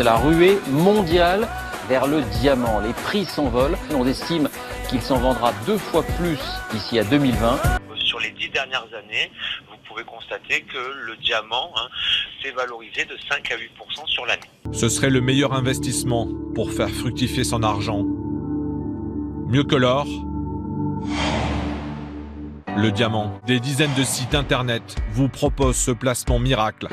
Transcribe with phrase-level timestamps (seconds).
[0.00, 1.46] c'est la ruée mondiale
[1.86, 2.80] vers le diamant.
[2.80, 3.76] Les prix s'envolent.
[3.94, 4.48] On estime
[4.88, 6.38] qu'il s'en vendra deux fois plus
[6.72, 7.60] d'ici à 2020.
[7.96, 9.30] Sur les dix dernières années,
[9.68, 11.86] vous pouvez constater que le diamant hein,
[12.42, 14.48] s'est valorisé de 5 à 8% sur l'année.
[14.72, 18.02] Ce serait le meilleur investissement pour faire fructifier son argent.
[19.48, 20.06] Mieux que l'or,
[22.74, 23.38] le diamant.
[23.46, 26.88] Des dizaines de sites internet vous proposent ce placement miracle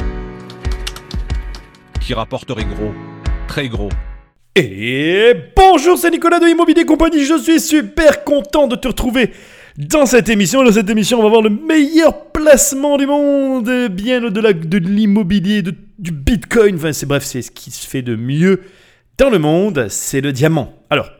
[2.07, 2.93] qui rapporterait gros,
[3.49, 3.89] très gros.
[4.55, 7.25] Et bonjour, c'est Nicolas de Immobilier Compagnie.
[7.25, 9.33] Je suis super content de te retrouver
[9.77, 10.63] dans cette émission.
[10.63, 15.61] Dans cette émission, on va voir le meilleur placement du monde, bien au-delà de l'immobilier,
[15.61, 16.77] du bitcoin.
[16.77, 18.61] Enfin, c'est bref, c'est ce qui se fait de mieux
[19.17, 20.75] dans le monde, c'est le diamant.
[20.89, 21.11] Alors,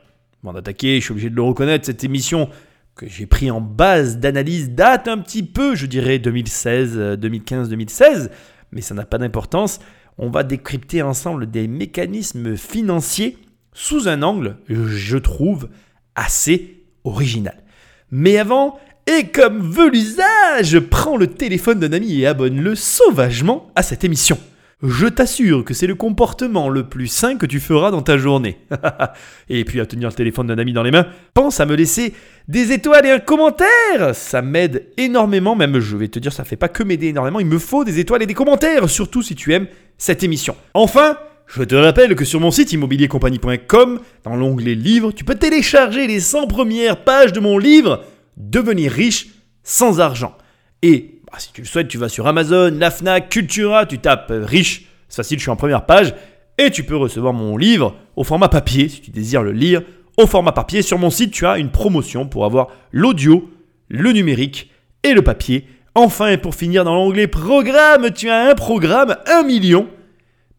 [0.42, 2.48] avant d'attaquer, je suis obligé de le reconnaître, cette émission
[2.96, 8.32] que j'ai pris en base d'analyse date un petit peu, je dirais 2016, 2015, 2016,
[8.72, 9.82] mais ça n'a pas d'importance.
[10.18, 13.38] On va décrypter ensemble des mécanismes financiers
[13.74, 15.70] sous un angle, je trouve,
[16.16, 17.64] assez original.
[18.10, 23.84] Mais avant, et comme veut l'usage, prends le téléphone d'un ami et abonne-le sauvagement à
[23.84, 24.40] cette émission.
[24.84, 28.60] Je t'assure que c'est le comportement le plus sain que tu feras dans ta journée.
[29.50, 32.14] et puis à tenir le téléphone d'un ami dans les mains, pense à me laisser
[32.48, 34.14] des étoiles et un commentaire.
[34.14, 37.48] Ça m'aide énormément, même je vais te dire, ça fait pas que m'aider énormément, il
[37.48, 39.66] me faut des étoiles et des commentaires, surtout si tu aimes
[39.98, 40.56] cette émission.
[40.76, 41.18] Enfin,
[41.48, 46.20] je te rappelle que sur mon site immobiliercompagnie.com, dans l'onglet livres, tu peux télécharger les
[46.20, 48.04] 100 premières pages de mon livre
[48.38, 49.30] Devenir riche
[49.64, 50.38] sans argent.
[50.84, 54.32] Et bah, si tu le souhaites, tu vas sur Amazon, la Fnac, Cultura, tu tapes
[54.32, 56.16] euh, riche, c'est facile, je suis en première page,
[56.58, 59.84] et tu peux recevoir mon livre au format papier si tu désires le lire.
[60.18, 63.52] Au format papier, sur mon site, tu as une promotion pour avoir l'audio,
[63.88, 64.72] le numérique
[65.04, 65.68] et le papier.
[65.94, 69.88] Enfin, et pour finir dans l'onglet programme, tu as un programme 1 million.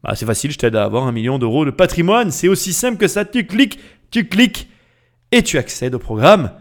[0.04, 2.30] Bah, c'est facile, je t'aide à avoir un million d'euros de patrimoine.
[2.30, 3.24] C'est aussi simple que ça.
[3.24, 3.80] Tu cliques,
[4.12, 4.68] tu cliques
[5.32, 6.52] et tu accèdes au programme.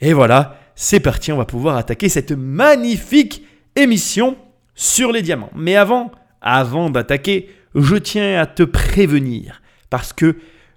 [0.00, 3.42] Et voilà, c'est parti, on va pouvoir attaquer cette magnifique
[3.78, 4.36] émission
[4.74, 5.50] sur les diamants.
[5.54, 10.36] Mais avant, avant d'attaquer, je tiens à te prévenir parce que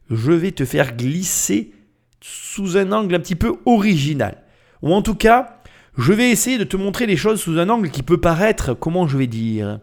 [0.09, 1.73] je vais te faire glisser
[2.21, 4.43] sous un angle un petit peu original.
[4.81, 5.61] Ou en tout cas,
[5.97, 9.07] je vais essayer de te montrer les choses sous un angle qui peut paraître, comment
[9.07, 9.79] je vais dire?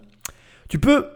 [0.69, 1.07] Tu peux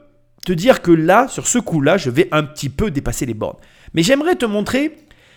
[0.45, 3.59] te dire que là, sur ce coup-là, je vais un petit peu dépasser les bornes.
[3.95, 4.97] Mais j'aimerais te montrer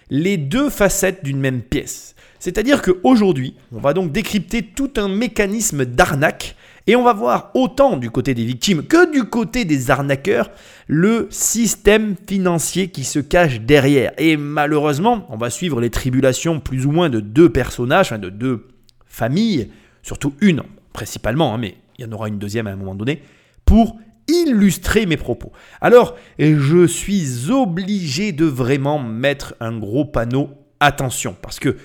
[0.09, 2.16] les deux facettes d'une même pièce.
[2.45, 7.97] C'est-à-dire qu'aujourd'hui, on va donc décrypter tout un mécanisme d'arnaque et on va voir autant
[7.97, 10.51] du côté des victimes que du côté des arnaqueurs
[10.85, 14.11] le système financier qui se cache derrière.
[14.19, 18.67] Et malheureusement, on va suivre les tribulations plus ou moins de deux personnages, de deux
[19.07, 19.72] familles,
[20.03, 20.62] surtout une
[20.94, 23.23] principalement, hein, mais il y en aura une deuxième à un moment donné,
[23.66, 25.51] pour illustrer mes propos.
[25.81, 31.75] Alors, je suis obligé de vraiment mettre un gros panneau attention, parce que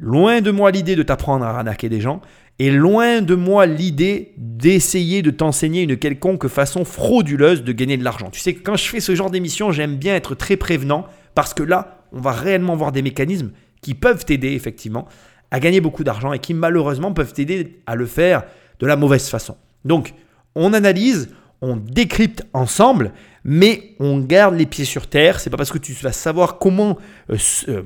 [0.00, 2.20] Loin de moi l'idée de t'apprendre à arnaquer des gens,
[2.60, 8.04] et loin de moi l'idée d'essayer de t'enseigner une quelconque façon frauduleuse de gagner de
[8.04, 8.30] l'argent.
[8.30, 11.54] Tu sais que quand je fais ce genre d'émission, j'aime bien être très prévenant, parce
[11.54, 13.50] que là, on va réellement voir des mécanismes
[13.80, 15.06] qui peuvent t'aider effectivement
[15.50, 18.44] à gagner beaucoup d'argent et qui malheureusement peuvent t'aider à le faire
[18.80, 19.56] de la mauvaise façon.
[19.84, 20.14] Donc,
[20.54, 23.12] on analyse, on décrypte ensemble,
[23.44, 25.40] mais on garde les pieds sur terre.
[25.40, 26.98] C'est pas parce que tu vas savoir comment
[27.30, 27.36] euh,
[27.68, 27.82] euh,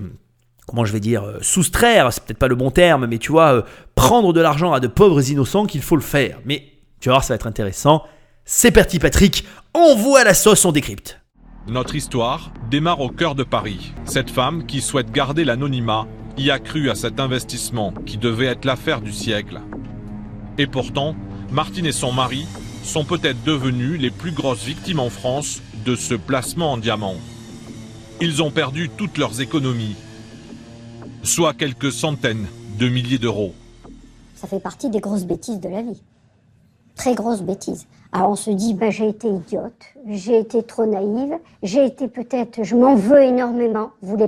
[0.67, 3.53] comment je vais dire, euh, soustraire, c'est peut-être pas le bon terme, mais tu vois,
[3.53, 3.63] euh,
[3.95, 6.39] prendre de l'argent à de pauvres innocents qu'il faut le faire.
[6.45, 6.65] Mais
[7.01, 8.05] tu vas voir, ça va être intéressant.
[8.45, 11.21] C'est parti Patrick, on voit la sauce, on décrypte.
[11.69, 13.93] Notre histoire démarre au cœur de Paris.
[14.05, 16.07] Cette femme, qui souhaite garder l'anonymat,
[16.37, 19.61] y a cru à cet investissement qui devait être l'affaire du siècle.
[20.59, 21.15] Et pourtant,
[21.51, 22.47] Martine et son mari
[22.83, 27.17] sont peut-être devenus les plus grosses victimes en France de ce placement en diamant.
[28.21, 29.97] Ils ont perdu toutes leurs économies
[31.23, 32.47] soit quelques centaines
[32.79, 33.55] de milliers d'euros.
[34.35, 36.03] Ça fait partie des grosses bêtises de la vie.
[36.97, 37.87] Très grosses bêtises.
[38.13, 42.63] Alors on se dit, ben, j'ai été idiote, j'ai été trop naïve, j'ai été peut-être,
[42.63, 44.27] je m'en veux énormément, vous ne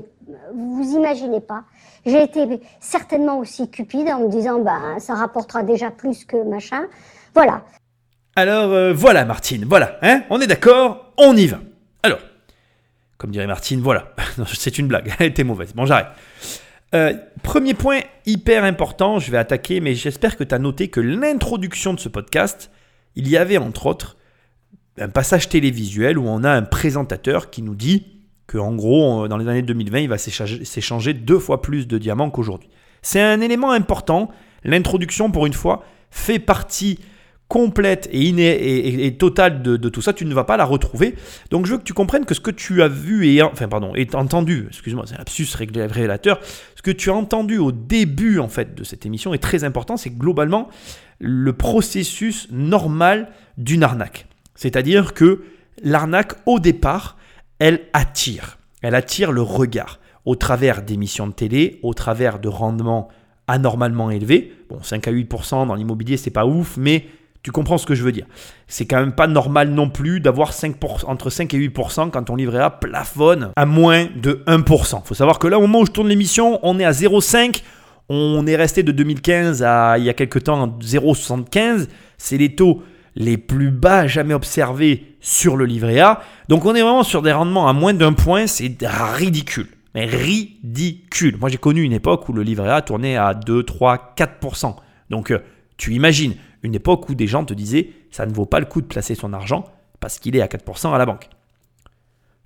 [0.54, 1.64] vous imaginez pas.
[2.06, 6.86] J'ai été certainement aussi cupide en me disant, ben, ça rapportera déjà plus que machin.
[7.34, 7.64] Voilà.
[8.36, 11.58] Alors euh, voilà Martine, voilà, hein on est d'accord, on y va.
[12.02, 12.20] Alors,
[13.18, 14.14] comme dirait Martine, voilà,
[14.54, 16.06] c'est une blague, elle était mauvaise, bon j'arrête.
[16.94, 21.00] Euh, premier point hyper important, je vais attaquer, mais j'espère que tu as noté que
[21.00, 22.70] l'introduction de ce podcast,
[23.16, 24.16] il y avait entre autres
[24.98, 28.06] un passage télévisuel où on a un présentateur qui nous dit
[28.46, 32.30] que en gros, dans les années 2020, il va s'échanger deux fois plus de diamants
[32.30, 32.68] qu'aujourd'hui.
[33.02, 34.30] C'est un élément important.
[34.62, 37.00] L'introduction, pour une fois, fait partie
[37.48, 41.14] complète et, iné et, totale de, tout ça, tu ne vas pas la retrouver.
[41.50, 43.92] Donc je veux que tu comprennes que ce que tu as vu et enfin pardon,
[43.94, 46.40] et entendu, excuse-moi, c'est un lapsus révélateur,
[46.74, 49.96] ce que tu as entendu au début en fait de cette émission est très important,
[49.96, 50.68] c'est globalement
[51.20, 54.26] le processus normal d'une arnaque.
[54.54, 55.44] C'est-à-dire que
[55.82, 57.16] l'arnaque au départ,
[57.58, 63.08] elle attire, elle attire le regard au travers d'émissions de télé, au travers de rendements
[63.46, 64.52] anormalement élevés.
[64.70, 67.06] Bon, 5 à 8% dans l'immobilier, c'est pas ouf, mais
[67.44, 68.24] tu comprends ce que je veux dire.
[68.66, 72.36] C'est quand même pas normal non plus d'avoir 5%, entre 5 et 8% quand ton
[72.36, 75.04] livret A plafonne à moins de 1%.
[75.04, 77.62] faut savoir que là, au moment où je tourne l'émission, on est à 0,5.
[78.08, 81.88] On est resté de 2015 à il y a quelques temps à 0,75.
[82.16, 82.82] C'est les taux
[83.14, 86.22] les plus bas jamais observés sur le livret A.
[86.48, 89.68] Donc on est vraiment sur des rendements à moins d'un point, c'est ridicule.
[89.94, 91.36] Ridicule.
[91.38, 94.76] Moi j'ai connu une époque où le livret A tournait à 2, 3, 4%.
[95.10, 95.38] Donc euh,
[95.76, 98.80] tu imagines une époque où des gens te disaient ça ne vaut pas le coup
[98.80, 99.64] de placer son argent
[100.00, 101.28] parce qu'il est à 4% à la banque.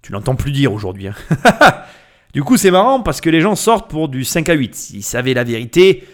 [0.03, 1.09] Tu l'entends plus dire aujourd'hui.
[1.09, 1.15] hein.
[2.35, 4.75] du coup c'est marrant parce que les gens sortent pour du 5 à 8.
[4.75, 6.05] S'ils savaient la vérité,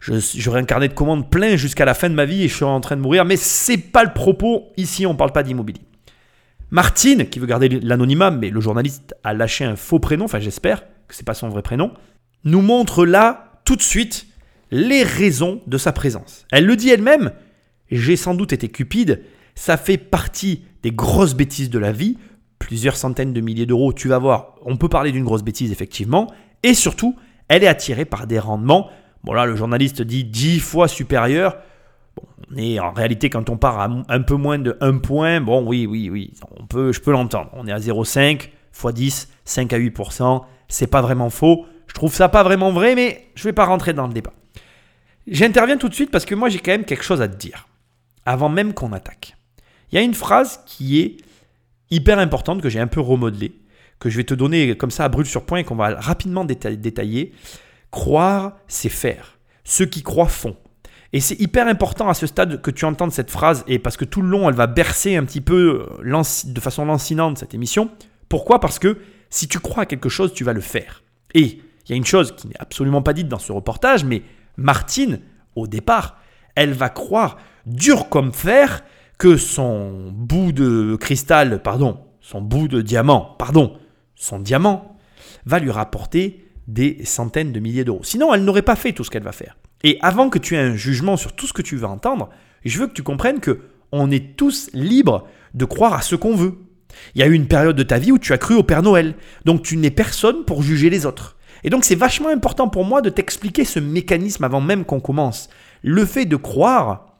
[0.00, 2.70] j'aurais un carnet de commandes plein jusqu'à la fin de ma vie et je serais
[2.70, 3.24] en train de mourir.
[3.24, 4.72] Mais c'est pas le propos.
[4.76, 5.80] Ici, on parle pas d'immobilier.
[6.70, 10.82] Martine, qui veut garder l'anonymat, mais le journaliste a lâché un faux prénom, enfin j'espère
[11.06, 11.92] que c'est pas son vrai prénom,
[12.44, 14.26] nous montre là tout de suite
[14.70, 16.46] les raisons de sa présence.
[16.50, 17.30] Elle le dit elle-même,
[17.90, 19.22] j'ai sans doute été cupide,
[19.54, 22.18] ça fait partie des grosses bêtises de la vie,
[22.58, 26.32] plusieurs centaines de milliers d'euros, tu vas voir, on peut parler d'une grosse bêtise effectivement,
[26.62, 27.16] et surtout,
[27.48, 28.90] elle est attirée par des rendements,
[29.22, 31.56] bon là le journaliste dit 10 fois supérieurs,
[32.16, 35.40] Bon, on est en réalité quand on part à un peu moins de 1 point,
[35.40, 37.50] bon oui, oui, oui, on peut, je peux l'entendre.
[37.54, 38.48] On est à 0,5 x
[38.94, 41.66] 10, 5 à 8%, c'est pas vraiment faux.
[41.86, 44.32] Je trouve ça pas vraiment vrai, mais je vais pas rentrer dans le débat.
[45.26, 47.66] J'interviens tout de suite parce que moi j'ai quand même quelque chose à te dire,
[48.26, 49.36] avant même qu'on attaque.
[49.90, 51.16] Il y a une phrase qui est
[51.90, 53.60] hyper importante que j'ai un peu remodelée,
[53.98, 56.44] que je vais te donner comme ça à brûle sur point et qu'on va rapidement
[56.44, 57.32] déta- détailler.
[57.90, 59.38] Croire, c'est faire.
[59.62, 60.56] Ceux qui croient font.
[61.12, 64.04] Et c'est hyper important à ce stade que tu entendes cette phrase, et parce que
[64.04, 67.88] tout le long, elle va bercer un petit peu euh, de façon lancinante cette émission.
[68.28, 68.58] Pourquoi?
[68.58, 68.98] Parce que
[69.30, 71.04] si tu crois à quelque chose, tu vas le faire.
[71.34, 74.22] Et il y a une chose qui n'est absolument pas dite dans ce reportage, mais
[74.56, 75.20] Martine,
[75.54, 76.18] au départ,
[76.54, 77.36] elle va croire
[77.66, 78.84] dur comme fer
[79.18, 83.78] que son bout de cristal, pardon, son bout de diamant, pardon,
[84.14, 84.96] son diamant,
[85.46, 88.02] va lui rapporter des centaines de milliers d'euros.
[88.02, 89.56] Sinon, elle n'aurait pas fait tout ce qu'elle va faire.
[89.82, 92.30] Et avant que tu aies un jugement sur tout ce que tu vas entendre,
[92.64, 93.60] je veux que tu comprennes que
[93.92, 96.54] on est tous libres de croire à ce qu'on veut.
[97.14, 98.82] Il y a eu une période de ta vie où tu as cru au Père
[98.82, 99.14] Noël,
[99.44, 101.36] donc tu n'es personne pour juger les autres.
[101.64, 105.48] Et donc c'est vachement important pour moi de t'expliquer ce mécanisme avant même qu'on commence.
[105.82, 107.16] Le fait de croire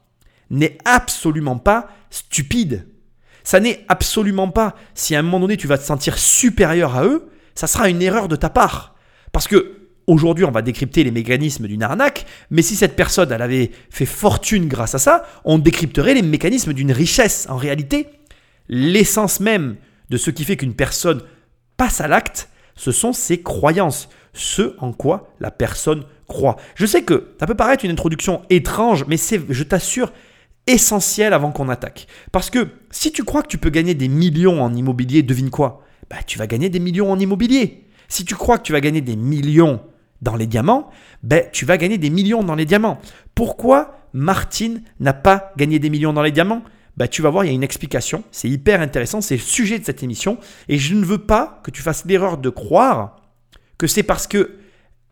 [0.51, 2.87] n'est absolument pas stupide.
[3.43, 7.05] Ça n'est absolument pas, si à un moment donné tu vas te sentir supérieur à
[7.05, 8.95] eux, ça sera une erreur de ta part.
[9.31, 13.41] Parce que aujourd'hui on va décrypter les mécanismes d'une arnaque, mais si cette personne elle
[13.41, 17.47] avait fait fortune grâce à ça, on décrypterait les mécanismes d'une richesse.
[17.49, 18.07] En réalité,
[18.69, 19.75] l'essence même
[20.09, 21.21] de ce qui fait qu'une personne
[21.77, 26.57] passe à l'acte, ce sont ses croyances, ce en quoi la personne croit.
[26.75, 30.11] Je sais que ça peut paraître une introduction étrange, mais c'est, je t'assure,
[30.67, 32.07] essentiel avant qu'on attaque.
[32.31, 35.83] Parce que si tu crois que tu peux gagner des millions en immobilier, devine quoi?
[36.09, 37.85] Bah, Tu vas gagner des millions en immobilier.
[38.07, 39.81] Si tu crois que tu vas gagner des millions
[40.21, 40.89] dans les diamants,
[41.23, 42.99] ben, tu vas gagner des millions dans les diamants.
[43.33, 46.63] Pourquoi Martine n'a pas gagné des millions dans les diamants?
[46.97, 48.23] Ben, Tu vas voir, il y a une explication.
[48.31, 49.21] C'est hyper intéressant.
[49.21, 50.37] C'est le sujet de cette émission.
[50.69, 53.17] Et je ne veux pas que tu fasses l'erreur de croire
[53.77, 54.57] que c'est parce que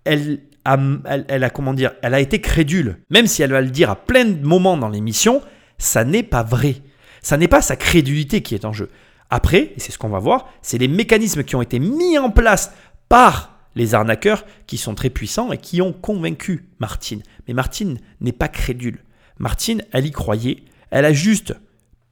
[0.05, 2.99] elle a, elle, a, comment dire, elle a été crédule.
[3.09, 5.41] Même si elle va le dire à plein de moments dans l'émission,
[5.77, 6.77] ça n'est pas vrai.
[7.21, 8.89] Ça n'est pas sa crédulité qui est en jeu.
[9.29, 12.29] Après, et c'est ce qu'on va voir, c'est les mécanismes qui ont été mis en
[12.29, 12.71] place
[13.09, 17.23] par les arnaqueurs qui sont très puissants et qui ont convaincu Martine.
[17.47, 18.99] Mais Martine n'est pas crédule.
[19.39, 20.63] Martine, elle y croyait.
[20.91, 21.55] Elle a juste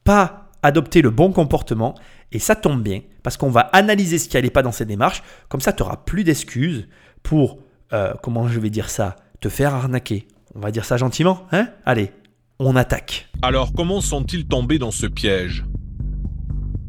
[0.03, 1.95] pas adopté le bon comportement.
[2.31, 5.23] Et ça tombe bien, parce qu'on va analyser ce qui n'allait pas dans cette démarche.
[5.49, 6.87] Comme ça, tu n'auras plus d'excuses
[7.23, 7.59] pour,
[7.93, 10.27] euh, comment je vais dire ça, te faire arnaquer.
[10.55, 11.69] On va dire ça gentiment, hein?
[11.85, 12.11] Allez,
[12.59, 13.29] on attaque.
[13.41, 15.65] Alors comment sont-ils tombés dans ce piège?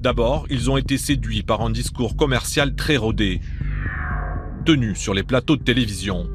[0.01, 3.41] D'abord, ils ont été séduits par un discours commercial très rodé,
[4.65, 6.29] tenu sur les plateaux de télévision.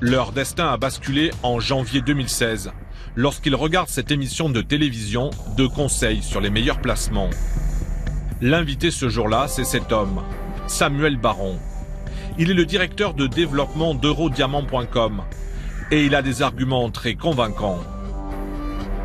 [0.00, 2.70] Leur destin a basculé en janvier 2016,
[3.16, 7.30] lorsqu'ils regardent cette émission de télévision de conseils sur les meilleurs placements.
[8.40, 10.20] L'invité ce jour-là, c'est cet homme,
[10.66, 11.56] Samuel Baron.
[12.36, 15.22] Il est le directeur de développement d'eurodiamant.com
[15.92, 17.80] et il a des arguments très convaincants.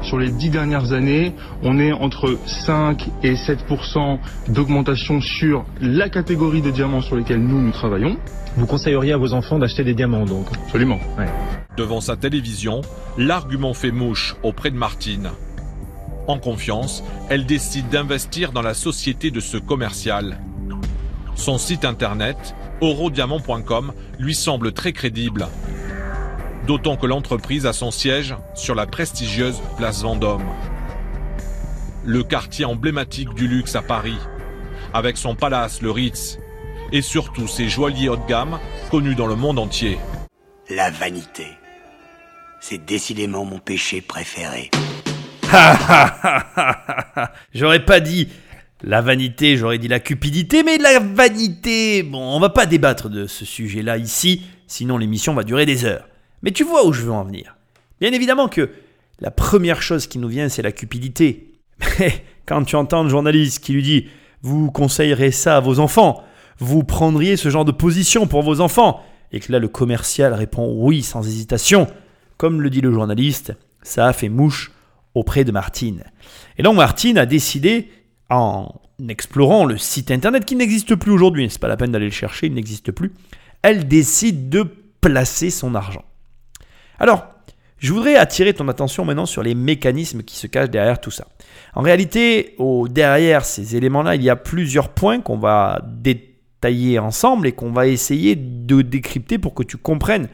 [0.02, 4.18] sur les dix dernières années, on est entre 5 et 7%
[4.48, 8.18] d'augmentation sur la catégorie de diamants sur lesquels nous, nous travaillons.
[8.58, 10.48] Vous conseilleriez à vos enfants d'acheter des diamants donc?
[10.64, 11.00] Absolument.
[11.78, 12.82] Devant sa télévision,
[13.18, 15.30] l'argument fait mouche auprès de Martine.
[16.30, 20.38] En confiance, elle décide d'investir dans la société de ce commercial.
[21.34, 25.48] Son site internet, eurodiamant.com, lui semble très crédible.
[26.68, 30.46] D'autant que l'entreprise a son siège sur la prestigieuse place Vendôme.
[32.06, 34.20] Le quartier emblématique du luxe à Paris,
[34.94, 36.38] avec son palace, le Ritz,
[36.92, 38.60] et surtout ses joailliers haut de gamme
[38.92, 39.98] connus dans le monde entier.
[40.70, 41.48] La vanité.
[42.62, 44.70] C'est décidément mon péché préféré.
[47.54, 48.30] J'aurais pas dit
[48.84, 53.28] la vanité, j'aurais dit la cupidité, mais la vanité, bon, on va pas débattre de
[53.28, 56.08] ce sujet-là ici, sinon l'émission va durer des heures.
[56.44, 57.58] Mais tu vois où je veux en venir.
[58.00, 58.70] Bien évidemment que
[59.20, 61.52] la première chose qui nous vient, c'est la cupidité.
[62.00, 64.08] Mais quand tu entends un journaliste qui lui dit
[64.42, 66.24] Vous conseillerez ça à vos enfants,
[66.60, 70.74] vous prendriez ce genre de position pour vos enfants, et que là le commercial répond
[70.78, 71.88] oui sans hésitation,
[72.38, 74.72] comme le dit le journaliste, ça a fait mouche
[75.16, 76.04] auprès de Martine.
[76.58, 77.90] Et donc Martine a décidé,
[78.30, 78.72] en
[79.08, 82.48] explorant le site internet qui n'existe plus aujourd'hui, c'est pas la peine d'aller le chercher,
[82.48, 83.14] il n'existe plus,
[83.62, 84.66] elle décide de
[85.02, 86.04] placer son argent.
[87.00, 87.28] Alors,
[87.78, 91.28] je voudrais attirer ton attention maintenant sur les mécanismes qui se cachent derrière tout ça.
[91.74, 92.56] En réalité,
[92.90, 97.88] derrière ces éléments-là, il y a plusieurs points qu'on va détailler ensemble et qu'on va
[97.88, 100.28] essayer de décrypter pour que tu comprennes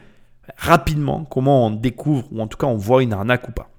[0.56, 3.70] rapidement comment on découvre ou en tout cas on voit une arnaque ou pas.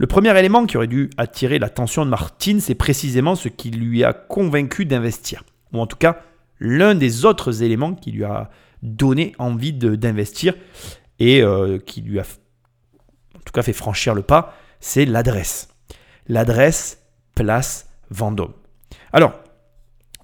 [0.00, 4.02] Le premier élément qui aurait dû attirer l'attention de Martine, c'est précisément ce qui lui
[4.02, 5.44] a convaincu d'investir.
[5.74, 6.22] Ou en tout cas,
[6.58, 8.48] l'un des autres éléments qui lui a
[8.82, 10.54] donné envie d'investir
[11.18, 15.68] et euh, qui lui a en tout cas fait franchir le pas, c'est l'adresse.
[16.28, 17.02] L'adresse
[17.34, 18.54] place Vendôme.
[19.12, 19.34] Alors,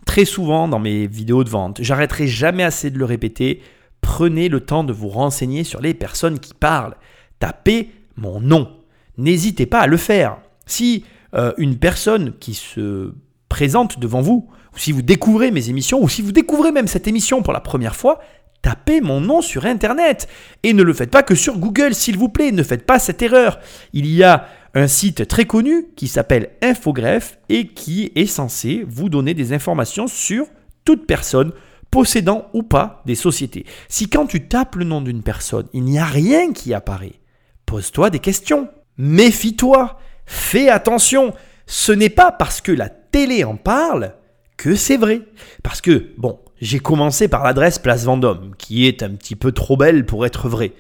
[0.07, 3.61] très souvent dans mes vidéos de vente, j'arrêterai jamais assez de le répéter,
[4.01, 6.97] prenez le temps de vous renseigner sur les personnes qui parlent.
[7.41, 8.76] Tapez mon nom.
[9.19, 10.39] N'hésitez pas à le faire.
[10.67, 11.05] Si
[11.35, 13.13] euh, une personne qui se
[13.49, 17.09] présente devant vous, ou si vous découvrez mes émissions, ou si vous découvrez même cette
[17.09, 18.21] émission pour la première fois,
[18.63, 20.29] tapez mon nom sur Internet.
[20.63, 22.53] Et ne le faites pas que sur Google, s'il vous plaît.
[22.53, 23.59] Ne faites pas cette erreur.
[23.93, 29.09] Il y a un site très connu qui s'appelle Infogreffe et qui est censé vous
[29.09, 30.47] donner des informations sur
[30.85, 31.53] toute personne
[31.91, 33.65] possédant ou pas des sociétés.
[33.89, 37.21] Si quand tu tapes le nom d'une personne, il n'y a rien qui apparaît,
[37.65, 38.69] pose-toi des questions.
[38.99, 39.99] Méfie-toi.
[40.27, 41.35] Fais attention.
[41.67, 44.15] Ce n'est pas parce que la télé en parle
[44.57, 45.23] que c'est vrai.
[45.63, 49.77] Parce que, bon, j'ai commencé par l'adresse Place Vendôme, qui est un petit peu trop
[49.77, 50.73] belle pour être vraie.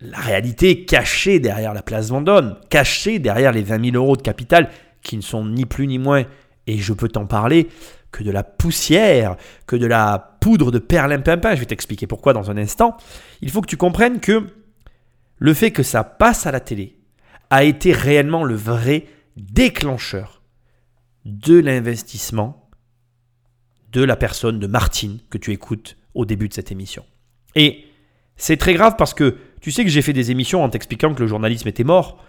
[0.00, 4.68] La réalité cachée derrière la Place Vendôme, cachée derrière les 20 000 euros de capital,
[5.02, 6.24] qui ne sont ni plus ni moins,
[6.66, 7.68] et je peux t'en parler,
[8.10, 9.36] que de la poussière,
[9.66, 12.96] que de la poudre de perlimpinpin, je vais t'expliquer pourquoi dans un instant,
[13.40, 14.46] il faut que tu comprennes que
[15.38, 16.95] le fait que ça passe à la télé
[17.50, 20.42] a été réellement le vrai déclencheur
[21.24, 22.68] de l'investissement
[23.92, 27.04] de la personne de Martine que tu écoutes au début de cette émission.
[27.54, 27.84] Et
[28.36, 31.22] c'est très grave parce que tu sais que j'ai fait des émissions en t'expliquant que
[31.22, 32.22] le journalisme était mort.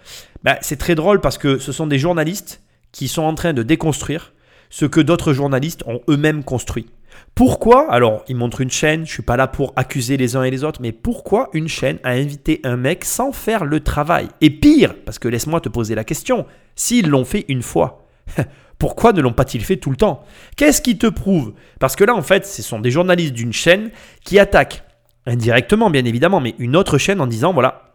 [0.44, 3.64] Ben, c'est très drôle parce que ce sont des journalistes qui sont en train de
[3.64, 4.34] déconstruire
[4.70, 6.88] ce que d'autres journalistes ont eux-mêmes construit.
[7.36, 10.52] Pourquoi Alors, ils montrent une chaîne, je suis pas là pour accuser les uns et
[10.52, 14.28] les autres, mais pourquoi une chaîne a invité un mec sans faire le travail?
[14.42, 16.46] Et pire, parce que laisse-moi te poser la question,
[16.76, 18.08] s'ils l'ont fait une fois,
[18.80, 20.24] pourquoi ne l'ont pas-ils fait tout le temps?
[20.56, 21.54] Qu'est-ce qui te prouve?
[21.80, 23.92] Parce que là, en fait, ce sont des journalistes d'une chaîne
[24.24, 24.84] qui attaquent,
[25.26, 27.88] indirectement bien évidemment, mais une autre chaîne en disant, voilà,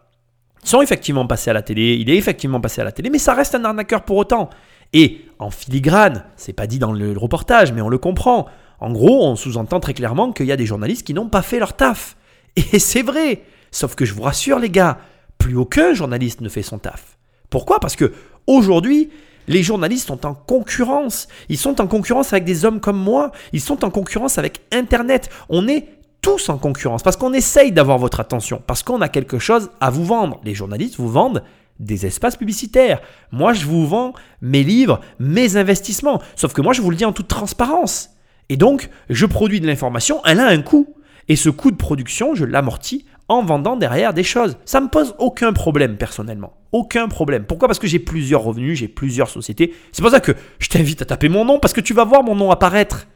[0.63, 3.17] ils sont effectivement passés à la télé, il est effectivement passé à la télé, mais
[3.17, 4.49] ça reste un arnaqueur pour autant.
[4.93, 8.47] Et en filigrane, c'est pas dit dans le reportage, mais on le comprend.
[8.79, 11.59] En gros, on sous-entend très clairement qu'il y a des journalistes qui n'ont pas fait
[11.59, 12.15] leur taf.
[12.55, 13.43] Et c'est vrai.
[13.71, 14.99] Sauf que je vous rassure les gars,
[15.37, 17.17] plus aucun journaliste ne fait son taf.
[17.49, 17.79] Pourquoi?
[17.79, 18.13] Parce que
[18.45, 19.09] aujourd'hui,
[19.47, 21.27] les journalistes sont en concurrence.
[21.49, 23.31] Ils sont en concurrence avec des hommes comme moi.
[23.51, 25.29] Ils sont en concurrence avec Internet.
[25.49, 25.87] On est
[26.21, 29.89] tous en concurrence parce qu'on essaye d'avoir votre attention, parce qu'on a quelque chose à
[29.89, 30.39] vous vendre.
[30.43, 31.43] Les journalistes vous vendent
[31.79, 33.01] des espaces publicitaires.
[33.31, 36.21] Moi, je vous vends mes livres, mes investissements.
[36.35, 38.11] Sauf que moi, je vous le dis en toute transparence.
[38.49, 40.95] Et donc, je produis de l'information, elle a un coût.
[41.29, 44.57] Et ce coût de production, je l'amortis en vendant derrière des choses.
[44.65, 46.53] Ça me pose aucun problème personnellement.
[46.71, 47.45] Aucun problème.
[47.45, 47.67] Pourquoi?
[47.67, 49.73] Parce que j'ai plusieurs revenus, j'ai plusieurs sociétés.
[49.91, 52.23] C'est pour ça que je t'invite à taper mon nom parce que tu vas voir
[52.23, 53.07] mon nom apparaître.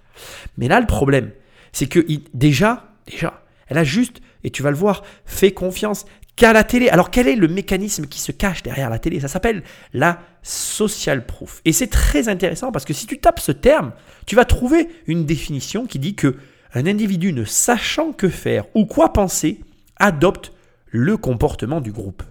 [0.57, 1.31] Mais là, le problème,
[1.73, 6.05] c'est que déjà, déjà, elle a juste, et tu vas le voir, fait confiance,
[6.37, 6.87] qu'à la télé.
[6.87, 9.19] Alors quel est le mécanisme qui se cache derrière la télé?
[9.19, 11.61] Ça s'appelle la social proof.
[11.65, 13.91] Et c'est très intéressant parce que si tu tapes ce terme,
[14.25, 16.37] tu vas trouver une définition qui dit que
[16.73, 19.61] un individu ne sachant que faire ou quoi penser
[19.97, 20.53] adopte
[20.87, 22.23] le comportement du groupe.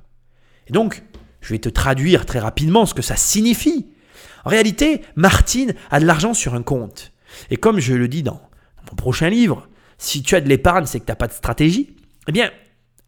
[0.68, 1.02] Et donc,
[1.40, 3.88] je vais te traduire très rapidement ce que ça signifie.
[4.44, 7.12] En réalité, Martine a de l'argent sur un compte.
[7.50, 8.40] Et comme je le dis dans
[8.88, 11.96] mon prochain livre, si tu as de l'épargne, c'est que tu n'as pas de stratégie.
[12.28, 12.50] Eh bien,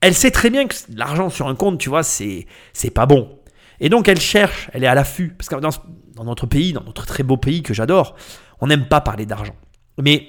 [0.01, 3.39] elle sait très bien que l'argent sur un compte, tu vois, c'est, c'est pas bon.
[3.81, 5.35] Et donc, elle cherche, elle est à l'affût.
[5.37, 8.15] Parce que dans, notre pays, dans notre très beau pays que j'adore,
[8.61, 9.55] on n'aime pas parler d'argent.
[10.01, 10.27] Mais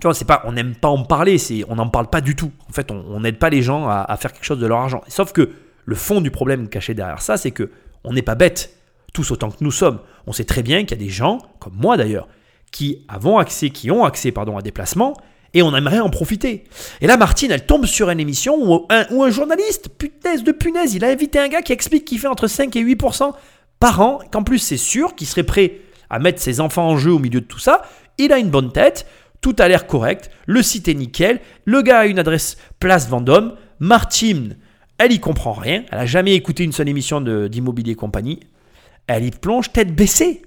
[0.00, 2.34] tu vois, c'est pas, on n'aime pas en parler, c'est, on n'en parle pas du
[2.34, 2.52] tout.
[2.68, 5.02] En fait, on n'aide pas les gens à, à, faire quelque chose de leur argent.
[5.08, 5.50] Sauf que
[5.84, 7.70] le fond du problème caché derrière ça, c'est que
[8.04, 8.76] on n'est pas bête,
[9.12, 10.00] tous autant que nous sommes.
[10.26, 12.28] On sait très bien qu'il y a des gens, comme moi d'ailleurs,
[12.72, 15.14] qui avons accès, qui ont accès pardon, à des placements
[15.54, 16.64] et on aimerait en profiter.
[17.00, 21.04] Et là, Martine, elle tombe sur une émission où un, journaliste, punaise de punaise, il
[21.04, 23.32] a invité un gars qui explique qu'il fait entre 5 et 8%
[23.78, 27.12] par an, qu'en plus c'est sûr qu'il serait prêt à mettre ses enfants en jeu
[27.12, 27.82] au milieu de tout ça.
[28.18, 29.06] Il a une bonne tête,
[29.40, 33.56] tout a l'air correct, le site est nickel, le gars a une adresse Place Vendôme,
[33.80, 34.56] Martine,
[34.98, 38.40] elle y comprend rien, elle a jamais écouté une seule émission d'immobilier compagnie,
[39.08, 40.42] elle y plonge tête baissée.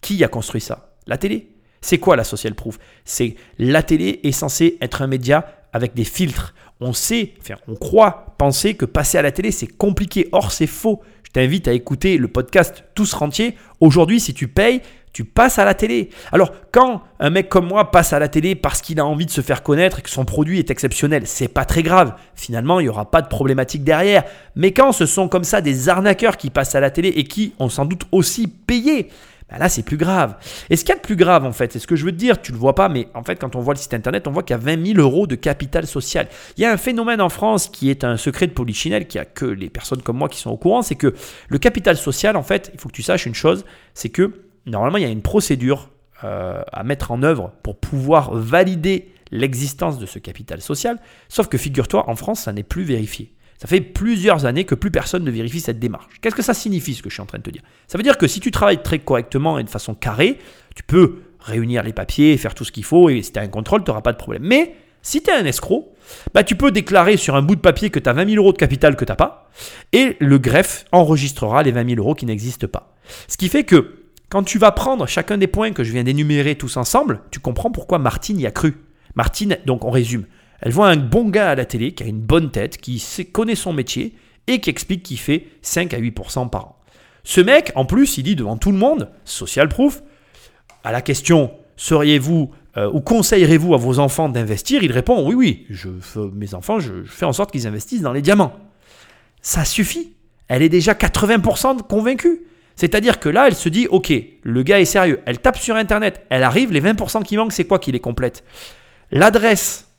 [0.00, 0.94] Qui a construit ça?
[1.06, 1.51] La télé
[1.82, 2.78] c'est quoi la social proof?
[3.04, 6.54] C'est la télé est censée être un média avec des filtres.
[6.80, 10.28] On sait, enfin, on croit penser que passer à la télé c'est compliqué.
[10.32, 11.02] Or c'est faux.
[11.24, 13.56] Je t'invite à écouter le podcast Tous Rentiers.
[13.80, 14.80] Aujourd'hui, si tu payes,
[15.12, 16.10] tu passes à la télé.
[16.30, 19.30] Alors, quand un mec comme moi passe à la télé parce qu'il a envie de
[19.30, 22.14] se faire connaître et que son produit est exceptionnel, c'est pas très grave.
[22.34, 24.24] Finalement, il n'y aura pas de problématique derrière.
[24.56, 27.54] Mais quand ce sont comme ça des arnaqueurs qui passent à la télé et qui
[27.58, 29.08] ont sans doute aussi payé,
[29.52, 30.36] ben là, c'est plus grave.
[30.70, 32.12] Et ce qu'il y a de plus grave, en fait, c'est ce que je veux
[32.12, 34.26] te dire, tu le vois pas, mais en fait, quand on voit le site internet,
[34.26, 36.26] on voit qu'il y a 20 000 euros de capital social.
[36.56, 39.26] Il y a un phénomène en France qui est un secret de polichinelle, qui a
[39.26, 41.14] que les personnes comme moi qui sont au courant, c'est que
[41.48, 44.32] le capital social, en fait, il faut que tu saches une chose, c'est que
[44.64, 45.90] normalement, il y a une procédure
[46.24, 51.58] euh, à mettre en œuvre pour pouvoir valider l'existence de ce capital social, sauf que
[51.58, 53.32] figure-toi, en France, ça n'est plus vérifié.
[53.62, 56.06] Ça fait plusieurs années que plus personne ne vérifie cette démarche.
[56.20, 57.62] Qu'est-ce que ça signifie ce que je suis en train de te dire?
[57.86, 60.38] Ça veut dire que si tu travailles très correctement et de façon carrée,
[60.74, 63.46] tu peux réunir les papiers, faire tout ce qu'il faut et si tu as un
[63.46, 64.42] contrôle, tu n'auras pas de problème.
[64.42, 65.94] Mais si tu es un escroc,
[66.34, 68.52] bah, tu peux déclarer sur un bout de papier que tu as 20 000 euros
[68.52, 69.48] de capital que tu n'as pas
[69.92, 72.96] et le greffe enregistrera les 20 000 euros qui n'existent pas.
[73.28, 76.56] Ce qui fait que quand tu vas prendre chacun des points que je viens d'énumérer
[76.56, 78.74] tous ensemble, tu comprends pourquoi Martine y a cru.
[79.14, 80.24] Martine, donc on résume,
[80.62, 83.56] elle voit un bon gars à la télé qui a une bonne tête, qui connaît
[83.56, 84.14] son métier
[84.46, 86.76] et qui explique qu'il fait 5 à 8% par an.
[87.24, 90.02] Ce mec, en plus, il dit devant tout le monde, social proof,
[90.84, 95.66] à la question seriez-vous euh, ou conseillerez-vous à vos enfants d'investir Il répond oui, oui,
[96.32, 98.54] mes enfants, je, fais en sorte qu'ils investissent dans les diamants.
[99.40, 100.14] Ça suffit.
[100.48, 102.42] Elle est déjà 80% convaincue.
[102.76, 105.20] C'est-à-dire que là, elle se dit, ok, le gars est sérieux.
[105.26, 108.44] Elle tape sur Internet, elle arrive, les 20% qui manquent, c'est quoi qui les complète?
[109.10, 109.91] L'adresse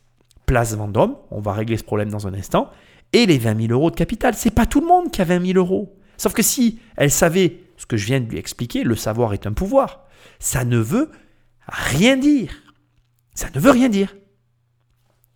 [0.45, 2.69] place Vendôme, on va régler ce problème dans un instant,
[3.13, 4.33] et les 20 000 euros de capital.
[4.35, 5.97] C'est pas tout le monde qui a 20 000 euros.
[6.17, 9.47] Sauf que si elle savait ce que je viens de lui expliquer, le savoir est
[9.47, 10.05] un pouvoir.
[10.39, 11.09] Ça ne veut
[11.67, 12.53] rien dire.
[13.35, 14.15] Ça ne veut rien dire.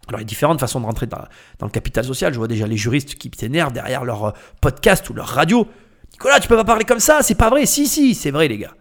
[0.08, 1.18] Alors, il y a différentes façons de rentrer dans,
[1.62, 2.32] le capital social.
[2.32, 5.68] Je vois déjà les juristes qui s'énervent derrière leur euh, podcast ou leur radio.
[6.14, 7.66] Nicolas, tu peux pas parler comme ça, c'est pas vrai.
[7.66, 8.74] Si, si, c'est vrai, les gars.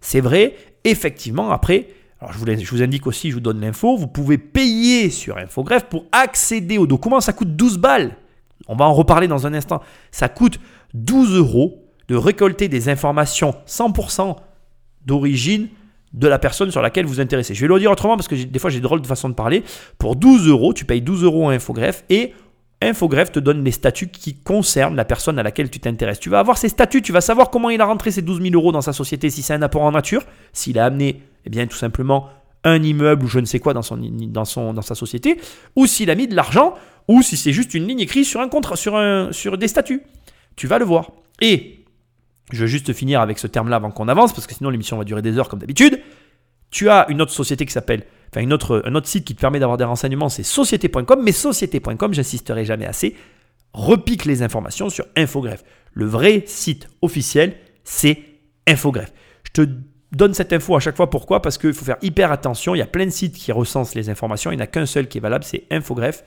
[0.00, 1.88] C'est vrai, effectivement, après,
[2.22, 6.04] alors je vous, indique aussi, je vous donne l'info, vous pouvez payer sur Infogreffe pour
[6.12, 8.16] accéder aux documents, ça coûte 12 balles.
[8.68, 9.82] On va en reparler dans un instant.
[10.12, 10.60] Ça coûte
[10.94, 14.36] 12 euros de récolter des informations 100%
[15.04, 15.68] d'origine
[16.12, 17.54] de la personne sur laquelle vous vous intéressez.
[17.54, 19.64] Je vais le dire autrement parce que des fois j'ai drôle de façon de parler.
[19.98, 22.34] Pour 12 euros, tu payes 12 euros à Infogreffe et
[22.80, 26.20] Infogreffe te donne les statuts qui concernent la personne à laquelle tu t'intéresses.
[26.20, 28.54] Tu vas avoir ces statuts, tu vas savoir comment il a rentré ces 12 000
[28.54, 31.66] euros dans sa société, si c'est un apport en nature, s'il a amené eh bien,
[31.66, 32.28] tout simplement
[32.64, 35.40] un immeuble ou je ne sais quoi dans, son, dans, son, dans sa société,
[35.76, 36.74] ou s'il a mis de l'argent,
[37.08, 40.02] ou si c'est juste une ligne écrite sur un contrat, sur, un, sur des statuts.
[40.56, 41.10] Tu vas le voir.
[41.40, 41.84] Et
[42.52, 45.04] je vais juste finir avec ce terme-là avant qu'on avance, parce que sinon l'émission va
[45.04, 46.00] durer des heures comme d'habitude.
[46.70, 49.40] Tu as une autre société qui s'appelle, enfin une autre, un autre site qui te
[49.40, 53.16] permet d'avoir des renseignements, c'est société.com, mais société.com, j'insisterai jamais assez,
[53.74, 55.64] repique les informations sur Infogreffe.
[55.92, 58.22] Le vrai site officiel, c'est
[58.66, 59.12] Infogreffe.
[59.44, 59.70] Je te
[60.12, 61.10] donne cette info à chaque fois.
[61.10, 61.42] Pourquoi?
[61.42, 62.74] Parce qu'il faut faire hyper attention.
[62.74, 64.52] Il y a plein de sites qui recensent les informations.
[64.52, 66.24] Il n'y en a qu'un seul qui est valable, c'est Infogreffe.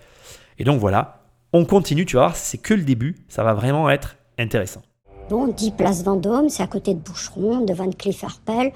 [0.57, 3.15] Et donc voilà, on continue, tu vois, c'est que le début.
[3.27, 4.81] Ça va vraiment être intéressant.
[5.29, 8.71] Bon, 10 places Vendôme, c'est à côté de Boucheron, de Van Cleef Arpels.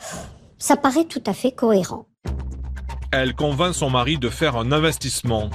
[0.58, 2.06] Ça paraît tout à fait cohérent.
[3.12, 5.50] Elle convainc son mari de faire un investissement.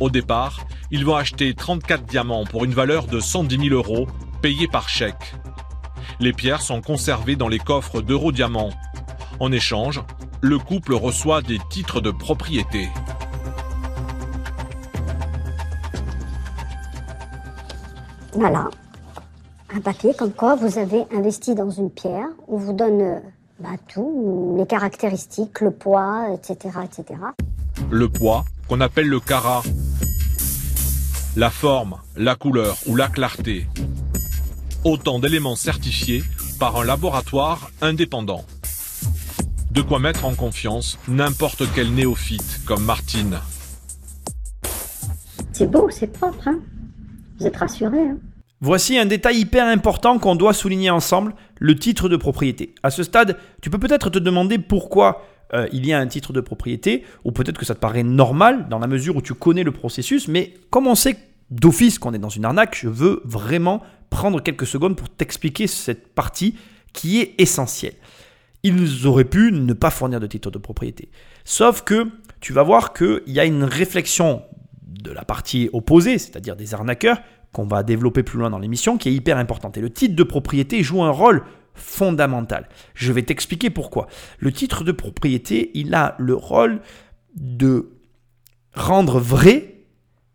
[0.00, 0.60] Au départ,
[0.90, 4.06] Ils vont acheter 34 diamants pour une valeur de 110 000 euros,
[4.40, 5.34] payés par chèque.
[6.20, 8.70] Les pierres sont conservées dans les coffres d'Eurodiamant.
[9.38, 10.02] En échange,
[10.40, 12.88] le couple reçoit des titres de propriété.
[18.32, 18.68] Voilà.
[19.72, 22.28] Un papier comme quoi vous avez investi dans une pierre.
[22.48, 23.20] On vous donne euh,
[23.60, 27.20] bah, tout, les caractéristiques, le poids, etc., etc.
[27.90, 29.62] Le poids, qu'on appelle le carat.
[31.36, 33.66] La forme, la couleur ou la clarté.
[34.88, 36.22] Autant d'éléments certifiés
[36.58, 38.46] par un laboratoire indépendant.
[39.70, 43.36] De quoi mettre en confiance n'importe quel néophyte comme Martine.
[45.52, 46.60] C'est beau, c'est propre, hein
[47.38, 48.16] Vous êtes rassurés, hein
[48.62, 52.74] Voici un détail hyper important qu'on doit souligner ensemble, le titre de propriété.
[52.82, 55.22] À ce stade, tu peux peut-être te demander pourquoi
[55.52, 58.68] euh, il y a un titre de propriété, ou peut-être que ça te paraît normal
[58.70, 61.18] dans la mesure où tu connais le processus, mais comme on sait
[61.50, 66.14] d'office qu'on est dans une arnaque, je veux vraiment prendre quelques secondes pour t'expliquer cette
[66.14, 66.56] partie
[66.92, 67.94] qui est essentielle.
[68.62, 71.10] Ils auraient pu ne pas fournir de titre de propriété.
[71.44, 72.08] Sauf que
[72.40, 74.42] tu vas voir qu'il y a une réflexion
[74.82, 77.20] de la partie opposée, c'est-à-dire des arnaqueurs,
[77.52, 79.76] qu'on va développer plus loin dans l'émission, qui est hyper importante.
[79.76, 82.68] Et le titre de propriété joue un rôle fondamental.
[82.94, 84.08] Je vais t'expliquer pourquoi.
[84.38, 86.80] Le titre de propriété, il a le rôle
[87.36, 87.90] de
[88.74, 89.77] rendre vrai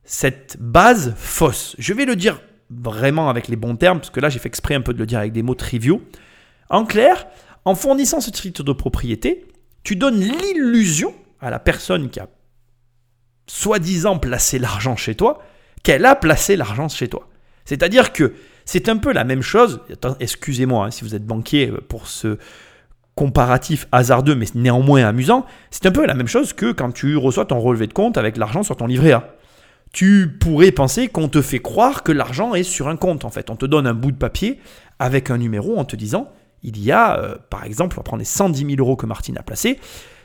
[0.04, 1.76] cette base fausse.
[1.80, 4.76] Je vais le dire vraiment avec les bons termes, parce que là j'ai fait exprès
[4.76, 6.02] un peu de le dire avec des mots triviaux.
[6.70, 7.28] En clair,
[7.66, 9.48] en fournissant ce titre de propriété,
[9.84, 12.28] tu donnes l'illusion à la personne qui a
[13.48, 15.42] soi-disant placé l'argent chez toi,
[15.84, 17.28] qu'elle a placé l'argent chez toi.
[17.66, 18.34] C'est-à-dire que
[18.66, 19.82] c'est un peu la même chose,
[20.20, 22.38] excusez-moi hein, si vous êtes banquier euh, pour ce
[23.16, 27.46] comparatif hasardeux mais néanmoins amusant, c'est un peu la même chose que quand tu reçois
[27.46, 29.36] ton relevé de compte avec l'argent sur ton livret A.
[29.94, 33.52] Tu pourrais penser qu'on te fait croire que l'argent est sur un compte en fait.
[33.52, 34.60] On te donne un bout de papier
[34.98, 36.30] avec un numéro en te disant
[36.64, 39.38] il y a, euh, par exemple, on va prendre les 110 000 euros que Martine
[39.38, 39.80] a placés.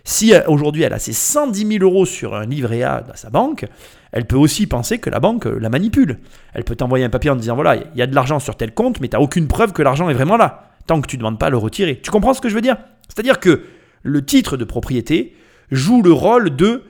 [0.04, 3.28] Si euh, aujourd'hui elle a ses 110 000 euros sur un livret A dans sa
[3.28, 3.66] banque,
[4.11, 6.20] elle peut aussi penser que la banque euh, la manipule.
[6.54, 8.72] Elle peut t'envoyer un papier en disant voilà, il y a de l'argent sur tel
[8.72, 11.20] compte, mais tu n'as aucune preuve que l'argent est vraiment là, tant que tu ne
[11.20, 12.00] demandes pas à le retirer.
[12.00, 12.78] Tu comprends ce que je veux dire?
[13.09, 13.64] C'est-à-dire que
[14.02, 15.35] le titre de propriété
[15.70, 16.85] joue le rôle de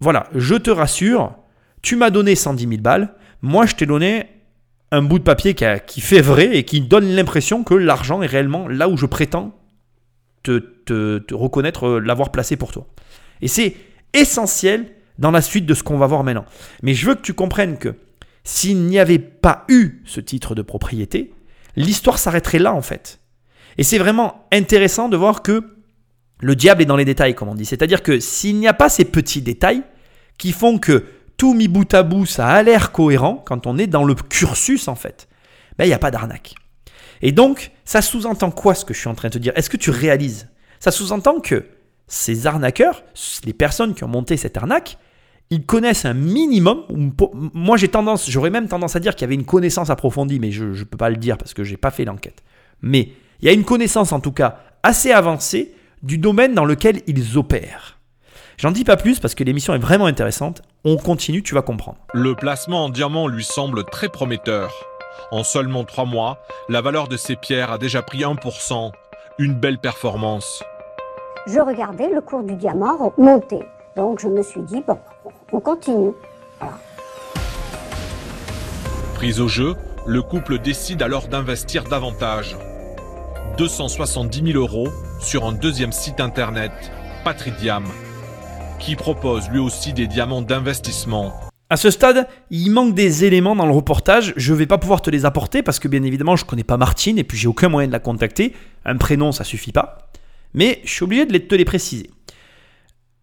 [0.00, 1.36] voilà, je te rassure,
[1.82, 4.26] tu m'as donné 110 000 balles, moi je t'ai donné
[4.92, 8.68] un bout de papier qui, fait vrai et qui donne l'impression que l'argent est réellement
[8.68, 9.58] là où je prétends
[10.42, 12.86] te, reconnaître euh, l'avoir placé pour toi.
[13.40, 13.74] Et c'est
[14.12, 16.44] essentiel dans la suite de ce qu'on va voir maintenant.
[16.82, 17.94] Mais je veux que tu comprennes que
[18.44, 21.32] s'il n'y avait pas eu ce titre de propriété,
[21.76, 23.20] l'histoire s'arrêterait là en fait.
[23.78, 25.62] Et c'est vraiment intéressant de voir que
[26.40, 27.64] le diable est dans les détails, comme on dit.
[27.64, 29.82] C'est-à-dire que s'il n'y a pas ces petits détails
[30.38, 31.04] qui font que
[31.42, 34.86] tout mis bout à bout, ça a l'air cohérent quand on est dans le cursus
[34.86, 35.26] en fait,
[35.76, 36.54] ben il n'y a pas d'arnaque.
[37.20, 39.52] Et donc, ça sous-entend quoi ce que je suis en train de te dire?
[39.56, 40.48] Est-ce que tu réalises?
[40.78, 41.66] Ça sous-entend que
[42.06, 43.02] ces arnaqueurs,
[43.44, 44.98] les personnes qui ont monté cette arnaque,
[45.50, 46.84] ils connaissent un minimum.
[47.52, 50.52] Moi, j'ai tendance, j'aurais même tendance à dire qu'il y avait une connaissance approfondie, mais
[50.52, 52.44] je ne peux pas le dire parce que je n'ai pas fait l'enquête.
[52.82, 53.08] Mais
[53.40, 55.74] il y a une connaissance, en tout cas, assez avancée
[56.04, 57.98] du domaine dans lequel ils opèrent.
[58.58, 60.62] J'en dis pas plus parce que l'émission est vraiment intéressante.
[60.84, 61.98] On continue, tu vas comprendre.
[62.12, 64.72] Le placement en diamant lui semble très prometteur.
[65.30, 68.90] En seulement trois mois, la valeur de ces pierres a déjà pris 1%.
[69.38, 70.64] Une belle performance.
[71.46, 73.60] Je regardais le cours du diamant monter.
[73.94, 74.98] Donc je me suis dit, bon,
[75.52, 76.14] on continue.
[79.14, 82.56] Prise au jeu, le couple décide alors d'investir davantage.
[83.56, 84.88] 270 000 euros
[85.20, 86.72] sur un deuxième site internet,
[87.22, 87.84] Patridiam,
[88.82, 91.32] qui propose lui aussi des diamants d'investissement.
[91.70, 94.34] À ce stade, il manque des éléments dans le reportage.
[94.36, 96.64] Je ne vais pas pouvoir te les apporter parce que bien évidemment, je ne connais
[96.64, 98.54] pas Martine et puis j'ai aucun moyen de la contacter.
[98.84, 100.10] Un prénom, ça suffit pas.
[100.52, 102.10] Mais je suis obligé de te les préciser.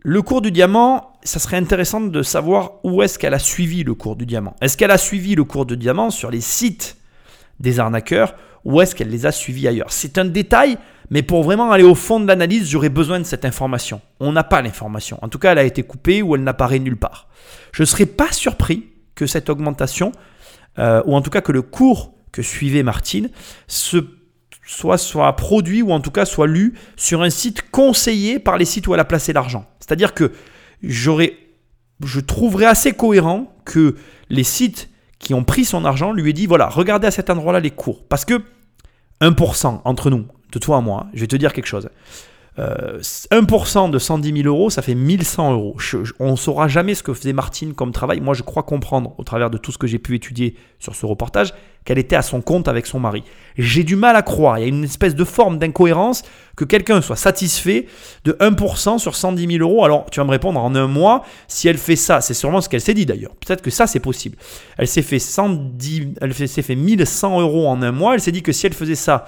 [0.02, 3.96] Le cours du diamant, ça serait intéressant de savoir où est-ce qu'elle a suivi le
[3.96, 4.56] cours du diamant.
[4.62, 6.96] Est-ce qu'elle a suivi le cours du diamant sur les sites
[7.60, 8.34] des arnaqueurs
[8.66, 9.92] ou est-ce qu'elle les a suivis ailleurs?
[9.92, 10.78] C'est un détail,
[11.10, 14.02] mais pour vraiment aller au fond de l'analyse, j'aurais besoin de cette information.
[14.20, 15.18] On n'a pas l'information.
[15.22, 17.28] En tout cas, elle a été coupée ou elle n'apparaît nulle part.
[17.72, 20.12] Je ne serais pas surpris que cette augmentation,
[20.78, 23.30] euh, ou en tout cas que le cours que suivait Martine,
[23.68, 28.66] soit soit produit ou en tout cas soit lu sur un site conseillé par les
[28.66, 29.66] sites où elle a placé l'argent.
[29.80, 30.32] C'est-à-dire que
[30.84, 31.34] j'aurais,
[32.04, 33.96] je trouverais assez cohérent que
[34.30, 34.89] les sites
[35.20, 38.04] qui ont pris son argent lui aient dit voilà, regardez à cet endroit-là les cours.
[38.08, 38.42] Parce que
[39.22, 41.90] 1% entre nous, de toi à moi, je vais te dire quelque chose.
[42.60, 45.78] Euh, 1% de 110 000 euros, ça fait 1100 euros.
[46.20, 48.20] On ne saura jamais ce que faisait Martine comme travail.
[48.20, 51.06] Moi, je crois comprendre, au travers de tout ce que j'ai pu étudier sur ce
[51.06, 51.54] reportage,
[51.86, 53.24] qu'elle était à son compte avec son mari.
[53.58, 54.60] J'ai du mal à croire.
[54.60, 56.24] Il y a une espèce de forme d'incohérence
[56.56, 57.88] que quelqu'un soit satisfait
[58.26, 59.86] de 1% sur 110 000 euros.
[59.86, 62.68] Alors, tu vas me répondre en un mois, si elle fait ça, c'est sûrement ce
[62.68, 63.32] qu'elle s'est dit d'ailleurs.
[63.46, 64.38] Peut-être que ça, c'est possible.
[64.78, 68.16] Elle s'est fait 110, elle s'est fait 1100 euros en un mois.
[68.16, 69.26] Elle s'est dit que si elle faisait ça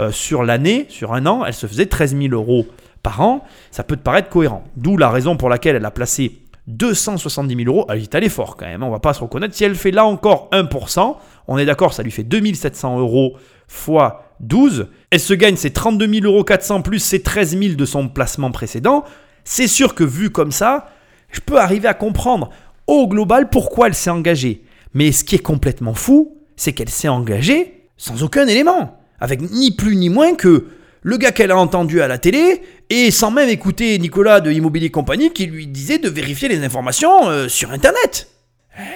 [0.00, 2.66] euh, sur l'année, sur un an, elle se faisait 13 000 euros
[3.02, 3.44] par an.
[3.70, 4.64] Ça peut te paraître cohérent.
[4.76, 7.86] D'où la raison pour laquelle elle a placé 270 000 euros.
[7.88, 9.54] Elle est allée fort quand même, hein, on va pas se reconnaître.
[9.54, 11.16] Si elle fait là encore 1%,
[11.48, 13.36] on est d'accord, ça lui fait 2700 euros
[13.68, 14.88] fois 12.
[15.10, 18.50] Elle se gagne ses 32 000 euros 400 plus ses 13 000 de son placement
[18.50, 19.04] précédent.
[19.44, 20.88] C'est sûr que vu comme ça,
[21.30, 22.50] je peux arriver à comprendre
[22.86, 24.64] au global pourquoi elle s'est engagée.
[24.94, 29.70] Mais ce qui est complètement fou, c'est qu'elle s'est engagée sans aucun élément, avec ni
[29.70, 30.66] plus ni moins que
[31.02, 34.90] le gars qu'elle a entendu à la télé et sans même écouter Nicolas de Immobilier
[34.90, 38.28] Compagnie qui lui disait de vérifier les informations euh, sur Internet.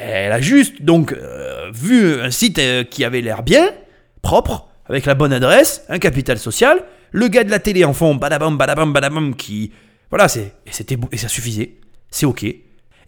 [0.01, 3.71] Elle a juste donc euh, vu un site euh, qui avait l'air bien,
[4.23, 6.83] propre, avec la bonne adresse, un capital social,
[7.13, 9.73] le gars de la télé en fond, badabam, badabam, badabam, qui...
[10.11, 11.77] Voilà, c'est, et, c'était, et ça suffisait,
[12.11, 12.45] c'est ok.
[12.45, 12.61] Et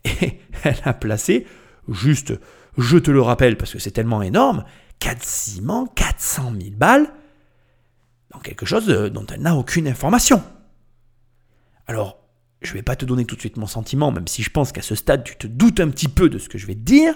[0.64, 1.46] elle a placé,
[1.90, 2.32] juste,
[2.78, 4.64] je te le rappelle parce que c'est tellement énorme,
[4.98, 7.12] quasiment 400 000 balles
[8.32, 10.42] dans quelque chose dont elle n'a aucune information.
[11.86, 12.18] Alors,
[12.62, 14.82] je vais pas te donner tout de suite mon sentiment, même si je pense qu'à
[14.82, 17.14] ce stade, tu te doutes un petit peu de ce que je vais te dire.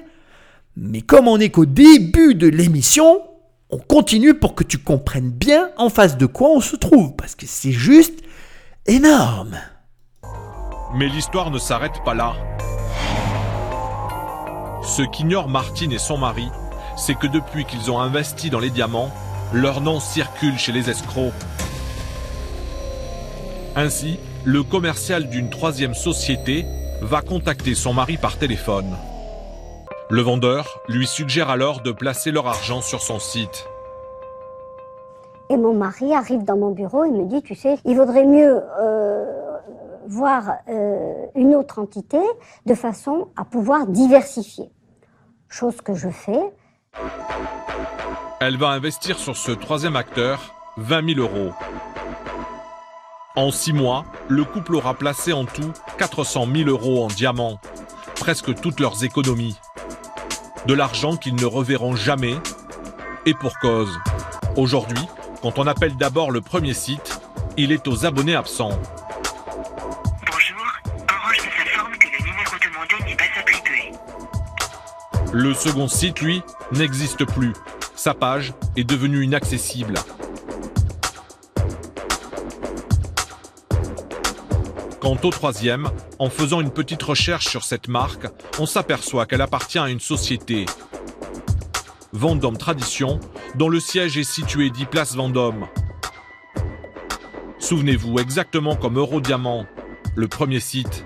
[0.76, 3.22] Mais comme on n'est qu'au début de l'émission,
[3.70, 7.34] on continue pour que tu comprennes bien en face de quoi on se trouve, parce
[7.34, 8.20] que c'est juste
[8.86, 9.58] énorme.
[10.94, 12.34] Mais l'histoire ne s'arrête pas là.
[14.82, 16.48] Ce qu'ignorent Martine et son mari,
[17.00, 19.10] c'est que depuis qu'ils ont investi dans les diamants,
[19.54, 21.32] leur nom circule chez les escrocs.
[23.74, 26.66] Ainsi, le commercial d'une troisième société
[27.00, 28.96] va contacter son mari par téléphone.
[30.10, 33.66] Le vendeur lui suggère alors de placer leur argent sur son site.
[35.48, 38.60] Et mon mari arrive dans mon bureau et me dit, tu sais, il vaudrait mieux
[38.78, 39.24] euh,
[40.06, 42.20] voir euh, une autre entité
[42.66, 44.70] de façon à pouvoir diversifier.
[45.48, 46.52] Chose que je fais.
[48.42, 51.52] Elle va investir sur ce troisième acteur 20 000 euros.
[53.36, 57.60] En six mois, le couple aura placé en tout 400 000 euros en diamants,
[58.16, 59.58] presque toutes leurs économies.
[60.64, 62.34] De l'argent qu'ils ne reverront jamais,
[63.26, 63.98] et pour cause.
[64.56, 65.06] Aujourd'hui,
[65.42, 67.20] quand on appelle d'abord le premier site,
[67.58, 68.80] il est aux abonnés absents.
[75.32, 77.52] Le second site, lui, n'existe plus.
[77.94, 79.94] Sa page est devenue inaccessible.
[85.00, 85.88] Quant au troisième,
[86.18, 88.26] en faisant une petite recherche sur cette marque,
[88.58, 90.66] on s'aperçoit qu'elle appartient à une société,
[92.12, 93.20] Vendôme Tradition,
[93.54, 95.68] dont le siège est situé 10 place Vendôme.
[97.60, 99.64] Souvenez-vous exactement comme Eurodiamant,
[100.16, 101.04] le premier site.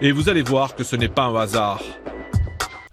[0.00, 1.80] Et vous allez voir que ce n'est pas un hasard.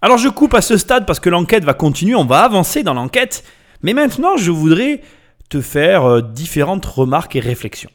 [0.01, 2.93] Alors je coupe à ce stade parce que l'enquête va continuer, on va avancer dans
[2.93, 3.43] l'enquête,
[3.81, 5.01] mais maintenant je voudrais
[5.49, 7.89] te faire euh, différentes remarques et réflexions.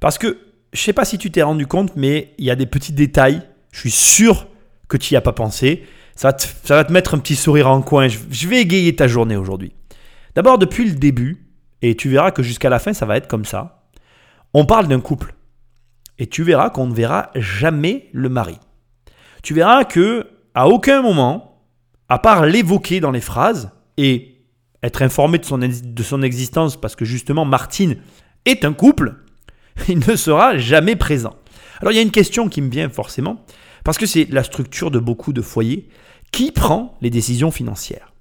[0.00, 0.38] Parce que
[0.72, 3.42] je sais pas si tu t'es rendu compte, mais il y a des petits détails,
[3.70, 4.46] je suis sûr
[4.88, 8.08] que tu n'y as pas pensé, ça va, te, mettre un petit sourire en coin,
[8.08, 9.72] je vais égayer ta journée aujourd'hui.
[10.34, 11.46] D'abord depuis le début,
[11.82, 13.88] et tu verras que jusqu'à la fin ça va être comme ça,
[14.54, 15.34] on parle d'un couple.
[16.18, 18.58] Et tu verras qu'on ne verra jamais le mari.
[19.42, 21.60] Tu verras que à aucun moment,
[22.08, 24.40] à part l'évoquer dans les phrases et
[24.82, 27.98] être informé de son, de son existence parce que justement Martine
[28.46, 29.16] est un couple,
[29.88, 31.34] il ne sera jamais présent.
[31.80, 33.44] Alors il y a une question qui me vient forcément,
[33.84, 35.88] parce que c'est la structure de beaucoup de foyers
[36.32, 38.14] qui prend les décisions financières.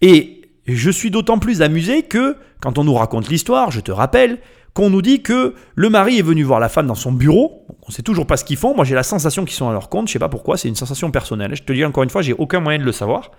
[0.00, 4.38] Et je suis d'autant plus amusé que, quand on nous raconte l'histoire, je te rappelle,
[4.74, 7.66] qu'on nous dit que le mari est venu voir la femme dans son bureau.
[7.88, 8.74] On sait toujours pas ce qu'ils font.
[8.74, 10.08] Moi, j'ai la sensation qu'ils sont à leur compte.
[10.08, 10.58] Je sais pas pourquoi.
[10.58, 11.56] C'est une sensation personnelle.
[11.56, 13.30] Je te dis encore une fois, j'ai aucun moyen de le savoir.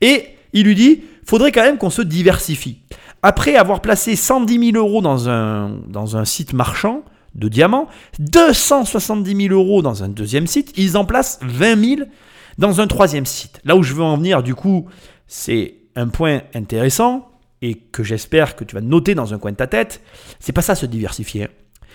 [0.00, 2.78] Et il lui dit, faudrait quand même qu'on se diversifie.
[3.22, 7.02] Après avoir placé 110 000 euros dans un, dans un site marchand
[7.34, 12.08] de diamants, 270 000 euros dans un deuxième site, ils en placent 20 000
[12.56, 13.60] dans un troisième site.
[13.64, 14.86] Là où je veux en venir, du coup,
[15.26, 17.28] c'est un point intéressant
[17.60, 20.00] et que j'espère que tu vas noter dans un coin de ta tête.
[20.40, 21.48] C'est pas ça se diversifier.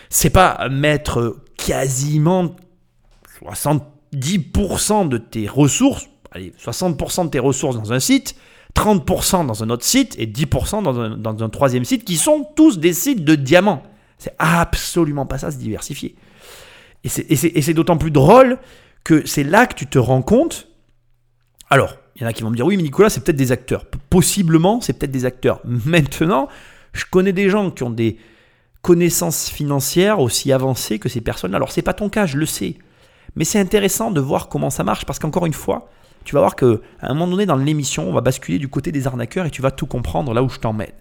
[0.09, 2.55] C'est pas mettre quasiment
[3.41, 8.35] 70% de tes ressources, allez, 60% de tes ressources dans un site,
[8.75, 12.47] 30% dans un autre site et 10% dans un, dans un troisième site qui sont
[12.55, 13.83] tous des sites de diamants.
[14.17, 16.15] C'est absolument pas ça, se diversifier.
[17.03, 18.57] Et c'est- d'autant plus drôle
[19.03, 20.67] que c'est là que tu te rends compte.
[21.69, 23.51] Alors, il y en a qui vont me dire oui, mais Nicolas, c'est peut-être des
[23.51, 23.85] acteurs.
[24.09, 25.61] Possiblement, c'est peut-être des acteurs.
[25.65, 26.47] Maintenant,
[26.93, 28.17] je connais des gens qui ont des
[28.85, 31.55] connaissances financières aussi avancées que ces personnes.
[31.55, 32.77] Alors, c'est pas ton cas, je le sais.
[33.35, 35.89] Mais c'est intéressant de voir comment ça marche parce qu'encore une fois,
[36.23, 38.91] tu vas voir que à un moment donné dans l'émission, on va basculer du côté
[38.91, 40.93] des arnaqueurs et tu vas tout comprendre là où je t'emmène.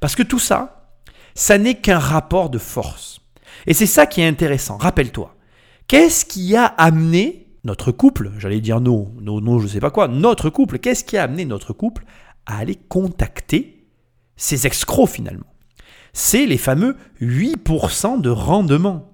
[0.00, 0.88] Parce que tout ça,
[1.34, 3.20] ça n'est qu'un rapport de force.
[3.66, 4.78] Et c'est ça qui est intéressant.
[4.78, 5.36] Rappelle-toi,
[5.88, 10.08] qu'est-ce qui a amené notre couple, j'allais dire nos, nos, nos, je sais pas quoi,
[10.08, 12.06] notre couple, qu'est-ce qui a amené notre couple
[12.46, 13.86] à aller contacter
[14.36, 15.52] ces escrocs finalement?
[16.18, 19.12] C'est les fameux 8% de rendement.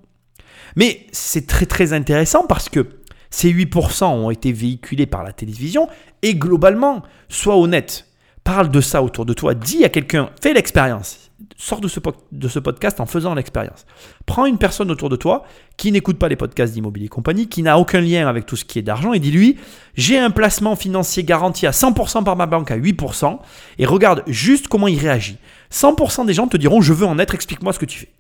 [0.77, 2.87] Mais c'est très très intéressant parce que
[3.29, 5.89] ces 8% ont été véhiculés par la télévision
[6.23, 8.07] et globalement, sois honnête,
[8.45, 11.99] parle de ça autour de toi, dis à quelqu'un, fais l'expérience, sors de ce,
[12.31, 13.85] de ce podcast en faisant l'expérience.
[14.25, 15.43] Prends une personne autour de toi
[15.77, 18.79] qui n'écoute pas les podcasts d'immobilier compagnie, qui n'a aucun lien avec tout ce qui
[18.79, 19.59] est d'argent et dis-lui,
[19.97, 23.41] j'ai un placement financier garanti à 100% par ma banque à 8%
[23.79, 25.39] et regarde juste comment il réagit.
[25.73, 28.13] 100% des gens te diront, je veux en être, explique-moi ce que tu fais.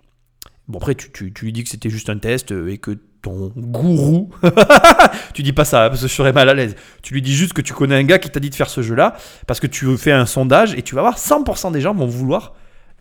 [0.68, 3.52] Bon, après, tu, tu- lui dis que c'était juste un test euh, et que ton
[3.56, 4.30] gourou.
[5.34, 6.76] tu dis pas ça, parce que je serais mal à l'aise.
[7.02, 8.82] Tu lui dis juste que tu connais un gars qui t'a dit de faire ce
[8.82, 12.06] jeu-là, parce que tu fais un sondage et tu vas voir 100% des gens vont
[12.06, 12.54] vouloir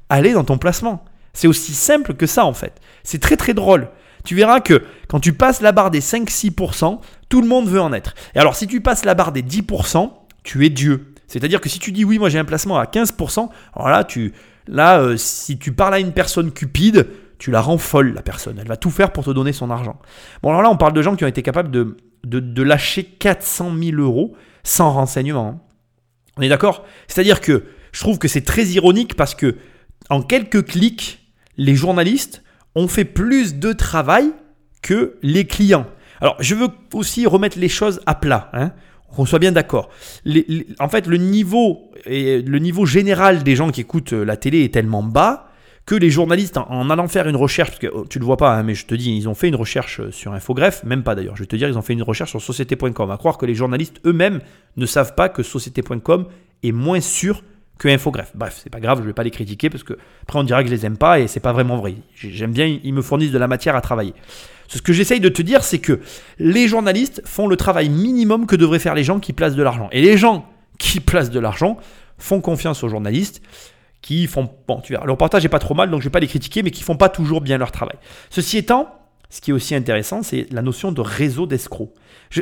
[0.09, 1.05] aller dans ton placement.
[1.33, 2.73] C'est aussi simple que ça, en fait.
[3.03, 3.89] C'est très très drôle.
[4.25, 7.93] Tu verras que quand tu passes la barre des 5-6%, tout le monde veut en
[7.93, 8.13] être.
[8.35, 10.11] Et alors, si tu passes la barre des 10%,
[10.43, 11.10] tu es Dieu.
[11.31, 14.33] C'est-à-dire que si tu dis oui, moi j'ai un placement à 15%, alors là, tu,
[14.67, 17.07] là euh, si tu parles à une personne cupide,
[17.39, 18.59] tu la rends folle, la personne.
[18.59, 19.97] Elle va tout faire pour te donner son argent.
[20.43, 23.71] Bon, alors là, on parle de gens qui ont été capables de, de, lâcher 400
[23.81, 25.47] 000 euros sans renseignement.
[25.47, 25.59] hein.
[26.37, 26.85] On est d'accord?
[27.07, 27.63] C'est-à-dire que
[27.93, 29.55] je trouve que c'est très ironique parce que
[30.09, 32.43] en quelques clics, les journalistes
[32.75, 34.33] ont fait plus de travail
[34.81, 35.87] que les clients.
[36.19, 38.49] Alors, je veux aussi remettre les choses à plat.
[38.53, 38.73] Hein
[39.15, 39.89] qu'on soit bien d'accord.
[40.79, 44.63] En fait, le niveau, et le niveau général des gens qui écoutent euh, la télé
[44.63, 45.47] est tellement bas
[45.85, 48.55] que les journalistes, en, allant faire une recherche, parce que oh, tu le vois pas,
[48.55, 51.15] hein, mais je te dis, ils ont fait une recherche euh, sur Infogreffe, même pas
[51.15, 53.09] d'ailleurs, je vais te dire, ils ont fait une recherche sur société.com.
[53.11, 54.41] À croire que les journalistes eux-mêmes
[54.77, 56.27] ne savent pas que société.com
[56.63, 57.43] est moins sûr
[57.79, 58.31] que Infogreffe.
[58.35, 60.69] Bref, c'est pas grave, je vais pas les critiquer parce que après on dira que
[60.69, 61.95] je les aime pas et c'est pas vraiment vrai.
[62.13, 64.13] J'ai- J'aime bien, ils me fournissent de la matière à travailler.
[64.73, 65.99] Ce que j'essaye de te dire, c'est que
[66.39, 69.89] les journalistes font le travail minimum que devraient faire les gens qui placent de l'argent.
[69.91, 70.45] Et les gens
[70.79, 71.77] qui placent de l'argent
[72.17, 73.41] font confiance aux journalistes
[74.01, 74.49] qui font.
[74.67, 76.63] Bon, tu verras, le reportage est pas trop mal, donc je vais pas les critiquer,
[76.63, 77.97] mais qui font pas toujours bien leur travail.
[78.29, 78.87] Ceci étant,
[79.29, 81.93] ce qui est aussi intéressant, c'est la notion de réseau d'escrocs.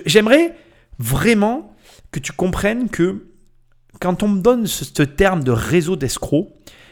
[0.06, 0.56] J'aimerais
[1.00, 1.76] vraiment
[2.12, 3.26] que tu comprennes que
[4.00, 6.50] quand on me donne ce terme de réseau d'escrocs,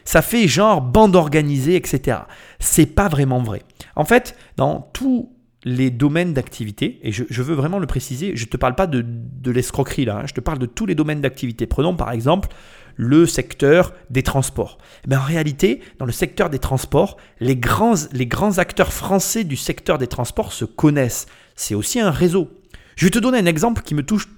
[0.08, 2.20] ça fait genre bande organisée, etc.
[2.60, 3.64] C'est pas vraiment vrai.
[3.98, 8.50] En fait, dans tous les domaines d'activité, et je, veux vraiment le préciser, je ne
[8.50, 11.20] te parle pas de, de l'escroquerie là, hein, je te parle de tous les domaines
[11.20, 11.68] d'activité.
[11.68, 12.48] Prenons par exemple
[12.96, 14.78] le secteur des transports.
[15.06, 19.58] Bien, en réalité, dans le secteur des transports, les grands, les grands acteurs français du
[19.58, 21.26] secteur des transports se connaissent.
[21.58, 22.50] C'est aussi un réseau.
[22.96, 24.30] Je vais te donner un exemple qui me touche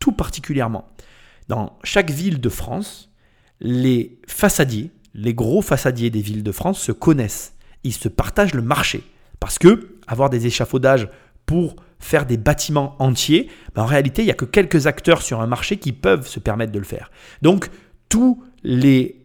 [0.00, 0.88] tout particulièrement.
[1.46, 3.12] Dans chaque ville de France,
[3.60, 7.54] les façadiers, les gros façadiers des villes de France se connaissent.
[7.84, 9.02] Ils se partagent le marché.
[9.40, 11.08] Parce que avoir des échafaudages
[11.46, 15.40] pour faire des bâtiments entiers, ben en réalité, il n'y a que quelques acteurs sur
[15.40, 17.10] un marché qui peuvent se permettre de le faire.
[17.42, 17.70] Donc,
[18.08, 19.22] tous les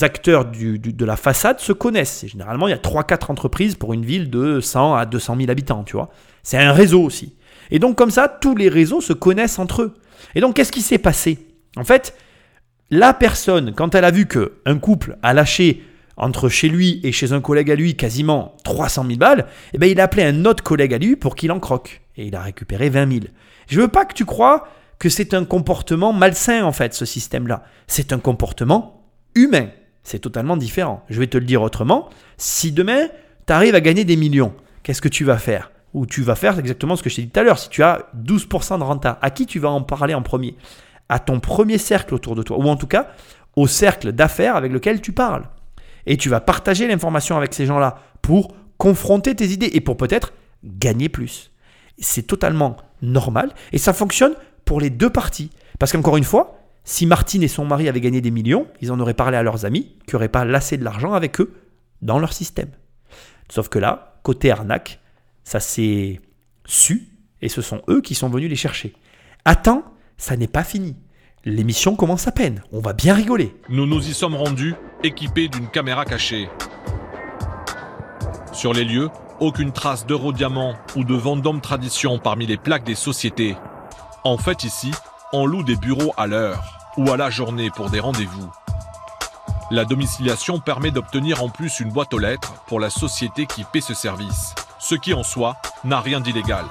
[0.00, 2.24] acteurs de la façade se connaissent.
[2.24, 5.50] Et généralement, il y a 3-4 entreprises pour une ville de 100 à 200 000
[5.50, 6.10] habitants, tu vois.
[6.42, 7.34] C'est un réseau aussi.
[7.70, 9.94] Et donc, comme ça, tous les réseaux se connaissent entre eux.
[10.34, 11.38] Et donc, qu'est-ce qui s'est passé?
[11.76, 12.14] En fait,
[12.90, 15.84] la personne, quand elle a vu qu'un couple a lâché
[16.16, 19.88] entre chez lui et chez un collègue à lui quasiment 300 000 balles, eh ben,
[19.90, 22.02] il a appelé un autre collègue à lui pour qu'il en croque.
[22.16, 23.24] Et il a récupéré 20 000.
[23.68, 27.62] Je veux pas que tu crois que c'est un comportement malsain, en fait, ce système-là.
[27.86, 29.68] C'est un comportement humain.
[30.02, 31.04] C'est totalement différent.
[31.08, 32.10] Je vais te le dire autrement.
[32.36, 33.06] Si demain,
[33.46, 35.70] tu arrives à gagner des millions, qu'est-ce que tu vas faire?
[35.94, 37.58] Ou tu vas faire exactement ce que je t'ai dit tout à l'heure.
[37.58, 40.56] Si tu as 12% de renta, à qui tu vas en parler en premier?
[41.10, 42.58] À ton premier cercle autour de toi.
[42.58, 43.08] Ou en tout cas,
[43.56, 45.44] au cercle d'affaires avec lequel tu parles.
[46.06, 50.32] Et tu vas partager l'information avec ces gens-là pour confronter tes idées et pour peut-être
[50.64, 51.50] gagner plus.
[51.98, 54.34] C'est totalement normal et ça fonctionne
[54.64, 55.50] pour les deux parties.
[55.78, 59.00] Parce qu'encore une fois, si Martine et son mari avaient gagné des millions, ils en
[59.00, 61.52] auraient parlé à leurs amis qui n'auraient pas lassé de l'argent avec eux
[62.02, 62.70] dans leur système.
[63.50, 65.00] Sauf que là, côté arnaque,
[65.44, 66.20] ça s'est
[66.64, 67.08] su
[67.42, 68.94] et ce sont eux qui sont venus les chercher.
[69.44, 69.84] Attends,
[70.16, 70.96] ça n'est pas fini.
[71.46, 72.62] L'émission commence à peine.
[72.70, 73.56] On va bien rigoler.
[73.70, 76.50] Nous nous y sommes rendus, équipés d'une caméra cachée.
[78.52, 79.08] Sur les lieux,
[79.40, 83.56] aucune trace d'Eurodiamant ou de Vendôme Tradition parmi les plaques des sociétés.
[84.22, 84.90] En fait, ici,
[85.32, 88.50] on loue des bureaux à l'heure ou à la journée pour des rendez-vous.
[89.70, 93.80] La domiciliation permet d'obtenir en plus une boîte aux lettres pour la société qui paie
[93.80, 96.66] ce service, ce qui en soi n'a rien d'illégal.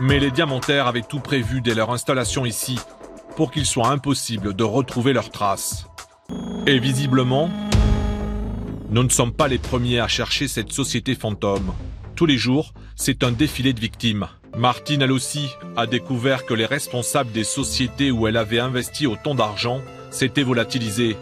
[0.00, 2.78] Mais les diamantaires avaient tout prévu dès leur installation ici
[3.36, 5.86] pour qu'il soit impossible de retrouver leurs traces.
[6.66, 7.50] Et visiblement,
[8.88, 11.74] nous ne sommes pas les premiers à chercher cette société fantôme.
[12.16, 14.26] Tous les jours, c'est un défilé de victimes.
[14.56, 19.34] Martine, elle aussi, a découvert que les responsables des sociétés où elle avait investi autant
[19.34, 19.80] d'argent
[20.10, 21.16] s'étaient volatilisés.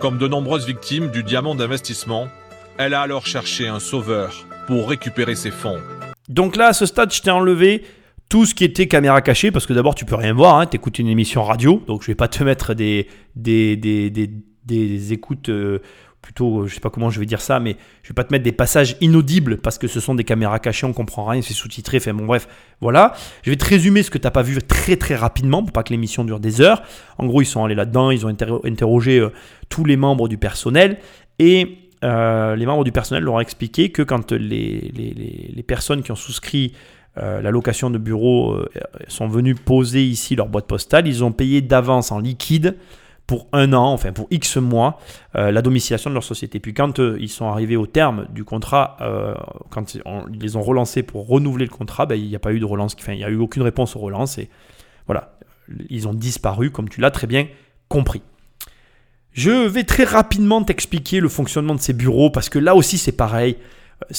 [0.00, 2.28] Comme de nombreuses victimes du diamant d'investissement,
[2.76, 5.80] elle a alors cherché un sauveur pour récupérer ses fonds.
[6.28, 7.84] Donc là, à ce stade, je t'ai enlevé
[8.28, 10.76] tout ce qui était caméra cachée, parce que d'abord, tu peux rien voir, hein, tu
[10.76, 13.06] écoutes une émission radio, donc je vais pas te mettre des,
[15.12, 15.80] écoutes, euh,
[16.22, 18.44] plutôt, je sais pas comment je vais dire ça, mais je vais pas te mettre
[18.44, 22.00] des passages inaudibles, parce que ce sont des caméras cachées, on comprend rien, c'est sous-titré,
[22.00, 22.48] fait bon bref,
[22.80, 23.12] voilà.
[23.42, 25.90] Je vais te résumer ce que t'as pas vu très très rapidement, pour pas que
[25.90, 26.82] l'émission dure des heures.
[27.18, 29.32] En gros, ils sont allés là-dedans, ils ont interro- interrogé euh,
[29.68, 30.98] tous les membres du personnel,
[31.38, 36.16] et euh, les membres du personnel leur ont expliqué que quand les, personnes qui ont
[36.16, 36.74] souscrit
[37.16, 38.68] euh, la location de bureau euh,
[39.08, 42.76] sont venus poser ici leur boîte postale, ils ont payé d'avance en liquide
[43.26, 45.00] pour un an, enfin pour X mois,
[45.32, 46.60] la domiciliation de leur société.
[46.60, 48.98] Puis quand ils sont arrivés au terme du contrat,
[49.70, 50.02] quand ils
[50.38, 52.94] les ont relancés pour renouveler le contrat, ben, il n'y a pas eu de relance,
[53.00, 54.50] enfin il n'y a eu aucune réponse aux relances et
[55.06, 55.38] voilà,
[55.88, 57.46] ils ont disparu comme tu l'as très bien
[57.88, 58.20] compris.
[59.34, 63.12] Je vais très rapidement t'expliquer le fonctionnement de ces bureaux parce que là aussi c'est
[63.12, 63.56] pareil.
[64.10, 64.14] Euh,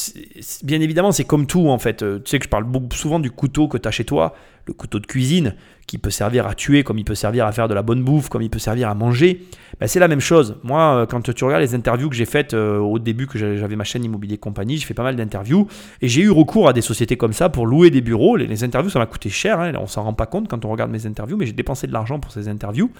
[0.63, 2.01] Bien évidemment, c'est comme tout en fait.
[2.03, 4.36] Euh, Tu sais que je parle souvent du couteau que tu as chez toi,
[4.68, 5.55] le couteau de cuisine,
[5.88, 8.28] qui peut servir à tuer, comme il peut servir à faire de la bonne bouffe,
[8.28, 9.43] comme il peut servir à manger.
[9.80, 10.57] Ben, c'est la même chose.
[10.63, 13.76] Moi, euh, quand tu regardes les interviews que j'ai faites au début que j'a- j'avais
[13.78, 15.68] ma chaîne Immobilier Compagnie, j'ai fait pas mal d'interviews
[16.01, 18.36] et j'ai eu recours à des sociétés comme ça pour louer des bureaux.
[18.36, 19.59] Les, les interviews, ça m'a coûté cher.
[19.61, 21.93] Hein, on s'en rend pas compte quand on regarde mes interviews, mais j'ai dépensé de
[21.93, 22.91] l'argent pour ces interviews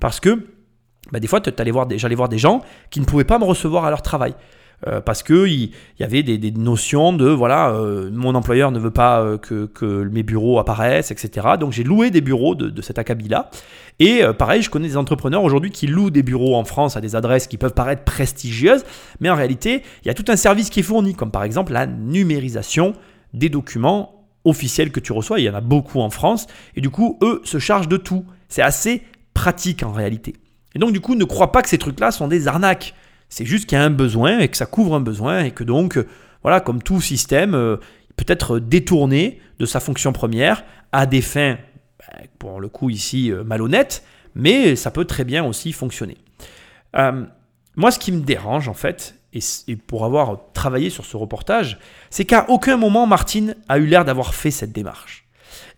[0.00, 0.44] parce que
[1.12, 4.02] bah, des fois, j'allais voir des gens qui ne pouvaient pas me recevoir à leur
[4.02, 4.34] travail.
[4.88, 8.90] Euh, parce qu'il il y avait des, notions de voilà, euh, mon employeur ne veut
[8.90, 11.50] pas euh, que, que mes bureaux apparaissent, etc.
[11.60, 13.48] Donc j'ai loué des bureaux de, de cet acabit-là.
[14.00, 17.00] Et euh, pareil, je connais des entrepreneurs aujourd'hui qui louent des bureaux en France à
[17.00, 18.84] des adresses qui peuvent paraître prestigieuses,
[19.20, 21.72] mais en réalité, il y a tout un service qui est fourni, comme par exemple
[21.72, 22.94] la numérisation
[23.34, 25.38] des documents officiels que tu reçois.
[25.38, 26.48] Il y en a beaucoup en France.
[26.74, 28.24] Et du coup, eux se chargent de tout.
[28.48, 29.02] C'est assez
[29.34, 30.34] pratique en réalité.
[30.74, 32.94] Et donc, du coup, ne crois pas que ces trucs-là sont des arnaques.
[33.28, 35.64] C'est juste qu'il y a un besoin et que ça couvre un besoin et que
[35.64, 36.06] donc, euh,
[36.42, 37.76] voilà, comme tout système, euh,
[38.16, 41.58] peut être détourné de sa fonction première à des fins,
[41.98, 44.04] ben, pour le coup ici, euh, malhonnêtes,
[44.34, 46.18] mais ça peut très bien aussi fonctionner.
[46.96, 47.24] Euh,
[47.76, 51.78] moi, ce qui me dérange, en fait, et, et pour avoir travaillé sur ce reportage,
[52.10, 55.26] c'est qu'à aucun moment, Martine a eu l'air d'avoir fait cette démarche.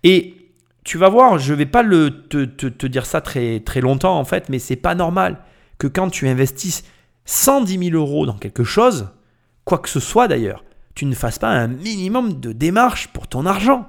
[0.03, 0.43] Et
[0.85, 4.49] tu vas voir, je vais pas te, te- dire ça très, très longtemps, en fait,
[4.51, 5.39] mais c'est pas normal
[5.78, 6.85] que quand tu investisses
[7.24, 9.09] 110 000 euros dans quelque chose,
[9.64, 10.62] quoi que ce soit d'ailleurs,
[10.95, 13.89] tu ne fasses pas un minimum de démarche pour ton argent.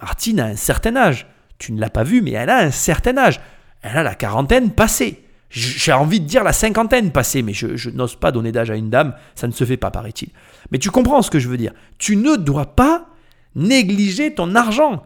[0.00, 1.26] Martine a un certain âge.
[1.58, 3.40] Tu ne l'as pas vu, mais elle a un certain âge.
[3.82, 5.24] Elle a la quarantaine passée.
[5.50, 8.88] J'ai envie de dire la cinquantaine passée, mais je n'ose pas donner d'âge à une
[8.88, 10.30] dame, ça ne se fait pas, paraît-il.
[10.70, 11.74] Mais tu comprends ce que je veux dire.
[11.98, 13.06] Tu ne dois pas
[13.54, 15.02] négliger ton argent.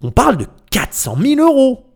[0.00, 1.86] On parle de 400 000 euros.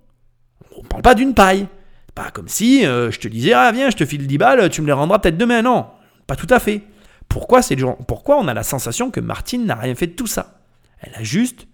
[0.77, 1.69] On parle pas d'une paille.
[2.15, 4.83] Pas comme si euh, je te disais, ah viens, je te file 10 balles, tu
[4.83, 5.63] me les rendras peut-être demain.
[5.63, 5.87] Non,
[6.27, 6.83] pas tout à fait.
[7.29, 7.77] Pourquoi, c'est
[8.09, 10.61] Pourquoi on a la sensation que Martine n'a rien fait de tout ça?
[10.99, 11.69] Elle a juste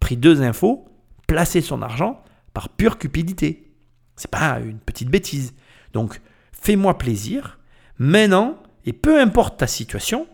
[0.00, 0.88] pris deux infos,
[1.26, 2.22] placé son argent
[2.54, 3.72] par pure cupidité.
[4.16, 5.54] C'est pas une petite bêtise.
[5.92, 6.20] Donc,
[6.52, 7.58] fais-moi plaisir,
[7.98, 10.26] maintenant, et peu importe ta situation,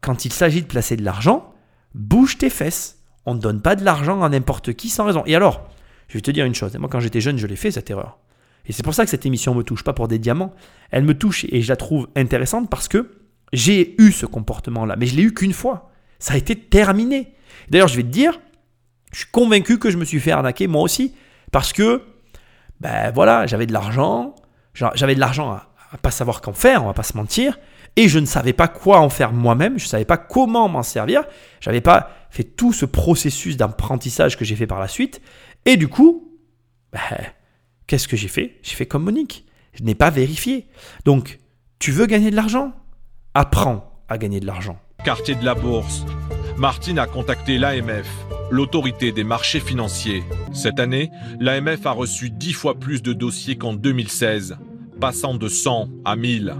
[0.00, 1.52] quand il s'agit de placer de l'argent,
[1.94, 2.97] bouge tes fesses.
[3.26, 5.22] On ne donne pas de l'argent à n'importe qui sans raison.
[5.26, 5.68] Et alors,
[6.08, 6.76] je vais te dire une chose.
[6.76, 8.18] Moi, quand j'étais jeune, je l'ai fait, cette erreur.
[8.66, 10.52] Et c'est pour ça que cette émission me touche, pas pour des diamants.
[10.90, 13.10] Elle me touche et je la trouve intéressante parce que
[13.52, 14.96] j'ai eu ce comportement-là.
[14.96, 15.90] Mais je l'ai eu qu'une fois.
[16.18, 17.34] Ça a été terminé.
[17.70, 18.38] D'ailleurs, je vais te dire,
[19.12, 21.14] je suis convaincu que je me suis fait arnaquer moi aussi.
[21.50, 22.02] Parce que,
[22.80, 24.34] ben voilà, j'avais de l'argent.
[24.74, 27.58] J'avais de l'argent à, à pas savoir qu'en faire, on va pas se mentir.
[27.96, 29.78] Et je ne savais pas quoi en faire moi-même.
[29.78, 31.24] Je ne savais pas comment m'en servir.
[31.60, 35.20] J'avais pas fait tout ce processus d'apprentissage que j'ai fait par la suite.
[35.64, 36.38] Et du coup,
[36.92, 37.00] ben,
[37.86, 38.58] qu'est-ce que j'ai fait?
[38.62, 39.46] J'ai fait comme Monique.
[39.72, 40.66] Je n'ai pas vérifié.
[41.04, 41.38] Donc,
[41.78, 42.72] tu veux gagner de l'argent?
[43.34, 44.80] Apprends à gagner de l'argent.
[45.04, 46.04] Quartier de la Bourse.
[46.56, 48.08] Martine a contacté l'AMF,
[48.50, 50.24] l'autorité des marchés financiers.
[50.52, 54.56] Cette année, l'AMF a reçu 10 fois plus de dossiers qu'en 2016,
[55.00, 56.56] passant de 100 à 1000.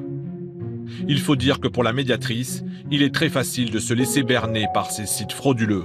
[1.08, 4.66] Il faut dire que pour la médiatrice, il est très facile de se laisser berner
[4.72, 5.84] par ces sites frauduleux.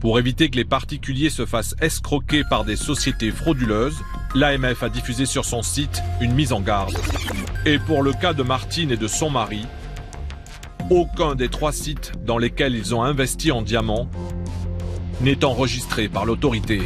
[0.00, 4.00] Pour éviter que les particuliers se fassent escroquer par des sociétés frauduleuses,
[4.34, 6.96] l'AMF a diffusé sur son site une mise en garde.
[7.66, 9.66] Et pour le cas de Martine et de son mari,
[10.88, 14.08] aucun des trois sites dans lesquels ils ont investi en diamants
[15.20, 16.80] n'est enregistré par l'autorité.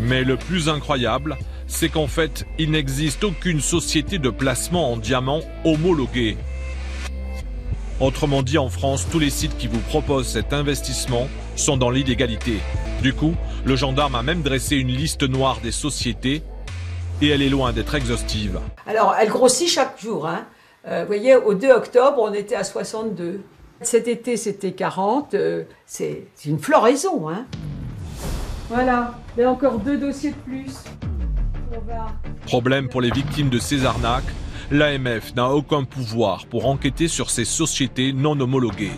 [0.00, 5.42] Mais le plus incroyable, c'est qu'en fait, il n'existe aucune société de placement en diamants
[5.64, 6.36] homologuée.
[8.00, 12.58] Autrement dit, en France, tous les sites qui vous proposent cet investissement sont dans l'illégalité.
[13.02, 13.34] Du coup,
[13.66, 16.42] le gendarme a même dressé une liste noire des sociétés
[17.20, 18.58] et elle est loin d'être exhaustive.
[18.86, 20.26] Alors, elle grossit chaque jour.
[20.26, 20.46] Hein.
[20.88, 23.42] Euh, vous voyez, au 2 octobre, on était à 62.
[23.82, 25.34] Cet été, c'était 40.
[25.34, 27.28] euh, c'est une floraison.
[27.28, 27.44] Hein.
[28.70, 30.72] Voilà, il y a encore deux dossiers de plus.
[31.70, 32.06] On va...
[32.46, 34.24] Problème pour les victimes de ces arnaques,
[34.70, 38.92] l'AMF n'a aucun pouvoir pour enquêter sur ces sociétés non homologuées.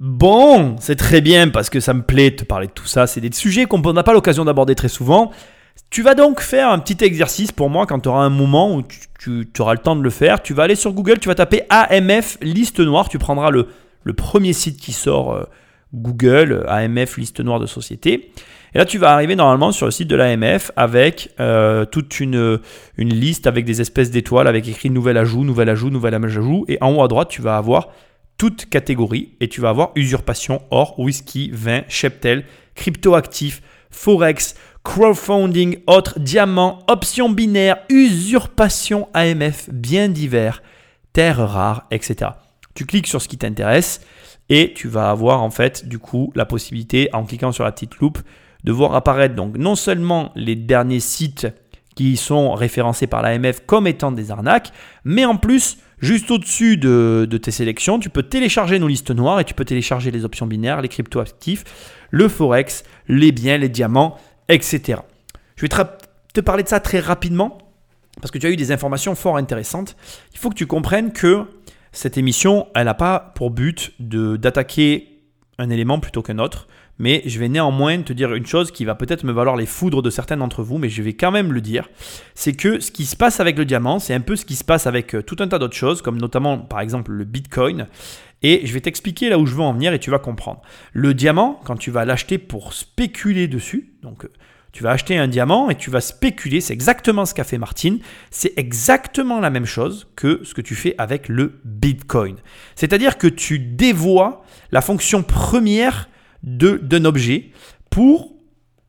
[0.00, 3.06] Bon, c'est très bien parce que ça me plaît de parler de tout ça.
[3.06, 5.32] C'est des sujets qu'on n'a pas l'occasion d'aborder très souvent.
[5.90, 8.82] Tu vas donc faire un petit exercice pour moi quand tu auras un moment où
[9.18, 10.42] tu, auras le temps de le faire.
[10.42, 13.08] Tu vas aller sur Google, tu vas taper AMF liste noire.
[13.08, 13.66] Tu prendras le,
[14.14, 15.44] premier site qui sort euh,
[15.94, 18.30] Google, AMF liste noire de société.
[18.78, 22.60] Là, tu vas arriver normalement sur le site de l'AMF avec euh, toute une,
[22.96, 26.64] liste avec des espèces d'étoiles avec écrit nouvel ajout, nouvel ajout, nouvel ajout.
[26.68, 27.88] Et en haut à droite, tu vas avoir
[28.36, 32.44] toute catégorie et tu vas avoir usurpation, or, whisky, vin, cheptel,
[32.76, 34.54] cryptoactifs, forex,
[34.84, 40.62] crowdfunding, autres, diamants, options binaires, usurpation AMF, bien divers,
[41.12, 42.30] terres rares, etc.
[42.74, 44.02] Tu cliques sur ce qui t'intéresse
[44.48, 47.96] et tu vas avoir en fait du coup la possibilité en cliquant sur la petite
[47.96, 48.20] loupe
[48.64, 51.46] de voir apparaître donc non seulement les derniers sites
[51.98, 57.26] qui sont référencés par l'AMF comme étant des arnaques, mais en plus, juste au-dessus de,
[57.42, 60.80] tes sélections, tu peux télécharger nos listes noires et tu peux télécharger les options binaires,
[60.80, 61.64] les cryptoactifs,
[62.10, 64.16] le forex, les biens, les diamants,
[64.48, 65.00] etc.
[65.56, 65.68] Je vais
[66.32, 67.58] te, parler de ça très rapidement
[68.20, 69.96] parce que tu as eu des informations fort intéressantes.
[70.32, 71.46] Il faut que tu comprennes que
[71.90, 75.18] cette émission, elle n'a pas pour but d'attaquer
[75.58, 76.68] un élément plutôt qu'un autre,
[76.98, 80.02] mais je vais néanmoins te dire une chose qui va peut-être me valoir les foudres
[80.02, 81.88] de certains d'entre vous, mais je vais quand même le dire,
[82.34, 84.64] c'est que ce qui se passe avec le diamant, c'est un peu ce qui se
[84.64, 87.86] passe avec euh, tout un tas d'autres choses, comme notamment par exemple le Bitcoin.
[88.42, 90.62] Et je vais t'expliquer là où je veux en venir et tu vas comprendre.
[90.92, 94.28] Le diamant, quand tu vas l'acheter pour spéculer dessus, donc euh,
[94.72, 97.98] tu vas acheter un diamant et tu vas spéculer, c'est exactement ce qu'a fait Martine,
[98.30, 102.36] c'est exactement la même chose que ce que tu fais avec le Bitcoin.
[102.76, 106.08] C'est-à-dire que tu dévoies la fonction première
[106.42, 107.50] d'un objet
[107.90, 108.32] pour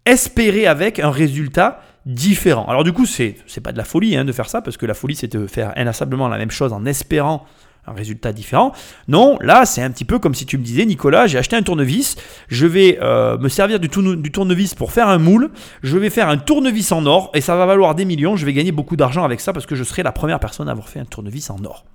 [0.06, 2.66] espérer avec un résultat différent.
[2.68, 4.86] Alors du coup, c'est c'est pas de la folie hein, de faire ça, parce que
[4.86, 7.46] la folie, c'est de faire inlassablement la même chose en espérant
[7.88, 8.72] un résultat différent.
[9.08, 11.64] Non, là, c'est un petit peu comme si tu me disais, Nicolas, j'ai acheté un
[11.64, 12.16] tournevis,
[12.48, 15.50] je vais euh, me servir du tournevis pour faire un moule,
[15.82, 18.54] je vais faire un tournevis en or, et ça va valoir des millions, je vais
[18.54, 21.00] gagner beaucoup d'argent avec ça, parce que je serai la première personne à avoir fait
[21.00, 21.86] un tournevis en or.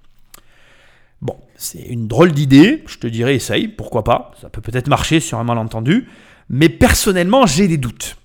[1.24, 5.20] Bon, c'est une drôle d'idée, je te dirais essaye, pourquoi pas, ça peut peut-être marcher
[5.20, 6.06] sur un malentendu,
[6.50, 8.16] mais personnellement j'ai des doutes.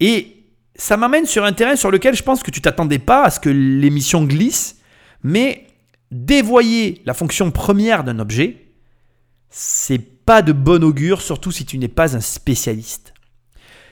[0.00, 3.30] Et ça m'amène sur un terrain sur lequel je pense que tu t'attendais pas à
[3.30, 4.80] ce que l'émission glisse,
[5.22, 5.68] mais
[6.10, 8.72] dévoyer la fonction première d'un objet,
[9.48, 13.14] c'est pas de bon augure, surtout si tu n'es pas un spécialiste.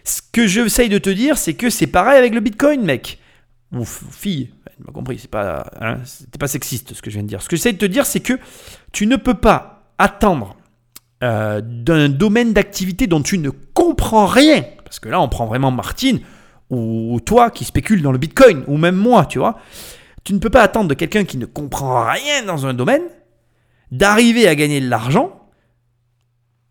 [0.02, 3.20] Ce que j'essaye de te dire, c'est que c'est pareil avec le Bitcoin, mec.
[3.72, 4.50] Ou fille,
[4.82, 5.98] tu m'as compris, c'est pas, hein,
[6.38, 7.40] pas sexiste ce que je viens de dire.
[7.40, 8.34] Ce que j'essaie de te dire, c'est que
[8.90, 10.56] tu ne peux pas attendre
[11.22, 15.70] euh, d'un domaine d'activité dont tu ne comprends rien, parce que là on prend vraiment
[15.70, 16.20] Martine,
[16.70, 19.58] ou toi qui spécule dans le Bitcoin, ou même moi, tu vois,
[20.24, 23.02] tu ne peux pas attendre de quelqu'un qui ne comprend rien dans un domaine
[23.90, 25.42] d'arriver à gagner de l'argent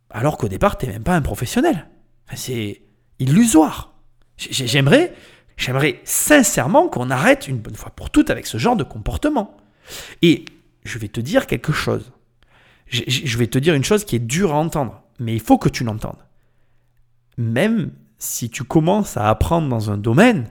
[0.09, 1.87] alors qu'au départ tu n'es même pas un professionnel.
[2.33, 2.81] C'est
[3.19, 3.93] illusoire.
[4.37, 5.13] J'aimerais,
[5.61, 9.55] j'aimerais sincèrement qu'on arrête une bonne fois pour toutes avec ce genre de comportement.
[10.21, 10.45] Et
[10.83, 12.11] je vais te dire quelque chose.
[12.87, 15.69] Je- vais te dire une chose qui est dure à entendre, mais il faut que
[15.69, 16.17] tu l'entendes.
[17.37, 20.47] Même si tu commences à apprendre dans un domaine,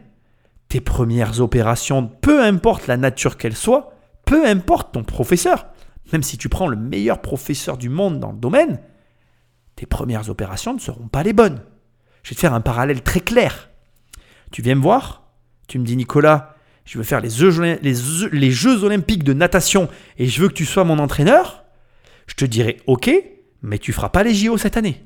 [0.68, 3.92] tes premières opérations, peu importe la nature qu'elle soit,
[4.24, 5.66] peu importe ton professeur,
[6.12, 8.80] même si tu prends le meilleur professeur du monde dans le domaine,
[9.76, 11.60] tes premières opérations ne seront pas les bonnes.
[12.22, 13.69] Je vais te faire un parallèle très clair.
[14.50, 15.22] Tu viens me voir,
[15.68, 19.88] tu me dis Nicolas, je veux faire les Jeux, olympiques de natation
[20.18, 21.64] et je veux que tu sois mon entraîneur,
[22.26, 23.10] je te dirai ok,
[23.62, 25.04] mais tu feras pas les JO cette année.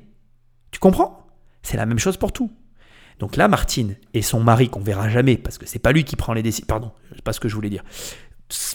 [0.71, 1.27] Tu comprends?
[1.61, 2.51] C'est la même chose pour tout.
[3.19, 6.15] Donc là, Martine et son mari, qu'on verra jamais, parce que c'est pas lui qui
[6.15, 6.65] prend les décisions.
[6.67, 7.83] Pardon, c'est pas ce que je voulais dire.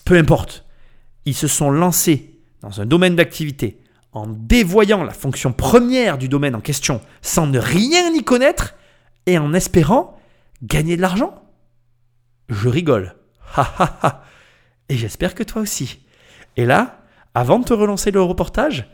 [0.04, 0.64] Peu importe.
[1.26, 3.80] ils se sont lancés dans un domaine d'activité
[4.12, 8.74] en dévoyant la fonction première du domaine en question sans ne rien y connaître
[9.26, 10.19] et en espérant
[10.62, 11.42] gagner de l'argent?
[12.48, 13.16] Je rigole.
[13.56, 14.24] Ha ha ha.
[14.88, 16.00] Et j'espère que toi aussi.
[16.56, 17.00] Et là,
[17.34, 18.88] avant de te relancer le reportage,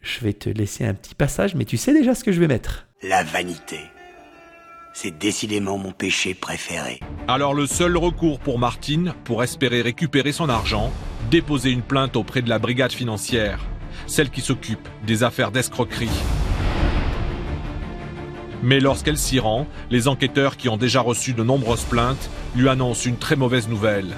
[0.00, 2.48] je vais te laisser un petit passage, mais tu sais déjà ce que je vais
[2.48, 2.86] mettre.
[3.02, 3.80] La vanité.
[4.94, 7.00] C'est décidément mon péché préféré.
[7.28, 10.92] Alors le seul recours pour Martine, pour espérer récupérer son argent,
[11.30, 13.64] déposer une plainte auprès de la brigade financière,
[14.06, 16.08] celle qui s'occupe des affaires d'escroquerie.
[18.62, 23.08] Mais lorsqu'elle s'y rend, les enquêteurs qui ont déjà reçu de nombreuses plaintes lui annoncent
[23.08, 24.16] une très mauvaise nouvelle.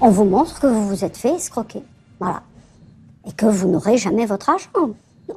[0.00, 1.82] On vous montre que vous vous êtes fait escroquer.
[2.20, 2.42] Voilà.
[3.26, 4.68] Et que vous n'aurez jamais votre argent.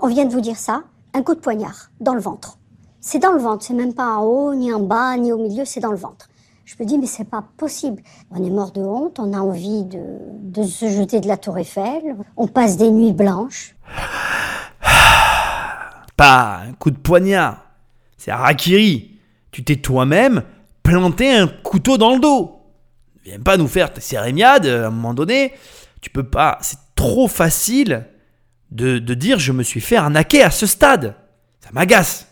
[0.01, 0.83] On vient de vous dire ça,
[1.13, 2.57] un coup de poignard dans le ventre.
[3.01, 5.65] C'est dans le ventre, c'est même pas en haut, ni en bas, ni au milieu,
[5.65, 6.29] c'est dans le ventre.
[6.65, 8.03] Je me dis, mais c'est pas possible.
[8.29, 9.99] On est mort de honte, on a envie de,
[10.43, 13.75] de se jeter de la tour Eiffel, on passe des nuits blanches.
[16.19, 17.63] Pas un coup de poignard,
[18.17, 19.11] c'est Harakiri.
[19.51, 20.43] Tu t'es toi-même
[20.83, 22.61] planté un couteau dans le dos.
[23.23, 25.53] Viens pas nous faire tes cérémiades à un moment donné.
[26.01, 26.57] Tu peux pas.
[26.59, 28.05] C'est trop facile
[28.69, 31.15] de, de dire je me suis fait arnaquer à ce stade.
[31.61, 32.27] Ça m'agace.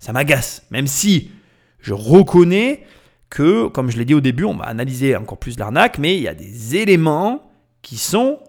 [0.00, 0.64] Ça m'agace.
[0.72, 1.30] Même si
[1.78, 2.84] je reconnais
[3.30, 6.24] que, comme je l'ai dit au début, on va analyser encore plus l'arnaque, mais il
[6.24, 7.52] y a des éléments
[7.82, 8.40] qui sont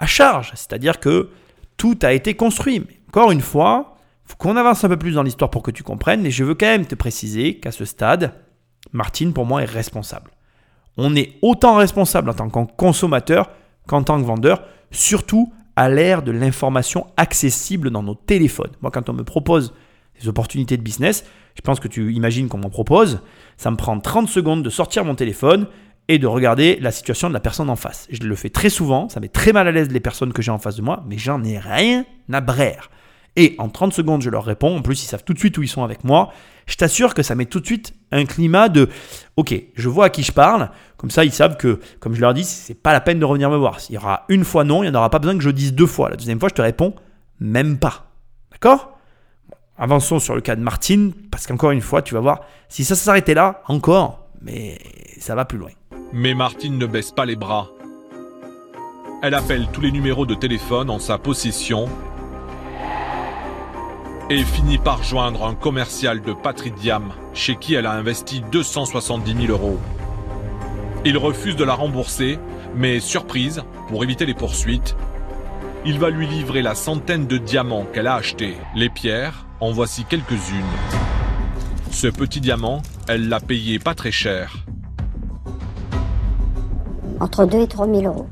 [0.00, 0.50] à charge.
[0.56, 1.30] C'est-à-dire que
[1.76, 2.80] tout a été construit.
[2.80, 3.89] Mais encore une fois,
[4.30, 6.54] faut qu'on avance un peu plus dans l'histoire pour que tu comprennes, mais je veux
[6.54, 8.32] quand même te préciser qu'à ce stade,
[8.92, 10.30] Martine, pour moi, est responsable.
[10.96, 13.50] On est autant responsable en tant que consommateur
[13.88, 14.62] qu'en tant que vendeur,
[14.92, 18.70] surtout à l'ère de l'information accessible dans nos téléphones.
[18.82, 19.74] Moi, quand on me propose
[20.20, 21.24] des opportunités de business,
[21.56, 23.20] je pense que tu imagines qu'on m'en propose,
[23.56, 25.66] ça me prend 30 secondes de sortir mon téléphone
[26.06, 28.06] et de regarder la situation de la personne en face.
[28.10, 30.50] Je le fais très souvent, ça met très mal à l'aise les personnes que j'ai
[30.50, 32.90] en face de moi, mais j'en ai rien à braire.
[33.36, 34.76] Et en 30 secondes, je leur réponds.
[34.76, 36.32] En plus, ils savent tout de suite où ils sont avec moi.
[36.66, 38.88] Je t'assure que ça met tout de suite un climat de
[39.36, 40.70] OK, je vois à qui je parle.
[40.96, 43.50] Comme ça, ils savent que, comme je leur dis, c'est pas la peine de revenir
[43.50, 43.80] me voir.
[43.80, 45.74] S'il y aura une fois non, il n'y en aura pas besoin que je dise
[45.74, 46.10] deux fois.
[46.10, 46.94] La deuxième fois, je te réponds
[47.40, 48.10] même pas.
[48.52, 48.98] D'accord?
[49.78, 52.94] Avançons sur le cas de Martine, parce qu'encore une fois, tu vas voir, si ça
[52.94, 54.78] s'arrêtait là, encore, mais
[55.18, 55.70] ça va plus loin.
[56.12, 57.70] Mais Martine ne baisse pas les bras.
[59.22, 61.88] Elle appelle tous les numéros de téléphone en sa possession
[64.30, 69.52] et finit par joindre un commercial de Patridiam chez qui elle a investi 270 000
[69.52, 69.78] euros.
[71.04, 72.38] Il refuse de la rembourser,
[72.76, 74.94] mais surprise, pour éviter les poursuites,
[75.84, 78.56] il va lui livrer la centaine de diamants qu'elle a achetés.
[78.76, 80.62] Les pierres, en voici quelques-unes.
[81.90, 84.64] Ce petit diamant, elle l'a payé pas très cher.
[87.18, 88.28] Entre 2 et 3 000 euros.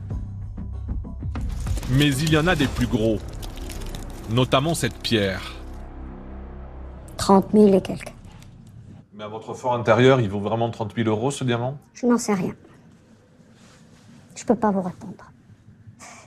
[1.90, 3.18] Mais il y en a des plus gros,
[4.30, 5.57] notamment cette pierre.
[7.18, 8.14] 30 000 et quelques.
[9.12, 11.76] Mais à votre fort intérieur, il vaut vraiment 30 000 euros ce diamant?
[11.92, 12.54] Je n'en sais rien.
[14.34, 15.30] Je peux pas vous répondre.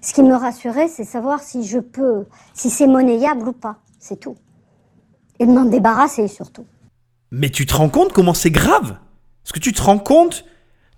[0.02, 3.78] Ce qui me rassurait, c'est savoir si je peux, si c'est monnayable ou pas.
[4.00, 4.36] C'est tout.
[5.40, 6.66] Et de m'en débarrasser surtout.
[7.32, 8.98] Mais tu te rends compte comment c'est grave?
[9.46, 10.44] Est-ce que tu te rends compte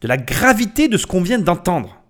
[0.02, 2.03] de la gravité de ce qu'on vient d'entendre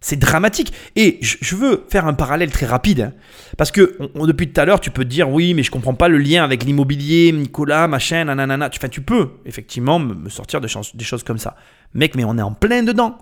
[0.00, 0.72] c'est dramatique.
[0.94, 3.00] Et je, veux faire un parallèle très rapide.
[3.00, 3.12] hein.
[3.56, 6.08] parce que depuis tout à l'heure, tu peux te dire oui, mais je comprends pas
[6.08, 8.70] le lien avec l'immobilier, Nicolas, machin, nanana.
[8.70, 11.56] Tu, enfin, tu peux effectivement me sortir des choses, comme ça.
[11.94, 13.18] Mec, mais on est en plein dedans.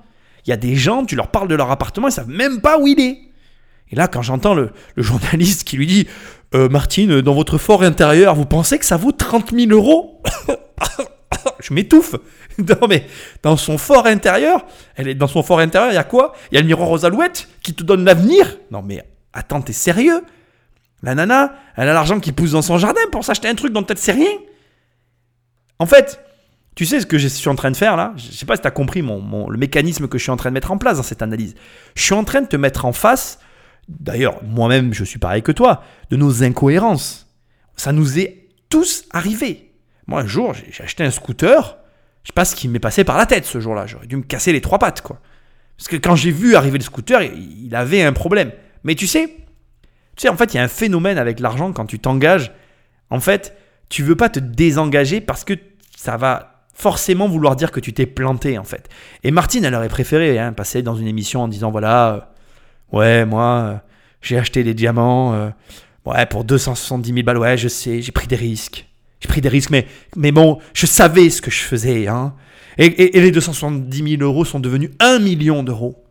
[0.46, 2.78] Il y a des gens, tu leur parles de leur appartement, ils savent même pas
[2.78, 3.18] où il est.
[3.90, 6.06] Et là, quand j'entends le, le journaliste qui lui dit
[6.54, 10.22] Euh, Martine, dans votre fort intérieur, vous pensez que ça vaut 30 000 euros?
[11.60, 12.14] Je m'étouffe.
[12.58, 13.06] Non, mais
[13.42, 14.64] dans son fort intérieur,
[14.96, 16.34] elle est dans son fort intérieur, il y a quoi?
[16.50, 19.02] Il y a le miroir aux alouettes qui te donne l'avenir Non, mais
[19.32, 20.22] attends, t'es sérieux?
[21.02, 23.84] La nana, elle a l'argent qui pousse dans son jardin pour s'acheter un truc dont
[23.86, 24.30] elle sait rien.
[25.78, 26.20] En fait,
[26.76, 28.12] tu sais ce que je suis en train de faire là?
[28.16, 30.36] Je sais pas si tu as compris mon, mon- le mécanisme que je suis en
[30.36, 31.54] train de mettre en place dans cette analyse.
[31.94, 33.38] Je suis en train de te mettre en face,
[33.88, 37.26] d'ailleurs, moi-même, je suis pareil que toi, de nos incohérences.
[37.76, 39.72] Ça nous est tous arrivé.
[40.06, 41.76] Moi, un jour, j'ai j'ai acheté un scooter.
[42.24, 43.86] Je sais pas ce qui m'est passé par la tête ce jour-là.
[43.86, 45.20] J'aurais dû me casser les trois pattes, quoi.
[45.76, 48.52] Parce que quand j'ai vu arriver le scooter, il avait un problème.
[48.82, 51.86] Mais tu sais, tu sais, en fait, il y a un phénomène avec l'argent quand
[51.86, 52.52] tu t'engages.
[53.10, 53.56] En fait,
[53.88, 55.54] tu veux pas te désengager parce que
[55.96, 58.88] ça va forcément vouloir dire que tu t'es planté, en fait.
[59.22, 62.20] Et Martine, elle aurait préféré hein, passer dans une émission en disant voilà, euh,
[62.96, 63.76] ouais, moi, euh,
[64.20, 65.50] j'ai acheté des diamants, euh,
[66.06, 68.86] ouais, pour 270 000 balles, ouais, je sais, j'ai pris des risques.
[69.20, 69.86] J'ai pris des risques, mais,
[70.16, 72.34] mais bon, je savais ce que je faisais, hein.
[72.76, 76.04] Et, et- et les 270 000 euros sont devenus 1 million d'euros.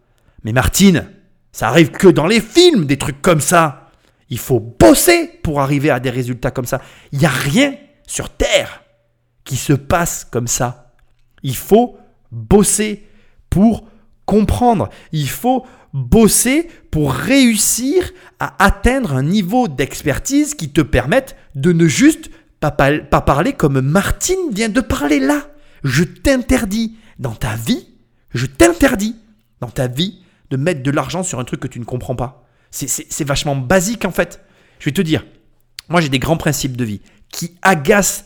[0.44, 1.06] Mais Martine,
[1.52, 3.92] ça arrive que dans les films, des trucs comme ça.
[4.30, 6.82] Il faut bosser pour arriver à des résultats comme ça.
[7.12, 7.76] Il n'y a rien
[8.08, 8.82] sur Terre
[9.44, 10.94] qui se passe comme ça.
[11.44, 11.98] Il faut
[12.32, 13.04] bosser
[13.50, 13.86] pour
[14.26, 14.90] comprendre.
[15.12, 21.86] Il faut bosser pour réussir à atteindre un niveau d'expertise qui te permette de ne
[21.88, 22.32] juste
[22.72, 25.48] pas, parler comme Martine vient de parler là.
[25.84, 27.88] Je t'interdis dans ta vie,
[28.34, 29.16] je t'interdis
[29.60, 32.46] dans ta vie de mettre de l'argent sur un truc que tu ne comprends pas.
[32.72, 34.42] C'est- vachement basique en fait.
[34.80, 35.26] Je vais te dire,
[35.90, 37.02] moi j'ai des grands principes de vie
[37.32, 38.26] qui agacent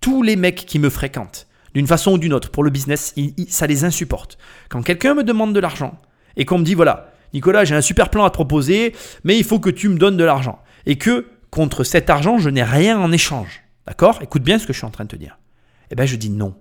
[0.00, 3.14] tous les mecs qui me fréquentent, d'une façon ou d'une autre, pour le business,
[3.48, 4.38] ça les insupporte.
[4.68, 5.98] Quand quelqu'un me demande de l'argent
[6.36, 9.44] et qu'on me dit voilà, Nicolas, j'ai un super plan à te proposer, mais il
[9.44, 10.60] faut que tu me donnes de l'argent.
[10.86, 13.62] Et que contre cet argent, je n'ai rien en échange.
[13.86, 14.18] D'accord?
[14.22, 15.38] Écoute bien ce que je suis en train de te dire.
[15.90, 16.54] Eh bien, je dis non.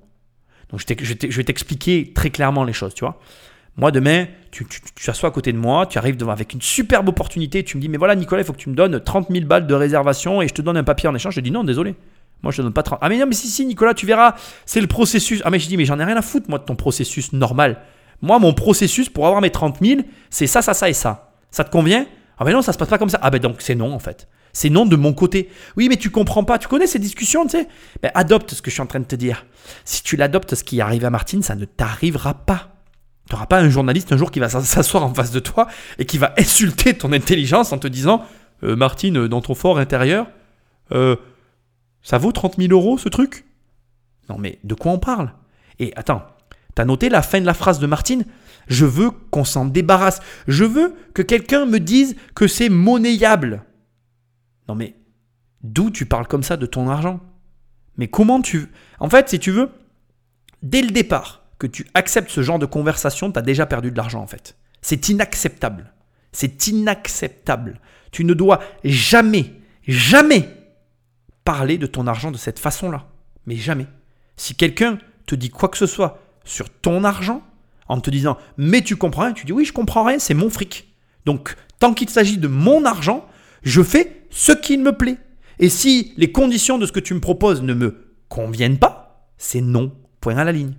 [0.70, 3.20] Donc, je, vais t'expliquer très clairement les choses, tu vois.
[3.78, 4.66] Moi, demain, tu
[5.04, 7.90] t'assois à côté de moi, tu arrives devant avec une superbe opportunité, tu me dis,
[7.90, 10.48] mais voilà, Nicolas, il faut que tu me donnes 30 000 balles de réservation et
[10.48, 11.36] je te donne un papier en échange.
[11.36, 11.96] Je dis, non, désolé.
[12.42, 13.00] Moi, je te donne pas 30.
[13.02, 15.42] Ah, mais non, mais si, si, Nicolas, tu verras, c'est le processus.
[15.44, 17.82] Ah, mais je dis, mais j'en ai rien à foutre, moi, de ton processus normal.
[18.22, 21.34] Moi, mon processus pour avoir mes 30 000, c'est ça, ça, ça et ça.
[21.52, 22.06] Ça te convient?
[22.38, 23.20] Ah, mais non, ça se passe pas comme ça.
[23.22, 24.28] Ah, ben donc, c'est non, en fait.
[24.56, 25.50] C'est non de mon côté.
[25.76, 26.58] Oui, mais tu comprends pas.
[26.58, 27.68] Tu connais ces discussions, tu sais?
[28.02, 29.46] Ben, adopte ce que je suis en train de te dire.
[29.84, 32.70] Si tu l'adoptes, ce qui arrive à Martine, ça ne t'arrivera pas.
[33.28, 35.68] Tu n'auras pas un journaliste un jour qui va s'asseoir en face de toi
[36.00, 38.24] et qui va insulter ton intelligence en te disant
[38.64, 40.28] Euh, Martine, dans ton fort intérieur,
[40.94, 41.18] euh,
[42.02, 43.44] ça vaut 30 000 euros ce truc?
[44.30, 45.34] Non, mais de quoi on parle?
[45.80, 46.24] Et attends,
[46.76, 48.24] t'as noté la fin de la phrase de Martine?
[48.70, 50.22] Je veux qu'on s'en débarrasse.
[50.48, 53.66] Je veux que quelqu'un me dise que c'est monnayable.
[54.68, 54.96] Non, mais
[55.62, 57.20] d'où tu parles comme ça de ton argent?
[57.98, 58.68] Mais comment tu.
[59.00, 59.72] En fait, si tu veux,
[60.62, 63.98] dès le départ, que tu acceptes ce genre de conversation, tu as déjà perdu de
[63.98, 64.58] l'argent en fait.
[64.82, 65.94] C'est inacceptable.
[66.32, 67.80] C'est inacceptable.
[68.12, 69.54] Tu ne dois jamais,
[69.88, 70.50] jamais
[71.44, 73.08] parler de ton argent de cette façon-là.
[73.46, 73.88] Mais jamais.
[74.36, 77.42] Si quelqu'un te dit quoi que ce soit sur ton argent,
[77.88, 80.50] en te disant mais tu comprends rien, tu dis oui je comprends rien, c'est mon
[80.50, 80.94] fric.
[81.26, 83.26] Donc tant qu'il s'agit de mon argent,
[83.64, 85.18] je fais ce qui me plaît.
[85.60, 89.62] Et si les conditions de ce que tu me proposes ne me conviennent pas, c'est
[89.62, 89.94] non.
[90.20, 90.74] Point à la ligne.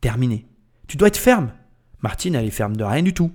[0.00, 0.46] Terminé.
[0.86, 1.50] Tu dois être ferme.
[2.00, 3.32] Martine, elle est ferme de rien du tout.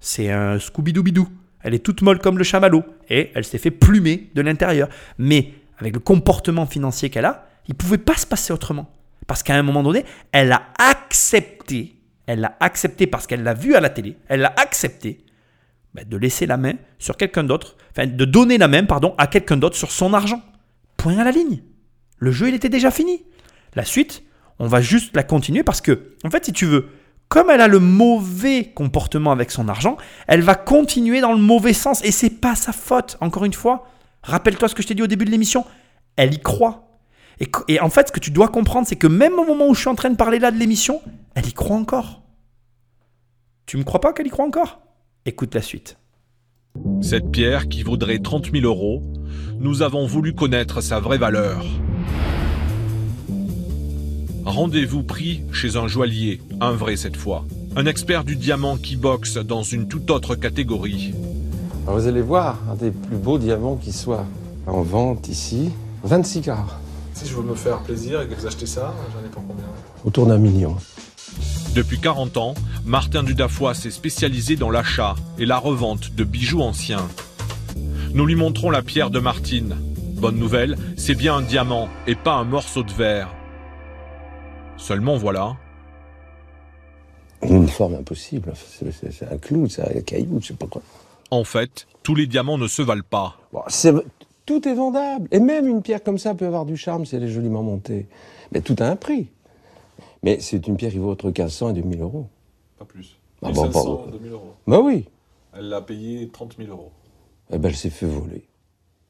[0.00, 1.28] C'est un Scooby-Doo-Bidou.
[1.60, 2.82] Elle est toute molle comme le chamallow.
[3.08, 4.88] Et elle s'est fait plumer de l'intérieur.
[5.16, 8.90] Mais avec le comportement financier qu'elle a, il ne pouvait pas se passer autrement.
[9.28, 13.76] Parce qu'à un moment donné, elle a accepté, elle l'a accepté parce qu'elle l'a vu
[13.76, 15.24] à la télé, elle l'a accepté
[15.94, 19.56] ben, de laisser la main sur quelqu'un d'autre, de donner la main, pardon, à quelqu'un
[19.56, 20.42] d'autre sur son argent.
[20.96, 21.62] Point à la ligne.
[22.18, 23.24] Le jeu, il était déjà fini.
[23.74, 24.24] La suite,
[24.58, 26.88] on va juste la continuer parce que, en fait, si tu veux,
[27.28, 31.72] comme elle a le mauvais comportement avec son argent, elle va continuer dans le mauvais
[31.72, 33.16] sens et c'est pas sa faute.
[33.20, 33.88] Encore une fois,
[34.22, 35.64] rappelle-toi ce que je t'ai dit au début de l'émission,
[36.16, 36.98] elle y croit.
[37.40, 39.74] Et, et en fait, ce que tu dois comprendre, c'est que même au moment où
[39.74, 41.02] je suis en train de parler là de l'émission,
[41.34, 42.22] elle y croit encore.
[43.66, 44.80] Tu me crois pas qu'elle y croit encore?
[45.26, 45.96] Écoute la suite.
[47.02, 49.02] Cette pierre qui vaudrait 30 000 euros,
[49.60, 51.64] nous avons voulu connaître sa vraie valeur.
[54.44, 57.44] Rendez-vous pris chez un joaillier, un vrai cette fois.
[57.76, 61.14] Un expert du diamant qui boxe dans une toute autre catégorie.
[61.86, 64.24] Alors vous allez voir un des plus beaux diamants qui soit
[64.66, 65.70] en vente ici,
[66.04, 66.80] 26 carats,
[67.12, 69.64] Si je veux me faire plaisir et que vous achetez ça, j'en ai pour combien?
[70.04, 70.76] Autour d'un million.
[71.74, 72.54] Depuis 40 ans,
[72.84, 77.06] Martin Dudafoy s'est spécialisé dans l'achat et la revente de bijoux anciens.
[78.12, 79.76] Nous lui montrons la pierre de Martine.
[80.16, 83.34] Bonne nouvelle, c'est bien un diamant et pas un morceau de verre.
[84.76, 85.56] Seulement voilà,
[87.42, 90.80] Une forme impossible, c'est- un clou, c'est un caillou, je sais pas quoi.
[91.30, 93.36] en fait, tous les diamants ne se valent pas.
[93.52, 93.60] Bon,
[94.46, 95.28] tout est vendable.
[95.30, 98.06] Et même une pierre comme ça peut avoir du charme si elle est joliment montée.
[98.52, 99.28] Mais tout a un prix.
[100.24, 102.26] Mais c'est une pierre qui vaut entre 1500 et 2000 euros.
[102.78, 103.16] Pas plus.
[103.42, 104.10] Ah 1500, bon, pardon.
[104.10, 104.54] 2000 euros.
[104.66, 105.04] Bah oui.
[105.56, 106.90] Elle l'a payé 30 000 euros.
[107.52, 108.46] Eh ben, elle s'est fait voler.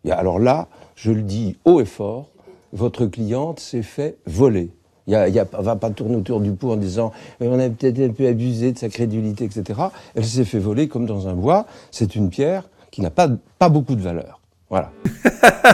[0.05, 2.31] Et alors là, je le dis haut et fort,
[2.73, 4.71] votre cliente s'est fait voler.
[5.07, 7.13] Il y a, il y a- on va pas tourner autour du pot en disant
[7.41, 9.81] on a peut-être un peu abusé de sa crédulité, etc.
[10.17, 11.67] Elle s'est fait voler comme dans un bois.
[11.93, 13.29] C'est une pierre qui n'a pas,
[13.61, 14.41] pas beaucoup de valeur.
[14.69, 14.91] Voilà.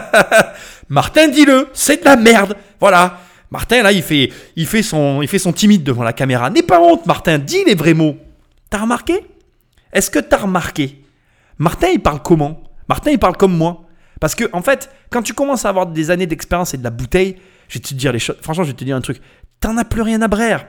[0.91, 2.57] Martin, dis-le, c'est de la merde.
[2.79, 3.19] Voilà.
[3.51, 6.51] Martin, là, il fait, il, fait son, il fait son timide devant la caméra.
[6.51, 8.17] N'aie pas honte, Martin, dis les vrais mots.
[8.69, 9.25] T'as remarqué?
[9.93, 11.03] Est-ce que t'as remarqué?
[11.59, 12.63] Martin, il parle comment?
[12.89, 13.87] Martin, il parle comme moi.
[14.21, 16.91] Parce que, en fait, quand tu commences à avoir des années d'expérience et de la
[16.91, 17.37] bouteille,
[17.69, 18.37] je vais te dire les choses.
[18.41, 19.21] Franchement, je vais te dire un truc.
[19.59, 20.67] T'en as plus rien à braire.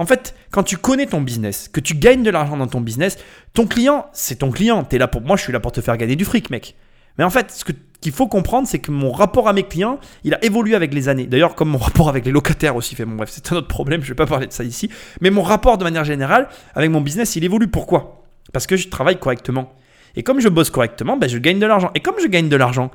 [0.00, 3.18] En fait, quand tu connais ton business, que tu gagnes de l'argent dans ton business,
[3.52, 4.84] ton client, c'est ton client.
[4.84, 6.76] T'es là pour moi, je suis là pour te faire gagner du fric, mec.
[7.18, 7.64] Mais en fait, ce
[8.00, 11.08] qu'il faut comprendre, c'est que mon rapport à mes clients, il a évolué avec les
[11.08, 11.26] années.
[11.26, 13.04] D'ailleurs, comme mon rapport avec les locataires aussi fait.
[13.04, 14.90] Bon, bref, c'est un autre problème, je ne vais pas parler de ça ici.
[15.20, 17.68] Mais mon rapport de manière générale avec mon business, il évolue.
[17.68, 18.24] Pourquoi?
[18.52, 19.72] Parce que je travaille correctement.
[20.16, 21.90] Et comme je bosse correctement, ben, je gagne de l'argent.
[21.94, 22.90] Et comme je gagne de l'argent,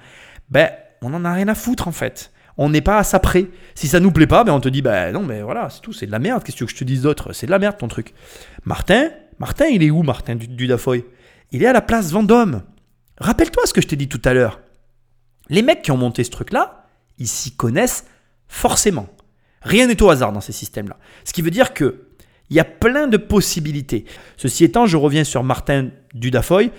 [0.49, 0.70] ben,
[1.01, 2.32] on n'en a rien à foutre en fait.
[2.58, 3.47] On n'est pas à ça près.
[3.76, 5.91] Si ça nous plaît pas, ben on te dit, ben non, mais voilà, c'est tout,
[5.91, 6.43] c'est de la merde.
[6.43, 7.34] Qu'est-ce que je te dise d'autre?
[7.34, 8.14] C'est de la merde ton truc.
[8.64, 11.04] Martin, Martin, il est où, Martin du, du Dafoy
[11.51, 12.62] Il est à la place Vendôme.
[13.18, 14.60] Rappelle-toi ce que je t'ai dit tout à l'heure.
[15.54, 16.88] Les mecs qui ont monté ce truc-là,
[17.20, 18.06] ils s'y connaissent
[18.47, 19.08] forcément.
[19.62, 20.97] Rien n'est au hasard dans ces systèmes-là.
[21.26, 22.08] Ce qui veut dire que
[22.49, 24.06] il y a plein de possibilités.
[24.36, 26.72] Ceci étant, je reviens sur Martin Dudafoy.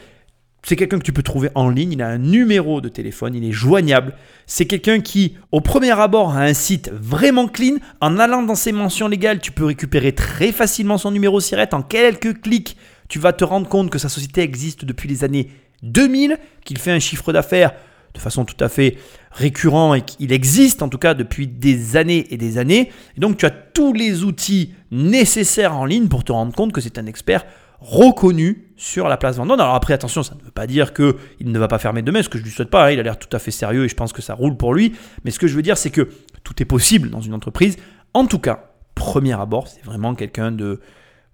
[0.65, 3.45] C'est quelqu'un que tu peux trouver en ligne, il a un numéro de téléphone, il
[3.45, 4.17] est joignable.
[4.47, 7.77] C'est quelqu'un qui, au premier abord, a un site vraiment clean.
[8.01, 11.69] En allant dans ses mentions légales, tu peux récupérer très facilement son numéro SIRET.
[11.75, 12.77] En quelques clics,
[13.09, 15.49] tu vas te rendre compte que sa société existe depuis les années
[15.85, 17.73] 2000, qu'il fait un chiffre d'affaires
[18.15, 18.97] de façon tout à fait
[19.33, 22.91] récurrent et qu'il existe en tout cas depuis des années et des années.
[23.17, 26.81] Et donc tu as tous les outils nécessaires en ligne pour te rendre compte que
[26.81, 27.45] c'est un expert
[27.81, 29.61] reconnu sur la place Vendôme.
[29.61, 32.29] Alors après attention, ça ne veut pas dire qu'il ne va pas fermer demain, ce
[32.29, 32.91] que je lui souhaite pas, hein.
[32.93, 34.95] il a l'air tout à fait sérieux et je pense que ça roule pour lui.
[35.25, 36.09] Mais ce que je veux dire c'est que
[36.45, 37.77] tout est possible dans une entreprise.
[38.15, 40.81] En tout cas, premier abord, c'est vraiment quelqu'un de...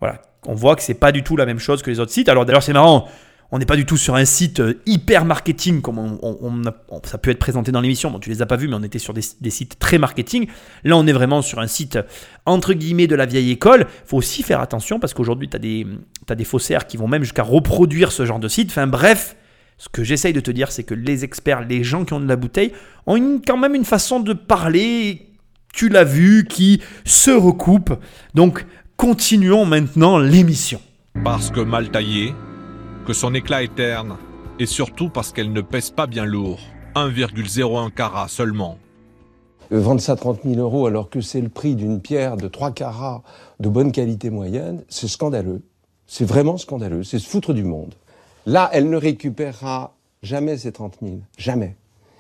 [0.01, 2.31] Voilà, on voit que c'est pas du tout la même chose que les autres sites.
[2.31, 3.07] Alors d'ailleurs c'est marrant,
[3.53, 6.63] on n'est pas du tout sur un site euh, hyper marketing comme on,
[7.05, 8.11] ça peut être présenté dans l'émission.
[8.11, 10.47] Bon, tu les as pas vus, mais on était sur des, sites très marketing.
[10.85, 11.99] Là, on est vraiment sur un site
[12.47, 13.87] entre guillemets de la vieille école.
[13.89, 17.43] Il faut aussi faire attention parce qu'aujourd'hui, tu as des faussaires qui vont même jusqu'à
[17.43, 18.71] reproduire ce genre de site.
[18.71, 19.37] Enfin bref,
[19.81, 22.29] ce que j'essaye de te dire, c'est que les experts, les gens qui ont de
[22.29, 22.73] la bouteille,
[23.07, 25.31] ont quand même une façon de parler,
[25.73, 27.95] tu l'as vu, qui se recoupe.
[28.35, 28.67] Donc,
[28.99, 30.83] continuons maintenant l'émission.
[31.25, 32.35] Parce que mal taillé,
[33.11, 34.17] que son éclat est terne,
[34.61, 36.61] et surtout parce qu'elle ne pèse pas bien lourd,
[36.95, 38.79] 1,01 carat seulement.
[39.73, 43.25] Vendre ça 30 000 euros alors que c'est le prix d'une pierre de 3 carats
[43.59, 45.61] de bonne qualité moyenne, c'est scandaleux.
[46.07, 47.03] C'est vraiment scandaleux.
[47.03, 47.97] C'est se foutre du monde.
[48.47, 51.15] Là, elle ne récupérera jamais ces 30 000.
[51.37, 51.75] Jamais.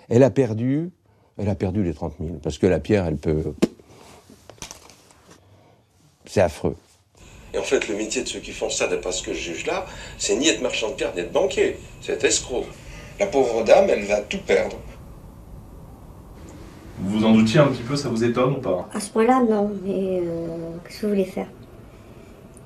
[0.09, 0.91] Elle a perdu,
[1.38, 2.41] elle a perdu les 30 000.
[2.43, 3.55] Parce que la pierre, elle peut.
[6.26, 6.74] C'est affreux.
[7.53, 9.66] Et en fait, le métier de ceux qui font ça, d'après ce que je juge
[9.66, 9.86] là,
[10.18, 11.78] c'est ni être marchand de pierre, ni être banquier.
[12.01, 12.66] C'est être escroc.
[13.18, 14.76] La pauvre dame, elle va tout perdre.
[17.01, 18.88] Vous vous en doutiez un petit peu, ça vous étonne ou pas?
[18.92, 19.72] À ce point-là, non.
[19.84, 20.46] Mais euh,
[20.84, 21.48] qu'est-ce que vous voulez faire?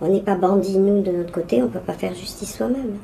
[0.00, 2.98] On n'est pas bandits, nous, de notre côté, on ne peut pas faire justice soi-même.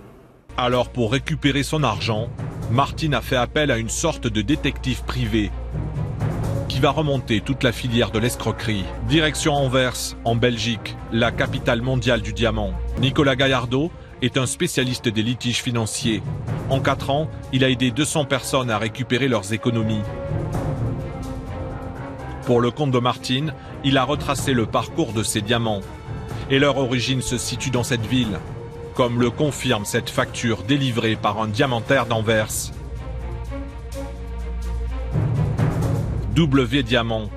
[0.56, 2.28] Alors, pour récupérer son argent,
[2.70, 5.50] Martine a fait appel à une sorte de détective privé
[6.80, 8.86] qui va remonter toute la filière de l'escroquerie.
[9.06, 12.72] Direction Anvers, en Belgique, la capitale mondiale du diamant.
[13.02, 13.90] Nicolas Gaillardo
[14.22, 16.22] est un spécialiste des litiges financiers.
[16.70, 20.00] En 4 ans, il a aidé 200 personnes à récupérer leurs économies.
[22.46, 23.52] Pour le compte de Martine,
[23.84, 25.82] il a retracé le parcours de ces diamants.
[26.48, 28.38] Et leur origine se situe dans cette ville,
[28.94, 32.72] comme le confirme cette facture délivrée par un diamantaire d'Anvers.
[36.34, 37.28] W Diamant.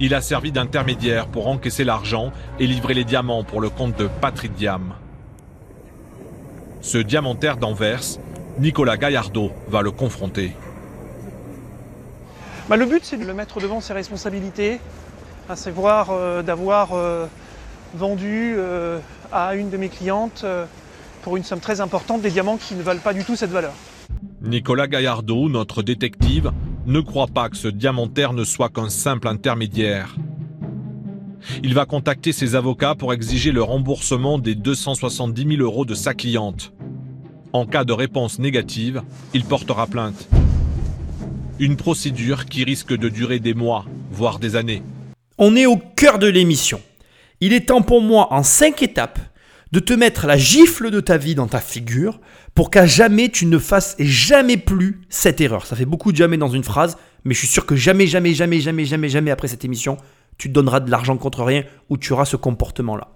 [0.00, 4.08] Il a servi d'intermédiaire pour encaisser l'argent et livrer les diamants pour le compte de
[4.20, 4.94] Patrick Diam.
[6.80, 8.02] Ce diamantaire d'Anvers,
[8.58, 10.52] Nicolas Gaillardo va le confronter.
[12.68, 14.80] Bah, le but, c'est de le mettre devant ses responsabilités,
[15.48, 17.26] à savoir euh, d'avoir euh,
[17.94, 18.98] vendu euh,
[19.30, 20.44] à une de mes clientes
[21.22, 23.74] pour une somme très importante des diamants qui ne valent pas du tout cette valeur.
[24.42, 26.50] Nicolas Gaillardo, notre détective,
[26.90, 30.16] ne croit pas que ce diamantaire ne soit qu'un simple intermédiaire.
[31.62, 36.14] Il va contacter ses avocats pour exiger le remboursement des 270 000 euros de sa
[36.14, 36.72] cliente.
[37.52, 39.02] En cas de réponse négative,
[39.34, 40.28] il portera plainte.
[41.60, 44.82] Une procédure qui risque de durer des mois, voire des années.
[45.38, 46.80] On est au cœur de l'émission.
[47.40, 49.20] Il est temps pour moi, en cinq étapes,
[49.72, 52.20] de te mettre la gifle de ta vie dans ta figure
[52.54, 55.66] pour qu'à jamais tu ne fasses jamais plus cette erreur.
[55.66, 58.34] Ça fait beaucoup de jamais dans une phrase, mais je suis sûr que jamais, jamais,
[58.34, 59.96] jamais, jamais, jamais, jamais après cette émission,
[60.38, 63.08] tu donneras de l'argent contre rien ou tu auras ce comportement-là.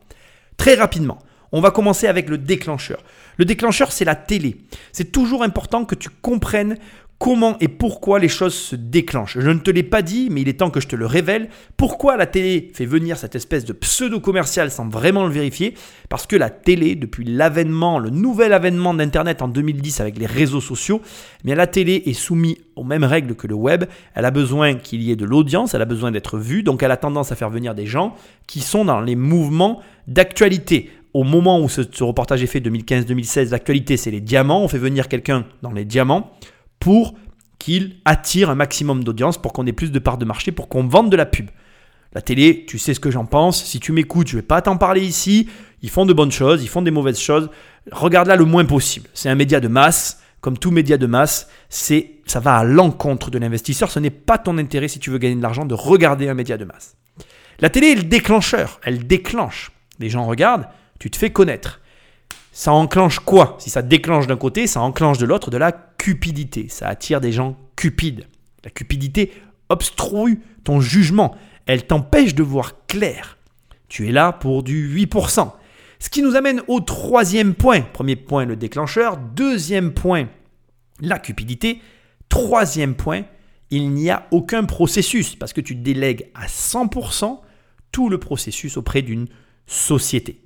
[0.57, 1.18] Très rapidement,
[1.50, 3.02] on va commencer avec le déclencheur.
[3.36, 4.57] Le déclencheur, c'est la télé.
[4.92, 6.76] C'est toujours important que tu comprennes
[7.18, 9.38] comment et pourquoi les choses se déclenchent.
[9.38, 11.48] Je ne te l'ai pas dit, mais il est temps que je te le révèle.
[11.76, 15.74] Pourquoi la télé fait venir cette espèce de pseudo-commercial sans vraiment le vérifier?
[16.08, 20.60] Parce que la télé, depuis l'avènement, le nouvel avènement d'Internet en 2010 avec les réseaux
[20.60, 21.00] sociaux,
[21.46, 23.84] eh la télé est soumise aux mêmes règles que le web.
[24.14, 26.90] Elle a besoin qu'il y ait de l'audience, elle a besoin d'être vue, donc elle
[26.90, 28.14] a tendance à faire venir des gens
[28.46, 33.50] qui sont dans les mouvements d'actualité au moment où ce, ce reportage est fait, 2015-2016,
[33.50, 34.62] l'actualité c'est les diamants.
[34.64, 36.32] On fait venir quelqu'un dans les diamants
[36.85, 37.14] pour
[37.59, 40.87] qu'il attire un maximum d'audience, pour qu'on ait plus de parts de marché, pour qu'on
[40.87, 41.49] vende de la pub.
[42.12, 43.64] La télé, tu sais ce que j'en pense.
[43.64, 45.49] Si tu m'écoutes, je ne vais pas t'en parler ici.
[45.80, 47.49] Ils font de bonnes choses, ils font des mauvaises choses.
[47.91, 49.09] Regarde-la le moins possible.
[49.14, 50.20] C'est un média de masse.
[50.43, 53.91] Comme tout média de masse, ça va à l'encontre de l'investisseur.
[53.91, 56.59] Ce n'est pas ton intérêt si tu veux gagner de l'argent de regarder un média
[56.59, 56.99] de masse.
[57.61, 58.78] La télé est le déclencheur.
[58.82, 59.72] Elle déclenche.
[60.01, 60.68] Les gens regardent,
[60.99, 61.80] tu te fais connaître.
[62.57, 63.57] Ça enclenche quoi?
[63.59, 66.68] Si ça déclenche d'un côté, ça enclenche de l'autre de la cupidité.
[66.68, 68.28] Ça attire des gens cupides.
[68.62, 69.32] La cupidité
[69.68, 71.34] obstrue ton jugement.
[71.66, 73.38] Elle t'empêche de voir clair.
[73.88, 75.50] Tu es là pour du 8%.
[75.98, 77.80] Ce qui nous amène au troisième point.
[77.80, 79.16] Premier point, le déclencheur.
[79.16, 80.28] Deuxième point,
[81.00, 81.80] la cupidité.
[82.28, 83.22] Troisième point,
[83.70, 87.40] il n'y a aucun processus parce que tu délègues à 100%
[87.90, 89.26] tout le processus auprès d'une
[89.66, 90.40] société.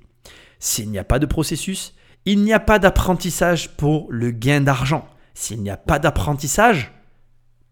[0.57, 1.93] S'il n'y a pas de processus,
[2.25, 5.07] il n'y a pas d'apprentissage pour le gain d'argent.
[5.33, 6.91] S'il n'y a pas d'apprentissage,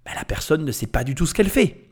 [0.05, 1.89] ben la personne ne sait pas du tout ce qu'elle fait.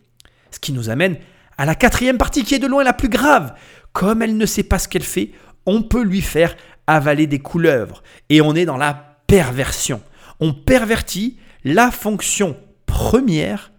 [0.51, 1.17] Ce qui nous amène
[1.57, 3.53] à la quatrième partie qui est de loin la plus grave.
[3.93, 5.31] Comme elle ne sait pas ce qu'elle fait,
[5.65, 6.55] on peut lui faire
[6.87, 8.03] avaler des couleuvres.
[8.29, 10.01] Et on est dans la perversion.
[10.39, 13.71] On pervertit la fonction première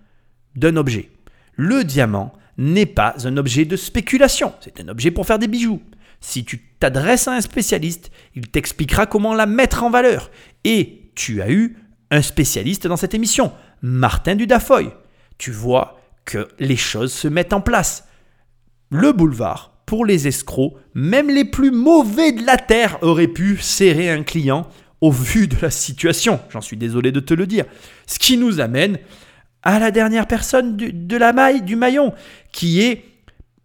[0.54, 1.10] d'un objet.
[1.54, 5.82] Le diamant n'est pas un objet de spéculation, c'est un objet pour faire des bijoux.
[6.20, 10.30] Si tu t'adresses à un spécialiste, il t'expliquera comment la mettre en valeur.
[10.64, 11.76] Et tu as eu
[12.10, 13.52] un spécialiste dans cette émission,
[13.82, 14.90] Martin Dudafoy.
[15.38, 18.06] Tu vois que les choses se mettent en place.
[18.90, 24.10] Le boulevard, pour les escrocs, même les plus mauvais de la terre auraient pu serrer
[24.10, 24.68] un client
[25.00, 26.40] au vu de la situation.
[26.50, 27.64] J'en suis désolé de te le dire.
[28.06, 28.98] Ce qui nous amène
[29.62, 32.14] à la dernière personne de la maille, du maillon,
[32.52, 33.04] qui est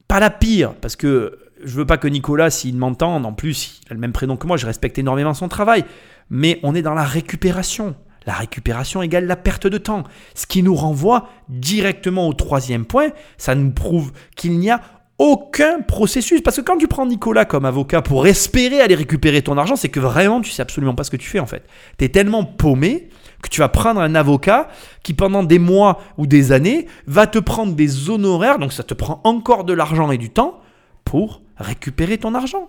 [0.07, 3.91] pas la pire, parce que je veux pas que Nicolas, s'il m'entende, en plus, il
[3.91, 5.85] a le même prénom que moi, je respecte énormément son travail,
[6.29, 7.95] mais on est dans la récupération.
[8.25, 10.03] La récupération égale la perte de temps.
[10.35, 14.81] Ce qui nous renvoie directement au troisième point, ça nous prouve qu'il n'y a
[15.17, 16.41] aucun processus.
[16.41, 19.89] Parce que quand tu prends Nicolas comme avocat pour espérer aller récupérer ton argent, c'est
[19.89, 21.63] que vraiment tu sais absolument pas ce que tu fais en fait.
[21.97, 23.09] Tu es tellement paumé
[23.41, 24.67] que tu vas prendre un avocat
[25.03, 28.93] qui pendant des mois ou des années va te prendre des honoraires, donc ça te
[28.93, 30.59] prend encore de l'argent et du temps
[31.05, 32.67] pour récupérer ton argent.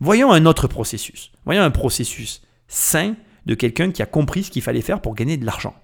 [0.00, 1.32] Voyons un autre processus.
[1.44, 3.14] Voyons un processus sain
[3.46, 5.74] de quelqu'un qui a compris ce qu'il fallait faire pour gagner de l'argent.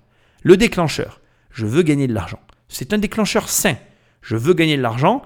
[0.42, 1.20] Le déclencheur,
[1.50, 2.40] je veux gagner de l'argent.
[2.68, 3.76] C'est un déclencheur sain.
[4.20, 5.22] Je veux gagner de l'argent,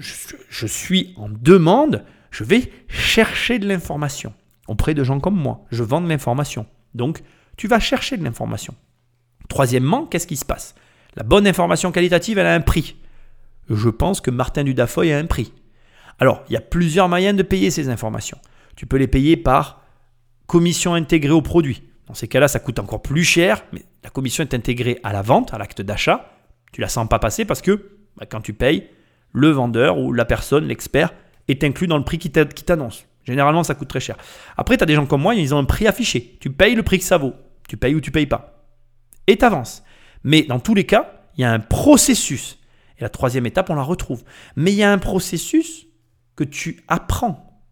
[0.00, 4.32] je, suis en demande, je vais chercher de l'information
[4.66, 5.64] auprès de gens comme moi.
[5.70, 6.66] Je vends de l'information.
[6.94, 7.22] Donc,
[7.56, 8.74] tu vas chercher de l'information.
[9.48, 10.74] Troisièmement, qu'est-ce qui se passe?
[11.16, 12.96] La bonne information qualitative, elle a un prix.
[13.68, 15.52] Je pense que Martin Dudafoy a un prix.
[16.20, 18.38] Alors, il y a plusieurs moyens de payer ces informations.
[18.76, 19.82] Tu peux les payer par
[20.46, 21.82] commission intégrée au produit.
[22.06, 25.22] Dans ces cas-là, ça coûte encore plus cher, mais la commission est intégrée à la
[25.22, 26.30] vente, à l'acte d'achat.
[26.72, 28.88] Tu la sens pas passer parce que bah, quand tu payes,
[29.32, 31.14] le vendeur ou la personne, l'expert,
[31.48, 33.06] est inclus dans le prix qui t'annonce.
[33.24, 34.16] Généralement, ça coûte très cher.
[34.56, 36.36] Après, tu as des gens comme moi, ils ont un prix affiché.
[36.40, 37.34] Tu payes le prix que ça vaut.
[37.68, 38.66] Tu payes ou tu payes pas.
[39.26, 39.84] Et tu avances.
[40.24, 42.58] Mais dans tous les cas, il y a un processus.
[42.98, 44.22] Et la troisième étape, on la retrouve.
[44.56, 45.86] Mais il y a un processus
[46.40, 47.62] que tu apprends.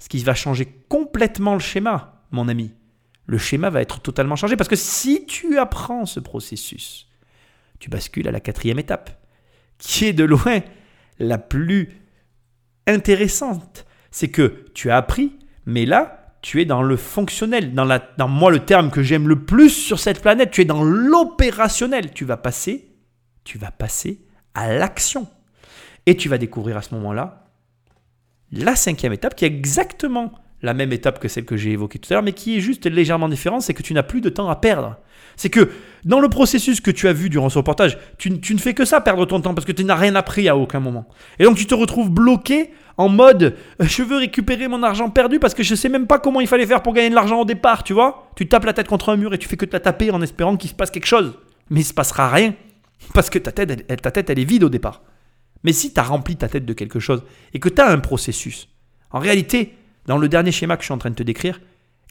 [0.00, 2.74] Ce qui va changer complètement le schéma, mon ami.
[3.26, 7.06] Le schéma va être totalement changé parce que si tu apprends ce processus,
[7.78, 9.24] tu bascules à la quatrième étape,
[9.78, 10.58] qui est de loin
[11.20, 12.00] la plus
[12.88, 13.86] intéressante.
[14.10, 18.28] C'est que tu as appris, mais là, tu es dans le fonctionnel, dans, la, dans
[18.28, 22.12] moi le terme que j'aime le plus sur cette planète, tu es dans l'opérationnel.
[22.12, 22.96] Tu vas passer,
[23.44, 25.28] tu vas passer à l'action.
[26.06, 27.45] Et tu vas découvrir à ce moment-là
[28.52, 30.32] la cinquième étape, qui est exactement
[30.62, 32.86] la même étape que celle que j'ai évoquée tout à l'heure, mais qui est juste
[32.86, 34.96] légèrement différente, c'est que tu n'as plus de temps à perdre.
[35.36, 35.70] C'est que
[36.04, 39.00] dans le processus que tu as vu durant ce reportage, tu, ne fais que ça,
[39.00, 41.06] perdre ton temps, parce que tu n'as rien appris à aucun moment.
[41.38, 45.38] Et donc tu te retrouves bloqué en mode euh, je veux récupérer mon argent perdu
[45.38, 47.40] parce que je ne sais même pas comment il fallait faire pour gagner de l'argent
[47.40, 48.30] au départ, tu vois.
[48.36, 50.22] Tu tapes la tête contre un mur et tu fais que te la taper en
[50.22, 51.34] espérant qu'il se passe quelque chose.
[51.68, 52.54] Mais il se passera rien,
[53.12, 55.02] parce que ta tête, ta tête, elle est vide au départ.
[55.64, 57.98] Mais si tu as rempli ta tête de quelque chose et que tu as un
[57.98, 58.68] processus,
[59.10, 59.74] en réalité,
[60.06, 61.60] dans le dernier schéma que je suis en train de te décrire,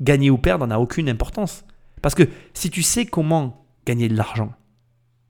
[0.02, 1.64] gagner ou perdre n'a aucune importance.
[2.02, 4.54] Parce que si tu sais comment gagner de l'argent.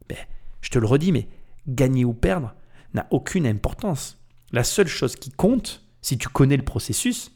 [0.10, 0.18] Ben,
[0.62, 1.28] je te le redis, mais
[1.68, 2.54] gagner ou perdre
[2.94, 4.18] n'a aucune importance.
[4.52, 7.32] La seule chose qui compte, si tu connais le processus,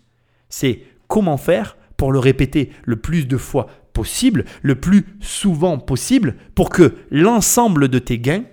[0.48, 6.36] c'est comment faire pour le répéter le plus de fois possible, le plus souvent possible,
[6.56, 8.46] pour que l'ensemble de tes gains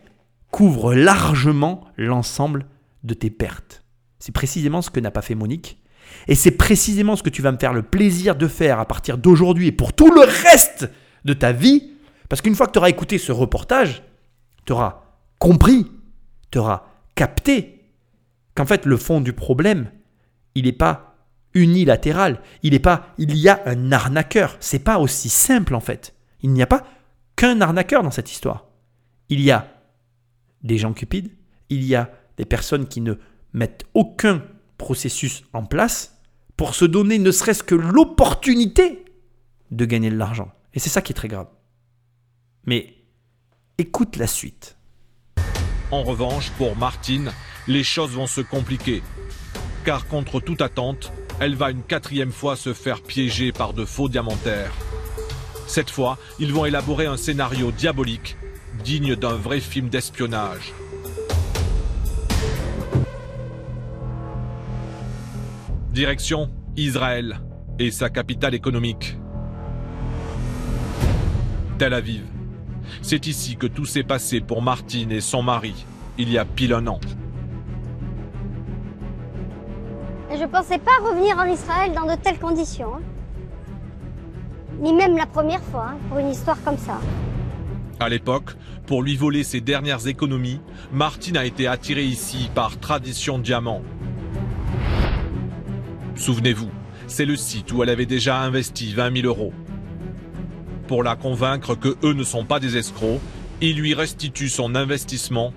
[0.51, 2.66] couvre largement l'ensemble
[3.05, 3.82] de tes pertes.
[4.18, 5.78] C'est précisément ce que n'a pas fait Monique.
[6.28, 9.18] Et c'est précisément ce que tu vas me faire le plaisir de faire à partir
[9.18, 10.90] d'aujourd'hui et pour tout le reste
[11.24, 11.92] de ta vie.
[12.28, 14.03] Parce qu'une fois que tu auras écouté ce reportage,
[14.64, 15.03] tu auras
[15.38, 15.86] compris,
[16.51, 16.84] tu auras
[17.14, 17.84] capté
[18.55, 19.90] qu'en fait le fond du problème,
[20.55, 21.16] il n'est pas
[21.55, 22.40] unilatéral.
[22.62, 24.57] Il n'est pas il y a un arnaqueur.
[24.61, 26.14] C'est pas aussi simple en fait.
[26.42, 26.84] Il n'y a pas
[27.34, 28.66] qu'un arnaqueur dans cette histoire.
[29.28, 29.68] Il y a
[30.66, 31.30] des gens cupides,
[31.70, 33.14] il y a des personnes qui ne
[33.52, 34.42] mettent aucun
[34.78, 36.18] processus en place
[36.56, 39.04] pour se donner ne serait-ce que l'opportunité
[39.70, 40.52] de gagner de l'argent.
[40.74, 41.48] Et c'est ça qui est très grave.
[42.64, 42.94] Mais
[43.78, 44.76] écoute la suite.
[45.90, 47.32] En revanche, pour Martine,
[47.68, 49.02] les choses vont se compliquer.
[49.84, 54.08] Car contre toute attente, elle va une quatrième fois se faire piéger par de faux
[54.08, 54.72] diamantaires.
[55.66, 58.36] Cette fois, ils vont élaborer un scénario diabolique,
[58.83, 60.72] digne d'un vrai film d'espionnage.
[65.93, 67.41] Direction Israël
[67.79, 69.16] et sa capitale économique.
[71.79, 72.22] Tel Aviv.
[73.03, 75.87] C'est ici que tout s'est passé pour Martine et son mari,
[76.18, 77.01] il y a pile un an.
[80.31, 82.95] Je ne pensais pas revenir en Israël dans de telles conditions.
[82.97, 83.01] hein.
[84.81, 86.99] Ni même la première fois, hein, pour une histoire comme ça.
[87.99, 88.55] À l'époque,
[88.87, 90.61] pour lui voler ses dernières économies,
[90.93, 93.82] Martine a été attirée ici par Tradition Diamant.
[96.14, 96.70] Souvenez-vous,
[97.09, 99.53] c'est le site où elle avait déjà investi 20 000 euros.
[100.87, 103.20] Pour la convaincre que eux ne sont pas des escrocs,
[103.61, 105.53] il lui restitue son investissement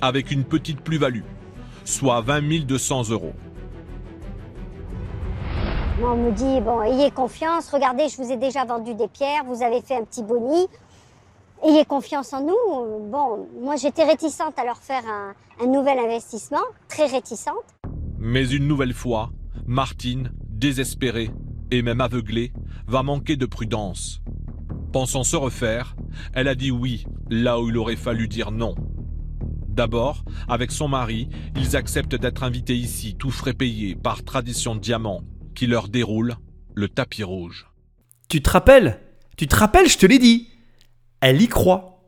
[0.00, 1.24] avec une petite plus-value,
[1.84, 3.34] soit 20 200 euros.
[6.02, 9.62] On me dit, bon, ayez confiance, regardez, je vous ai déjà vendu des pierres, vous
[9.62, 10.66] avez fait un petit boni,
[11.64, 13.10] ayez confiance en nous.
[13.10, 17.64] Bon, moi j'étais réticente à leur faire un, un nouvel investissement, très réticente.
[18.18, 19.30] Mais une nouvelle fois,
[19.66, 21.30] Martine, désespérée
[21.70, 22.52] et même aveuglée,
[22.86, 24.20] va manquer de prudence.
[24.92, 25.96] Pensant se refaire,
[26.34, 28.74] elle a dit oui là où il aurait fallu dire non.
[29.68, 35.22] D'abord, avec son mari, ils acceptent d'être invités ici, tout frais payés, par Tradition Diamant,
[35.56, 36.36] qui leur déroule
[36.74, 37.66] le tapis rouge.
[38.28, 39.00] Tu te rappelles?
[39.36, 40.48] Tu te rappelles, je te l'ai dit.
[41.24, 42.02] Elle y croit.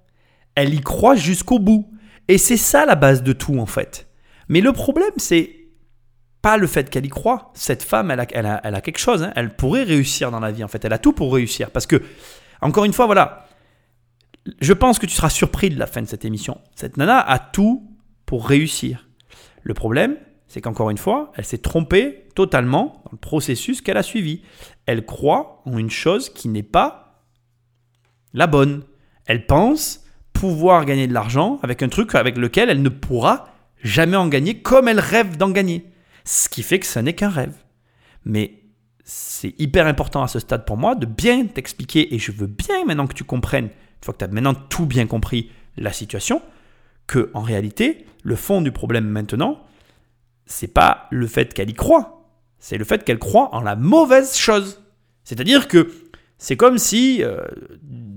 [0.55, 1.91] Elle y croit jusqu'au bout.
[2.29, 4.09] Et c'est ça la base de tout en fait.
[4.49, 5.57] Mais le problème, c'est
[6.43, 7.51] pas le fait qu'elle y croit.
[7.55, 9.23] Cette femme, elle a, quelque chose.
[9.23, 9.33] hein.
[9.35, 10.85] Elle pourrait réussir dans la vie en fait.
[10.85, 11.71] Elle a tout pour réussir.
[11.71, 12.03] Parce que,
[12.61, 13.47] encore une fois, voilà.
[14.61, 16.61] Je pense que tu seras surpris de la fin de cette émission.
[16.75, 17.91] Cette nana a tout
[18.27, 19.09] pour réussir.
[19.63, 24.03] Le problème, c'est qu'encore une fois, elle s'est trompée totalement dans le processus qu'elle a
[24.03, 24.43] suivi.
[24.85, 27.25] Elle croit en une chose qui n'est pas
[28.35, 28.85] la bonne.
[29.27, 33.49] Elle pense pouvoir gagner de l'argent avec un truc avec lequel elle ne pourra
[33.83, 35.85] jamais en gagner comme elle rêve d'en gagner.
[36.25, 37.55] Ce qui fait que ce n'est qu'un rêve.
[38.25, 38.63] Mais
[39.05, 42.85] c'est hyper important à ce stade pour moi de bien t'expliquer, et je veux bien
[42.85, 46.43] maintenant que tu comprennes, une fois que tu as maintenant tout bien compris la situation,
[47.07, 49.63] que en réalité, le fond du problème maintenant,
[50.45, 54.37] c'est pas le fait qu'elle y croit, c'est le fait qu'elle croit en la mauvaise
[54.37, 54.83] chose.
[55.23, 55.93] C'est-à-dire que
[56.39, 57.41] c'est comme si, euh,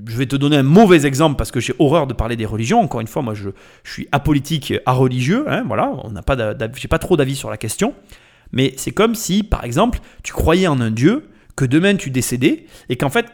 [0.10, 2.82] je vais te donner un mauvais exemple parce que j'ai horreur de parler des religions.
[2.82, 3.50] Encore une fois, moi, je,
[3.84, 5.46] suis apolitique, religieux.
[5.48, 6.36] Hein, voilà, on n'a pas,
[6.76, 7.94] j'ai pas trop d'avis sur la question.
[8.52, 12.66] Mais c'est comme si, par exemple, tu croyais en un Dieu, que demain tu décédais,
[12.90, 13.28] et qu'en fait,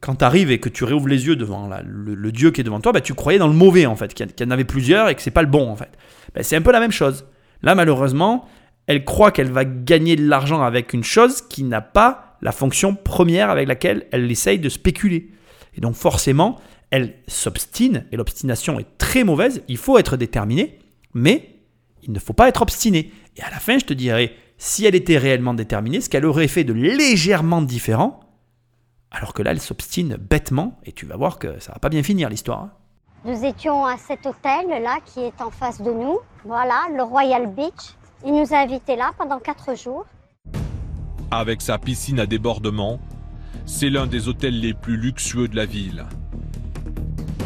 [0.00, 2.80] quand tu arrives et que tu réouvres les yeux devant le, Dieu qui est devant
[2.80, 5.14] toi, bah, tu croyais dans le mauvais en fait, qu'il y en avait plusieurs et
[5.14, 5.90] que c'est pas le bon en fait.
[6.34, 7.26] Bah, c'est un peu la même chose.
[7.62, 8.48] Là, malheureusement,
[8.86, 12.94] elle croit qu'elle va gagner de l'argent avec une chose qui n'a pas la fonction
[12.94, 15.30] première avec laquelle elle essaye de spéculer.
[15.74, 16.56] Et donc forcément,
[16.90, 20.78] elle s'obstine, et l'obstination est très mauvaise, il faut être déterminé,
[21.14, 21.56] mais
[22.02, 23.12] il ne faut pas être obstiné.
[23.36, 26.48] Et à la fin, je te dirais, si elle était réellement déterminée, ce qu'elle aurait
[26.48, 28.20] fait de légèrement différent,
[29.12, 32.02] alors que là, elle s'obstine bêtement, et tu vas voir que ça va pas bien
[32.02, 32.62] finir l'histoire.
[32.62, 32.72] hein.
[33.24, 36.18] Nous étions à cet hôtel-là qui est en face de nous.
[36.44, 37.94] Voilà, le Royal Beach.
[38.24, 40.06] Il nous a invités là pendant quatre jours.
[41.30, 42.98] Avec sa piscine à débordement,
[43.70, 46.04] c'est l'un des hôtels les plus luxueux de la ville.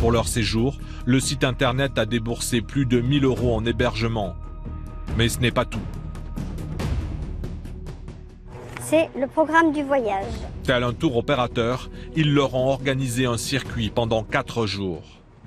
[0.01, 4.35] Pour leur séjour, le site internet a déboursé plus de 1000 euros en hébergement.
[5.19, 5.87] Mais ce n'est pas tout.
[8.81, 10.33] C'est le programme du voyage.
[10.65, 15.03] Tel un tour opérateur, ils leur ont organisé un circuit pendant quatre jours.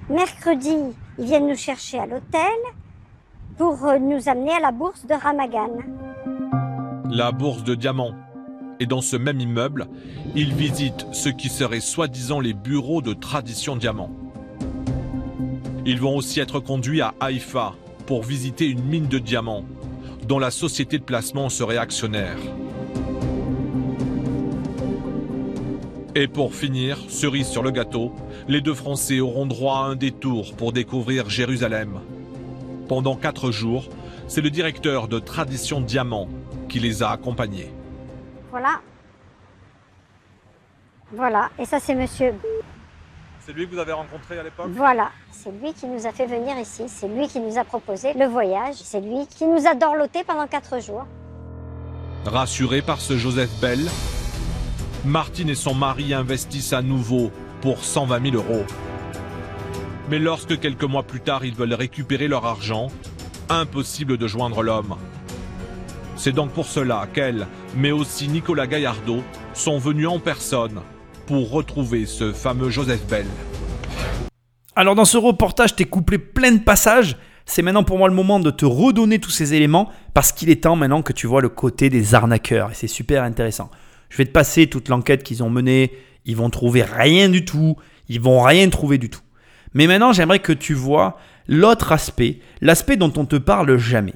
[0.10, 0.76] Mercredi,
[1.18, 2.58] ils viennent nous chercher à l'hôtel
[3.58, 5.72] pour euh, nous amener à la bourse de Ramagan.
[7.10, 8.14] La bourse de diamants.
[8.80, 9.88] Et dans ce même immeuble,
[10.36, 14.12] ils visitent ce qui serait soi-disant les bureaux de tradition diamant.
[15.86, 17.74] Ils vont aussi être conduits à Haïfa
[18.06, 19.66] pour visiter une mine de diamants
[20.28, 22.38] dont la société de placement serait actionnaire.
[26.14, 28.12] Et pour finir, cerise sur le gâteau,
[28.48, 32.00] les deux Français auront droit à un détour pour découvrir Jérusalem.
[32.88, 33.88] Pendant quatre jours,
[34.28, 36.28] c'est le directeur de Tradition Diamant
[36.70, 37.72] qui les a accompagnés.
[38.58, 38.82] Voilà.
[41.12, 41.50] Voilà.
[41.60, 42.34] Et ça, c'est monsieur.
[43.40, 44.70] C'est lui que vous avez rencontré à l'époque?
[44.72, 45.12] Voilà.
[45.32, 46.86] C'est lui qui nous a fait venir ici.
[46.88, 48.74] C'est lui qui nous a proposé le voyage.
[48.74, 51.06] C'est lui qui nous a dorloté pendant quatre jours.
[52.26, 53.88] Rassurés par ce Joseph Bell,
[55.06, 57.32] Martine et son mari investissent à nouveau
[57.62, 58.66] pour 120 000 euros.
[60.10, 62.88] Mais lorsque quelques mois plus tard ils veulent récupérer leur argent,
[63.50, 64.98] impossible de joindre l'homme.
[66.18, 67.46] C'est donc pour cela qu'elle,
[67.76, 69.24] mais aussi Nicolas Gaillardeau,
[69.54, 70.82] sont venus en personne
[71.28, 73.28] pour retrouver ce fameux Joseph Bell.
[74.76, 77.18] Alors dans ce reportage, t'es couplé plein de passages.
[77.46, 80.64] C'est maintenant pour moi le moment de te redonner tous ces éléments parce qu'il est
[80.64, 83.70] temps maintenant que tu vois le côté des arnaqueurs et c'est super intéressant.
[84.10, 85.92] Je vais te passer toute l'enquête qu'ils ont menée.
[86.26, 87.78] Ils vont trouver rien du tout.
[88.10, 89.22] Ils vont rien trouver du tout.
[89.74, 91.18] Mais maintenant, j'aimerais que tu vois
[91.48, 94.16] l'autre aspect, l'aspect dont on te parle jamais.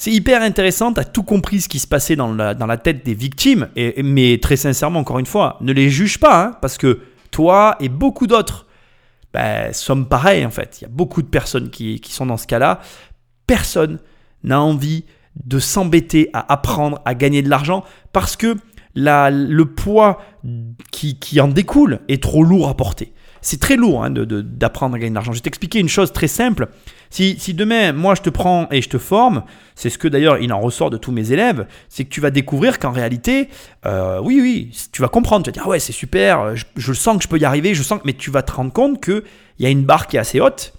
[0.00, 3.12] C'est hyper intéressant, tu as tout compris ce qui se passait dans la, tête des
[3.12, 3.68] victimes,
[4.02, 7.00] mais très sincèrement, encore une fois, ne les juge pas, hein, parce que
[7.30, 8.66] toi et beaucoup d'autres
[9.34, 10.78] ben, sommes pareils en fait.
[10.80, 12.80] Il y a beaucoup de personnes qui, qui sont dans ce cas-là.
[13.46, 13.98] Personne
[14.42, 15.04] n'a envie
[15.44, 18.56] de s'embêter à apprendre à gagner de l'argent parce que
[18.94, 20.22] le poids
[20.90, 23.12] qui, qui en découle est trop lourd à porter.
[23.42, 25.32] C'est très lourd hein, d'apprendre à gagner de l'argent.
[25.32, 26.68] Je vais t'expliquer une chose très simple.
[27.10, 29.42] Si, si, demain, moi, je te prends et je te forme,
[29.74, 32.30] c'est ce que d'ailleurs il en ressort de tous mes élèves, c'est que tu vas
[32.30, 33.48] découvrir qu'en réalité,
[33.86, 36.92] euh, oui, oui, tu vas comprendre, tu vas dire, ah ouais, c'est super, je, je,
[36.92, 39.02] sens que je peux y arriver, je sens que, mais tu vas te rendre compte
[39.02, 39.22] qu'il
[39.58, 40.72] y a une barre qui est assez haute,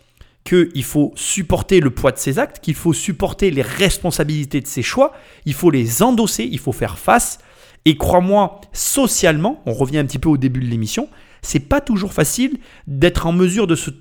[0.43, 4.81] qu'il faut supporter le poids de ses actes, qu'il faut supporter les responsabilités de ses
[4.81, 5.13] choix,
[5.45, 7.39] il faut les endosser, il faut faire face.
[7.85, 11.09] Et crois-moi, socialement, on revient un petit peu au début de l'émission,
[11.41, 13.91] c'est pas toujours facile d'être en mesure de se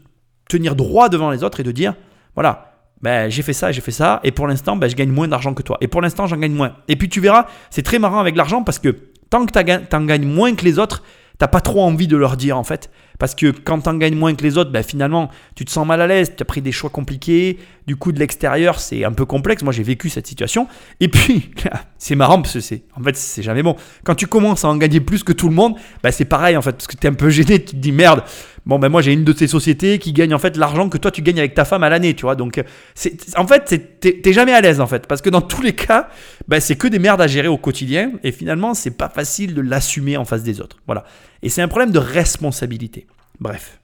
[0.49, 1.95] tenir droit devant les autres et de dire
[2.35, 5.29] voilà, ben, j'ai fait ça, j'ai fait ça, et pour l'instant, ben, je gagne moins
[5.29, 5.79] d'argent que toi.
[5.81, 6.77] Et pour l'instant, j'en gagne moins.
[6.89, 8.95] Et puis tu verras, c'est très marrant avec l'argent parce que
[9.31, 11.03] tant que tu en gagnes moins que les autres,
[11.41, 12.91] t'as pas trop envie de leur dire en fait.
[13.19, 16.01] Parce que quand t'en gagnes moins que les autres, ben, finalement, tu te sens mal
[16.01, 19.27] à l'aise, tu as pris des choix compliqués, du coup de l'extérieur, c'est un peu
[19.27, 19.62] complexe.
[19.62, 20.69] Moi, j'ai vécu cette situation.
[21.01, 21.51] Et puis,
[21.99, 23.77] c'est marrant parce que c'est, en fait, c'est jamais bon.
[24.05, 26.62] Quand tu commences à en gagner plus que tout le monde, ben, c'est pareil en
[26.62, 28.23] fait, parce que tu es un peu gêné, tu te dis merde,
[28.67, 31.11] bon ben moi j'ai une de ces sociétés qui gagne en fait l'argent que toi
[31.11, 32.37] tu gagnes avec ta femme à l'année, tu vois.
[32.37, 32.62] Donc
[32.95, 36.09] c'est en fait t'es jamais à l'aise en fait parce que dans tous les cas,
[36.49, 39.61] ben, c'est que des merdes à gérer au quotidien et finalement c'est pas facile de
[39.61, 40.77] l'assumer en face des autres.
[40.87, 41.05] Voilà.
[41.43, 43.07] Et c'est un problème de responsabilité.
[43.41, 43.81] Bref,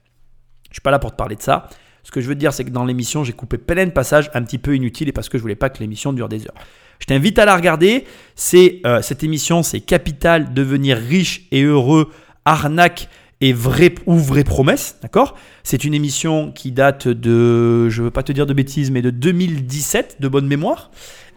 [0.70, 1.69] je suis pas là pour te parler de ça.
[2.03, 4.31] Ce que je veux te dire, c'est que dans l'émission, j'ai coupé plein de passages
[4.35, 6.55] un petit peu inutiles et parce que je voulais pas que l'émission dure des heures.
[6.99, 8.05] Je t'invite à la regarder.
[8.35, 12.11] C'est euh, cette émission, c'est Capital, devenir riche et heureux,
[12.45, 13.09] arnaque
[13.41, 15.37] et vraie ou vraie promesse, d'accord?
[15.62, 19.11] C'est une émission qui date de, je veux pas te dire de bêtises, mais de
[19.11, 20.91] 2017, de bonne mémoire.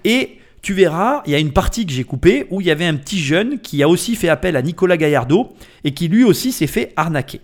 [0.06, 2.86] Et tu verras, il y a une partie que j'ai coupée où il y avait
[2.86, 5.54] un petit jeune qui a aussi fait appel à Nicolas Gaillardeau
[5.84, 7.42] et qui lui aussi s'est fait arnaquer.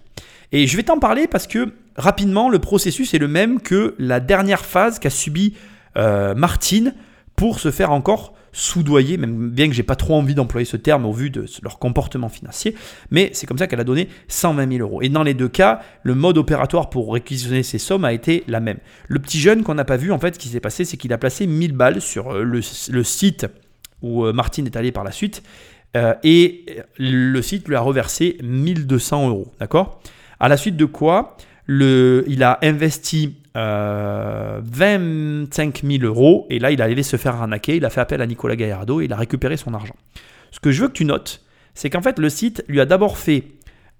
[0.51, 4.19] Et je vais t'en parler parce que rapidement, le processus est le même que la
[4.19, 5.53] dernière phase qu'a subi
[5.97, 6.93] euh, Martine
[7.35, 11.05] pour se faire encore soudoyer, même bien que j'ai pas trop envie d'employer ce terme
[11.05, 12.73] au vu de leur comportement financier,
[13.11, 15.01] mais c'est comme ça qu'elle a donné 120 000 euros.
[15.01, 18.61] Et dans les deux cas, le mode opératoire pour réquisitionner ces sommes a été la
[18.61, 18.77] même.
[19.09, 21.11] Le petit jeune qu'on n'a pas vu, en fait, ce qui s'est passé, c'est qu'il
[21.11, 23.45] a placé 1000 balles sur euh, le, site
[24.01, 25.43] où euh, Martine est allée par la suite,
[25.97, 26.65] euh, et
[26.97, 30.01] le site lui a reversé 1200 euros, d'accord?
[30.39, 36.71] À la suite de quoi, le, il a investi euh, 25 000 euros et là
[36.71, 37.77] il allait se faire arnaquer.
[37.77, 39.95] Il a fait appel à Nicolas Gaillardo et il a récupéré son argent.
[40.51, 41.41] Ce que je veux que tu notes,
[41.73, 43.43] c'est qu'en fait le site lui a d'abord fait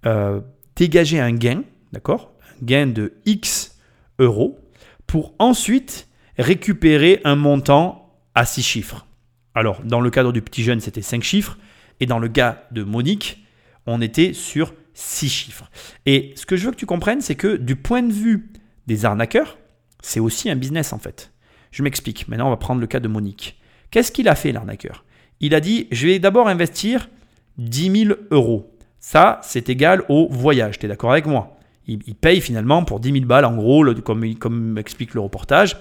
[0.06, 0.42] euh,
[0.76, 1.64] dégager un gain,
[1.94, 2.34] d'accord?
[2.62, 3.78] Un gain de X
[4.20, 4.60] euros
[5.08, 6.08] pour ensuite
[6.38, 9.06] récupérer un montant à 6 chiffres.
[9.54, 11.58] Alors dans le cadre du petit jeune c'était 5 chiffres
[12.02, 13.46] et dans le gars de Monique
[13.86, 15.70] on était sur 6 chiffres.
[16.06, 18.50] Et ce que je veux que tu comprennes, c'est que du point de vue
[18.88, 19.58] des arnaqueurs,
[20.02, 21.32] c'est aussi un business en fait.
[21.72, 22.28] Je m'explique.
[22.28, 23.60] Maintenant, on va prendre le cas de Monique.
[23.92, 25.04] Qu'est-ce qu'il a fait l'arnaqueur?
[25.42, 27.10] Il a dit, je vais d'abord investir
[27.58, 28.72] 10 000 euros.
[29.00, 30.80] Ça, c'est égal au voyage.
[30.80, 31.58] Tu es d'accord avec moi?
[31.88, 35.78] Il, paye finalement pour 10 000 balles, en gros, comme, comme explique le reportage.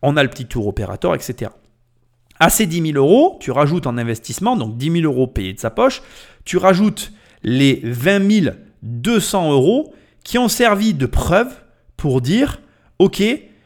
[0.00, 1.50] On a le petit tour opérateur, etc.
[2.38, 5.60] À ces 10 000 euros, tu rajoutes en investissement, donc 10 000 euros payés de
[5.60, 6.02] sa poche,
[6.44, 9.92] tu rajoutes les 20 200 euros
[10.24, 11.54] qui ont servi de preuve
[12.06, 12.60] pour dire,
[13.00, 13.20] OK,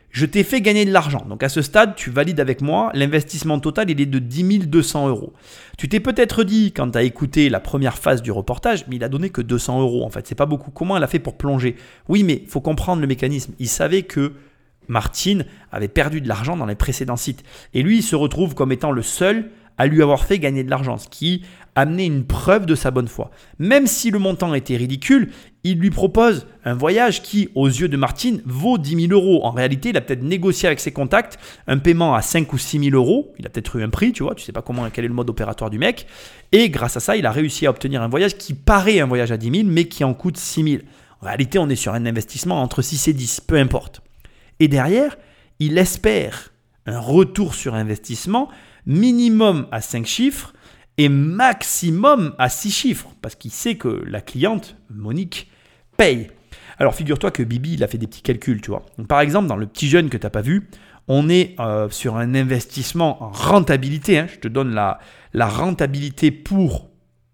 [0.08, 1.26] je t'ai fait gagner de l'argent.
[1.28, 5.08] Donc à ce stade, tu valides avec moi, l'investissement total, il est de 10 200
[5.08, 5.34] euros.
[5.76, 9.04] Tu t'es peut-être dit, quand tu as écouté la première phase du reportage, mais il
[9.04, 10.70] a donné que 200 euros en fait, c'est pas beaucoup.
[10.70, 11.76] Comment elle a fait pour plonger?
[12.08, 13.52] Oui, mais faut comprendre le mécanisme.
[13.58, 14.32] Il savait que
[14.88, 17.44] Martine avait perdu de l'argent dans les précédents sites.
[17.74, 19.50] Et lui, il se retrouve comme étant le seul
[19.80, 21.42] à lui avoir fait gagner de l'argent, ce qui
[21.74, 23.30] amenait une preuve de sa bonne foi.
[23.58, 25.30] Même si le montant était ridicule,
[25.64, 29.42] il lui propose un voyage qui, aux yeux de Martine, vaut 10 000 euros.
[29.42, 32.90] En réalité, il a peut-être négocié avec ses contacts un paiement à 5 ou 6
[32.90, 33.32] 000 euros.
[33.38, 35.14] Il a peut-être eu un prix, tu vois, tu sais pas comment, quel est le
[35.14, 36.06] mode opératoire du mec.
[36.52, 39.32] Et grâce à ça, il a réussi à obtenir un voyage qui paraît un voyage
[39.32, 40.82] à 10 000, mais qui en coûte 6 000.
[41.22, 44.02] En réalité, on est sur un investissement entre 6 et 10, peu importe.
[44.58, 45.16] Et derrière,
[45.58, 46.52] il espère
[46.86, 48.48] un retour sur investissement
[48.86, 50.52] minimum à 5 chiffres
[50.98, 55.50] et maximum à 6 chiffres, parce qu'il sait que la cliente, Monique,
[55.96, 56.30] paye.
[56.78, 58.84] Alors figure-toi que Bibi, il a fait des petits calculs, tu vois.
[59.08, 60.68] Par exemple, dans le petit jeune que tu n'as pas vu,
[61.08, 64.98] on est euh, sur un investissement en rentabilité, hein, je te donne la,
[65.32, 66.88] la rentabilité pour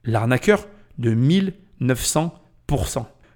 [0.05, 0.66] l'arnaqueur
[0.98, 2.31] de 1900%.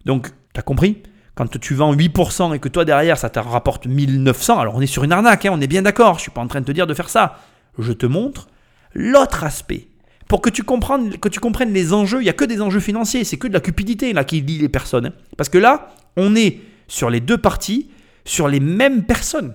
[0.07, 1.03] Donc, tu as compris?
[1.35, 4.87] Quand tu vends 8% et que toi derrière ça te rapporte 1900, alors on est
[4.87, 6.73] sur une arnaque, hein, on est bien d'accord, je suis pas en train de te
[6.73, 7.39] dire de faire ça.
[7.79, 8.49] Je te montre
[8.95, 9.89] l'autre aspect.
[10.29, 12.81] Pour que tu, comprennes, que tu comprennes les enjeux, il n'y a que des enjeux
[12.81, 15.07] financiers, c'est que de la cupidité là qui lie les personnes.
[15.07, 15.13] hein.
[15.37, 17.91] Parce que là, on est sur les deux parties,
[18.25, 19.55] sur les mêmes personnes.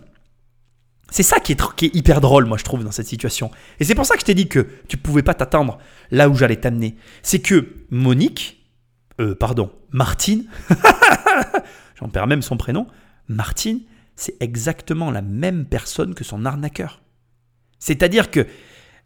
[1.11, 3.51] C'est ça qui est, hyper drôle, moi, je trouve, dans cette situation.
[3.79, 5.77] Et c'est pour ça que je t'ai dit que tu pouvais pas t'attendre
[6.11, 6.95] là où j'allais t'amener.
[7.21, 8.65] C'est que Monique,
[9.21, 10.45] euh, pardon, Martine,
[11.95, 12.87] j'en perds même son prénom,
[13.27, 13.81] Martine,
[14.15, 17.01] c'est exactement la même personne que son arnaqueur.
[17.79, 18.47] C'est-à-dire que,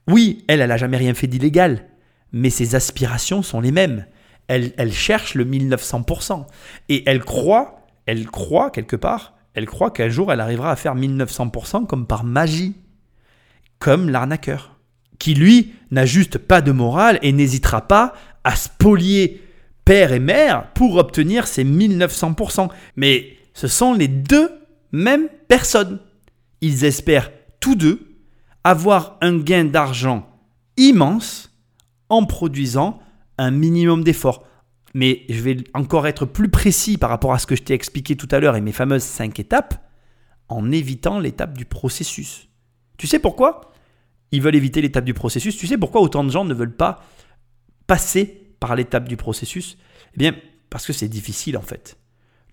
[0.08, 1.86] oui, elle, elle n'a jamais rien fait d'illégal,
[2.32, 4.06] mais ses aspirations sont les mêmes.
[4.48, 6.46] Elle, elle cherche le 1900%.
[6.90, 10.96] Et elle croit, elle croit quelque part, elle croit qu'un jour elle arrivera à faire
[10.96, 12.76] 1900% comme par magie.
[13.80, 14.78] Comme l'arnaqueur.
[15.20, 18.14] Qui lui n'a juste pas de morale et n'hésitera pas
[18.44, 19.42] à spolier
[19.90, 22.70] père et mère pour obtenir ces 1900%.
[22.96, 24.52] Mais ce sont les deux
[24.92, 26.00] mêmes personnes.
[26.62, 28.22] Ils espèrent tous deux
[28.64, 30.30] avoir un gain d'argent
[30.78, 31.60] immense
[32.08, 33.00] en produisant
[33.40, 34.46] un minimum d'efforts.
[34.94, 38.16] Mais je vais encore être plus précis par rapport à ce que je t'ai expliqué
[38.16, 39.74] tout à l'heure et mes fameuses 5 étapes,
[40.50, 42.48] en évitant l'étape du processus.
[43.00, 43.74] Tu sais pourquoi?
[44.32, 45.58] Ils veulent éviter l'étape du processus.
[45.58, 47.04] Tu sais pourquoi autant de gens ne veulent pas
[47.88, 49.78] passer par l'étape du processus
[50.14, 50.36] Eh bien,
[50.70, 51.98] parce que c'est difficile en fait.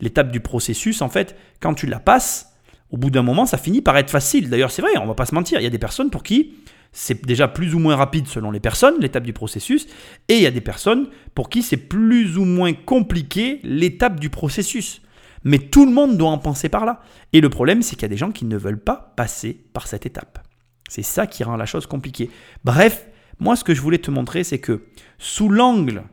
[0.01, 2.53] L'étape du processus, en fait, quand tu la passes,
[2.91, 4.51] au bout d'un moment, ça finit par être facile.
[4.51, 5.59] D'ailleurs, c'est vrai, on va pas se mentir.
[5.61, 6.55] Il y a des personnes pour qui
[6.93, 9.87] c'est déjà plus ou moins rapide selon les personnes, l'étape du processus,
[10.28, 14.31] et il y a des personnes pour qui c'est plus ou moins compliqué l'étape du
[14.31, 15.03] processus.
[15.45, 17.01] Mais tout le monde doit en penser par là.
[17.35, 19.87] Et le problème, c'est qu'il y a des gens qui ne veulent pas passer par
[19.87, 20.39] cette étape.
[20.89, 22.31] C'est ça qui rend la chose compliquée.
[22.65, 23.07] Bref,
[23.39, 24.85] moi, ce que je voulais te montrer, c'est que
[25.19, 26.05] sous l'angle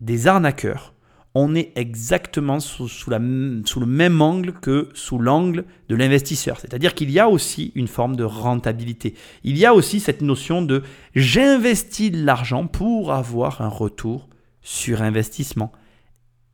[0.00, 0.94] des arnaqueurs,
[1.34, 6.60] on est exactement sous, le même angle que sous l'angle de l'investisseur.
[6.60, 9.14] C'est-à-dire qu'il y a aussi une forme de rentabilité.
[9.42, 10.82] Il y a aussi cette notion de
[11.14, 14.28] j'investis de l'argent pour avoir un retour
[14.60, 15.72] sur investissement.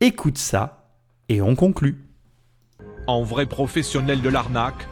[0.00, 0.92] Écoute ça
[1.28, 2.04] et on conclut.
[3.08, 4.86] En vrais professionnels de l'arnaque,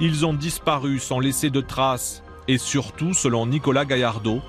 [0.00, 2.22] ils ont disparu sans laisser de traces.
[2.48, 4.40] Et surtout, selon Nicolas Gaillardeau,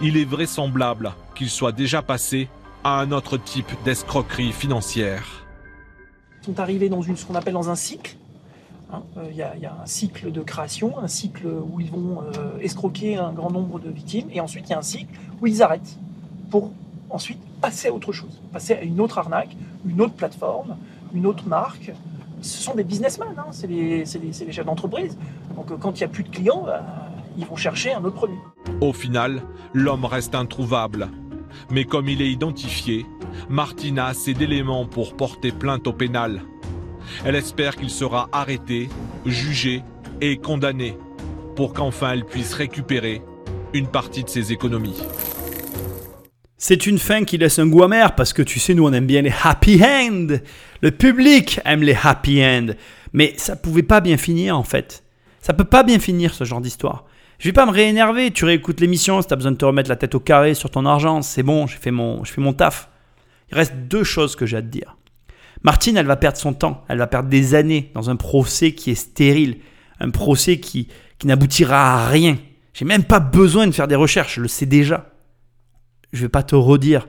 [0.00, 2.48] il est vraisemblable qu'ils soient déjà passés
[2.84, 5.44] à un autre type d'escroquerie financière.
[6.42, 8.16] Ils sont arrivés dans une, ce qu'on appelle dans un cycle.
[8.92, 9.02] hein.
[9.16, 9.52] Euh, Il y, a-
[9.82, 13.90] un cycle de création, un cycle où ils vont euh, escroquer un grand nombre de
[13.90, 15.96] victimes, et ensuite il y a un cycle où ils arrêtent
[16.50, 16.72] pour
[17.10, 19.56] ensuite passer à autre chose, passer à une autre arnaque,
[19.88, 20.76] une autre plateforme,
[21.14, 21.92] une autre marque.
[22.42, 25.16] Ce sont des businessmen, hein, c'est les chefs d'entreprise.
[25.56, 26.84] Donc euh, quand il n'y a plus de clients, bah,
[27.36, 28.38] ils vont chercher un autre produit.
[28.80, 29.42] Au final,
[29.74, 31.08] l'homme reste introuvable.
[31.70, 33.06] Mais comme il est identifié,
[33.48, 36.42] Martina a assez d'éléments pour porter plainte au pénal.
[37.24, 38.88] Elle espère qu'il sera arrêté,
[39.24, 39.82] jugé
[40.20, 40.96] et condamné
[41.54, 43.22] pour qu'enfin elle puisse récupérer
[43.72, 45.02] une partie de ses économies.
[46.58, 49.06] C'est une fin qui laisse un goût amer parce que tu sais, nous on aime
[49.06, 50.26] bien les happy end.
[50.80, 52.68] Le public aime les happy end.
[53.12, 55.04] Mais ça pouvait pas bien finir en fait.
[55.40, 57.04] Ça peut pas bien finir ce genre d'histoire.
[57.38, 59.90] Je vais pas me réénerver, tu réécoutes l'émission si tu as besoin de te remettre
[59.90, 62.52] la tête au carré sur ton argent, c'est bon, j'ai fait mon, je fais mon
[62.52, 62.88] taf.
[63.50, 64.96] Il reste deux choses que j'ai à te dire.
[65.62, 68.90] Martine, elle va perdre son temps, elle va perdre des années dans un procès qui
[68.90, 69.58] est stérile,
[70.00, 70.88] un procès qui,
[71.18, 72.38] qui n'aboutira à rien.
[72.72, 75.10] J'ai même pas besoin de faire des recherches, je le sais déjà.
[76.12, 77.08] Je vais pas te redire.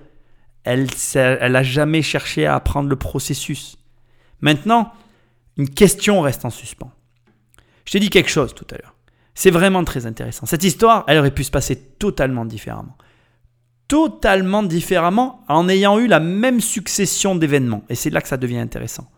[0.64, 3.78] Elle, elle a jamais cherché à apprendre le processus.
[4.42, 4.92] Maintenant,
[5.58, 6.92] une question reste en suspens.
[7.86, 8.97] Je t'ai dit quelque chose tout à l'heure.
[9.40, 10.48] C'est vraiment très intéressant.
[10.48, 12.98] Cette histoire, elle aurait pu se passer totalement différemment.
[13.88, 17.84] Totalement différemment en ayant eu la même succession d'événements.
[17.88, 19.12] Et c'est là que ça devient intéressant.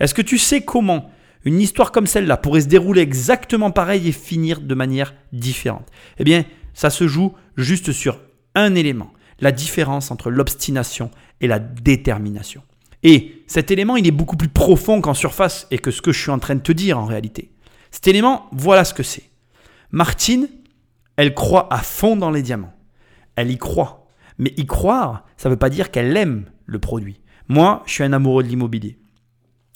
[0.00, 1.10] Est-ce que tu sais comment
[1.44, 5.86] une histoire comme celle-là pourrait se dérouler exactement pareil et finir de manière différente?
[6.16, 8.18] Eh bien, ça se joue juste sur
[8.54, 11.10] un élément, la différence entre l'obstination
[11.42, 12.62] et la détermination.
[13.02, 16.22] Et cet élément, il est beaucoup plus profond qu'en surface et que ce que je
[16.22, 17.50] suis en train de te dire en réalité.
[17.90, 19.35] Cet élément, voilà ce que c'est.
[19.90, 20.48] Martine,
[21.16, 22.74] elle croit à fond dans les diamants.
[23.36, 24.06] Elle y croit.
[24.38, 27.20] Mais y croire, ça ne veut pas dire qu'elle aime le produit.
[27.48, 28.98] Moi, je suis un amoureux de l'immobilier.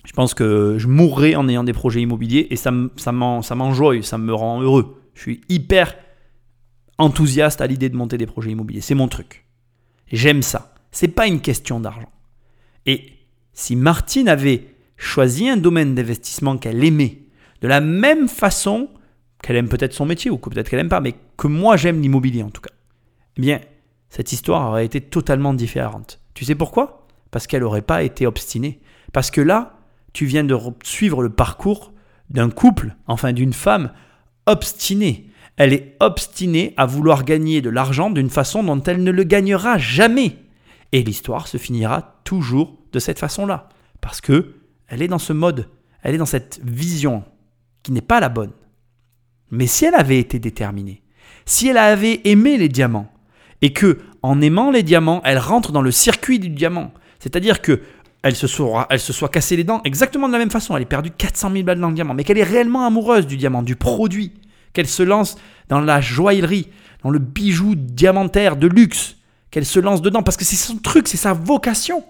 [0.05, 4.19] Je pense que je mourrai en ayant des projets immobiliers et ça, ça m'enjoye, ça
[4.19, 5.03] me rend heureux.
[5.15, 5.95] Je suis hyper
[6.99, 8.81] enthousiaste à l'idée de monter des projets immobiliers.
[8.81, 9.47] C'est mon truc.
[10.11, 10.74] J'aime ça.
[10.91, 12.11] C'est pas une question d'argent.
[12.87, 13.12] Et
[13.53, 17.23] si Martine avait choisi un domaine d'investissement qu'elle aimait,
[17.61, 18.89] de la même façon
[19.51, 22.01] qu'elle aime peut-être son métier ou que peut-être qu'elle aime pas, mais que moi j'aime
[22.01, 22.71] l'immobilier en tout cas,
[23.37, 23.61] eh bien,
[24.09, 26.21] cette histoire aurait été totalement différente.
[26.35, 27.09] Tu sais pourquoi?
[27.33, 28.79] Parce qu'elle n'aurait pas été obstinée.
[29.13, 29.81] Parce que là,
[30.13, 31.93] tu viens de suivre le parcours
[32.29, 33.91] d'un couple, enfin d'une femme
[34.47, 35.33] obstinée.
[35.57, 39.79] Elle est obstinée à vouloir gagner de l'argent d'une façon dont elle ne le gagnera
[39.79, 40.37] jamais.
[40.93, 43.69] Et l'histoire se finira toujours de cette façon-là.
[44.01, 44.55] Parce que
[44.87, 45.69] elle est dans ce mode,
[46.05, 47.25] elle est dans cette vision
[47.83, 48.53] qui n'est pas la bonne.
[49.51, 51.03] Mais si elle avait été déterminée,
[51.47, 53.11] si elle avait aimé les diamants,
[53.63, 57.83] et que en aimant les diamants, elle rentre dans le circuit du diamant, c'est-à-dire que
[58.23, 60.83] elle se, soit, elle se soit cassée les dents exactement de la même façon, elle
[60.83, 63.63] est perdu 400 000 balles dans le diamant, mais qu'elle est réellement amoureuse du diamant,
[63.63, 64.33] du produit,
[64.73, 65.37] qu'elle se lance
[65.69, 66.69] dans la joaillerie,
[67.03, 69.17] dans le bijou diamantaire de luxe,
[69.51, 72.05] qu'elle se lance dedans, parce que c'est son truc, c'est sa vocation.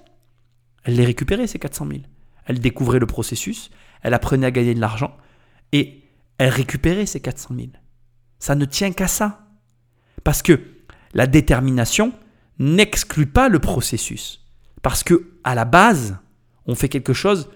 [0.84, 2.00] Elle les récupérait, ces 400 000.
[2.46, 3.70] Elle découvrait le processus,
[4.02, 5.16] elle apprenait à gagner de l'argent,
[5.72, 5.99] et
[6.40, 7.68] elle récupérait ces 400 000.
[8.38, 9.46] Ça ne tient qu'à ça.
[10.24, 10.58] Parce que
[11.12, 12.14] la détermination
[12.58, 14.46] n'exclut pas le processus.
[14.80, 16.16] Parce que à la base,
[16.64, 17.50] on fait quelque chose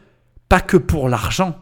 [0.50, 1.58] pas que pour l'argent.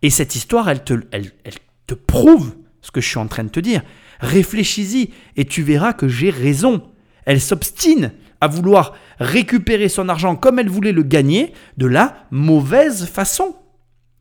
[0.00, 3.44] Et cette histoire, elle te, elle, elle te prouve ce que je suis en train
[3.44, 3.82] de te dire.
[4.20, 6.90] Réfléchis-y et tu verras que j'ai raison.
[7.26, 13.04] Elle s'obstine à vouloir récupérer son argent comme elle voulait le gagner de la mauvaise
[13.04, 13.56] façon.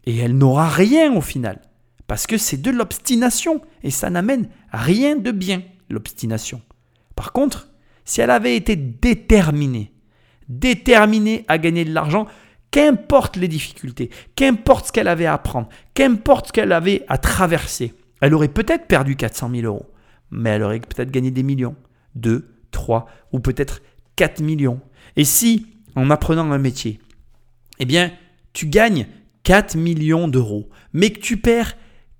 [0.05, 1.61] Et elle n'aura rien au final.
[2.09, 5.61] Parce que c'est de l'obstination et ça n'amène rien de bien,
[5.91, 6.59] l'obstination.
[7.15, 7.69] Par contre,
[8.03, 9.93] si elle avait été déterminée,
[10.47, 12.25] déterminée à gagner de l'argent,
[12.71, 17.93] qu'importe les difficultés, qu'importe ce qu'elle avait à apprendre, qu'importe ce qu'elle avait à traverser,
[18.21, 19.91] elle aurait peut-être perdu 400 000 euros,
[20.31, 21.75] mais elle aurait peut-être gagné des millions,
[22.15, 23.83] 2, 3 ou peut-être
[24.15, 24.81] 4 millions.
[25.15, 26.99] Et si, en apprenant un métier,
[27.77, 28.11] eh bien,
[28.53, 29.05] tu gagnes
[29.43, 31.75] 4 millions d'euros, mais que tu perds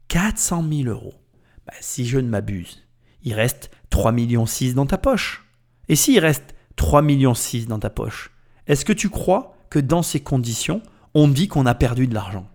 [0.09, 1.13] 400 000 euros.
[1.65, 2.83] Bah, si je ne m'abuse,
[3.23, 5.45] il reste 3 millions 6 dans ta poche.
[5.87, 8.31] Et s'il reste 3 millions 6 dans ta poche,
[8.67, 10.81] est-ce que tu crois que dans ces conditions,
[11.13, 12.47] on dit qu'on a perdu de l'argent?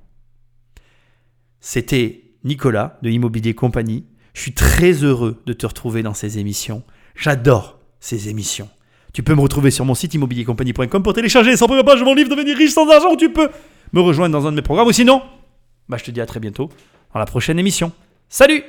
[1.61, 4.05] C'était Nicolas de Immobilier Compagnie.
[4.35, 6.83] Je suis très heureux de te retrouver dans ces émissions.
[7.15, 8.69] J'adore ces émissions.
[9.13, 12.31] Tu peux me retrouver sur mon site immobiliercompagnie.com pour télécharger sans première page mon livre
[12.31, 13.15] Devenir riche sans argent.
[13.17, 13.49] Tu peux
[13.93, 15.23] me rejoindre dans un de mes programmes ou sinon,
[15.89, 16.69] bah, je te dis à très bientôt
[17.15, 17.93] dans la prochaine émission.
[18.29, 18.65] Salut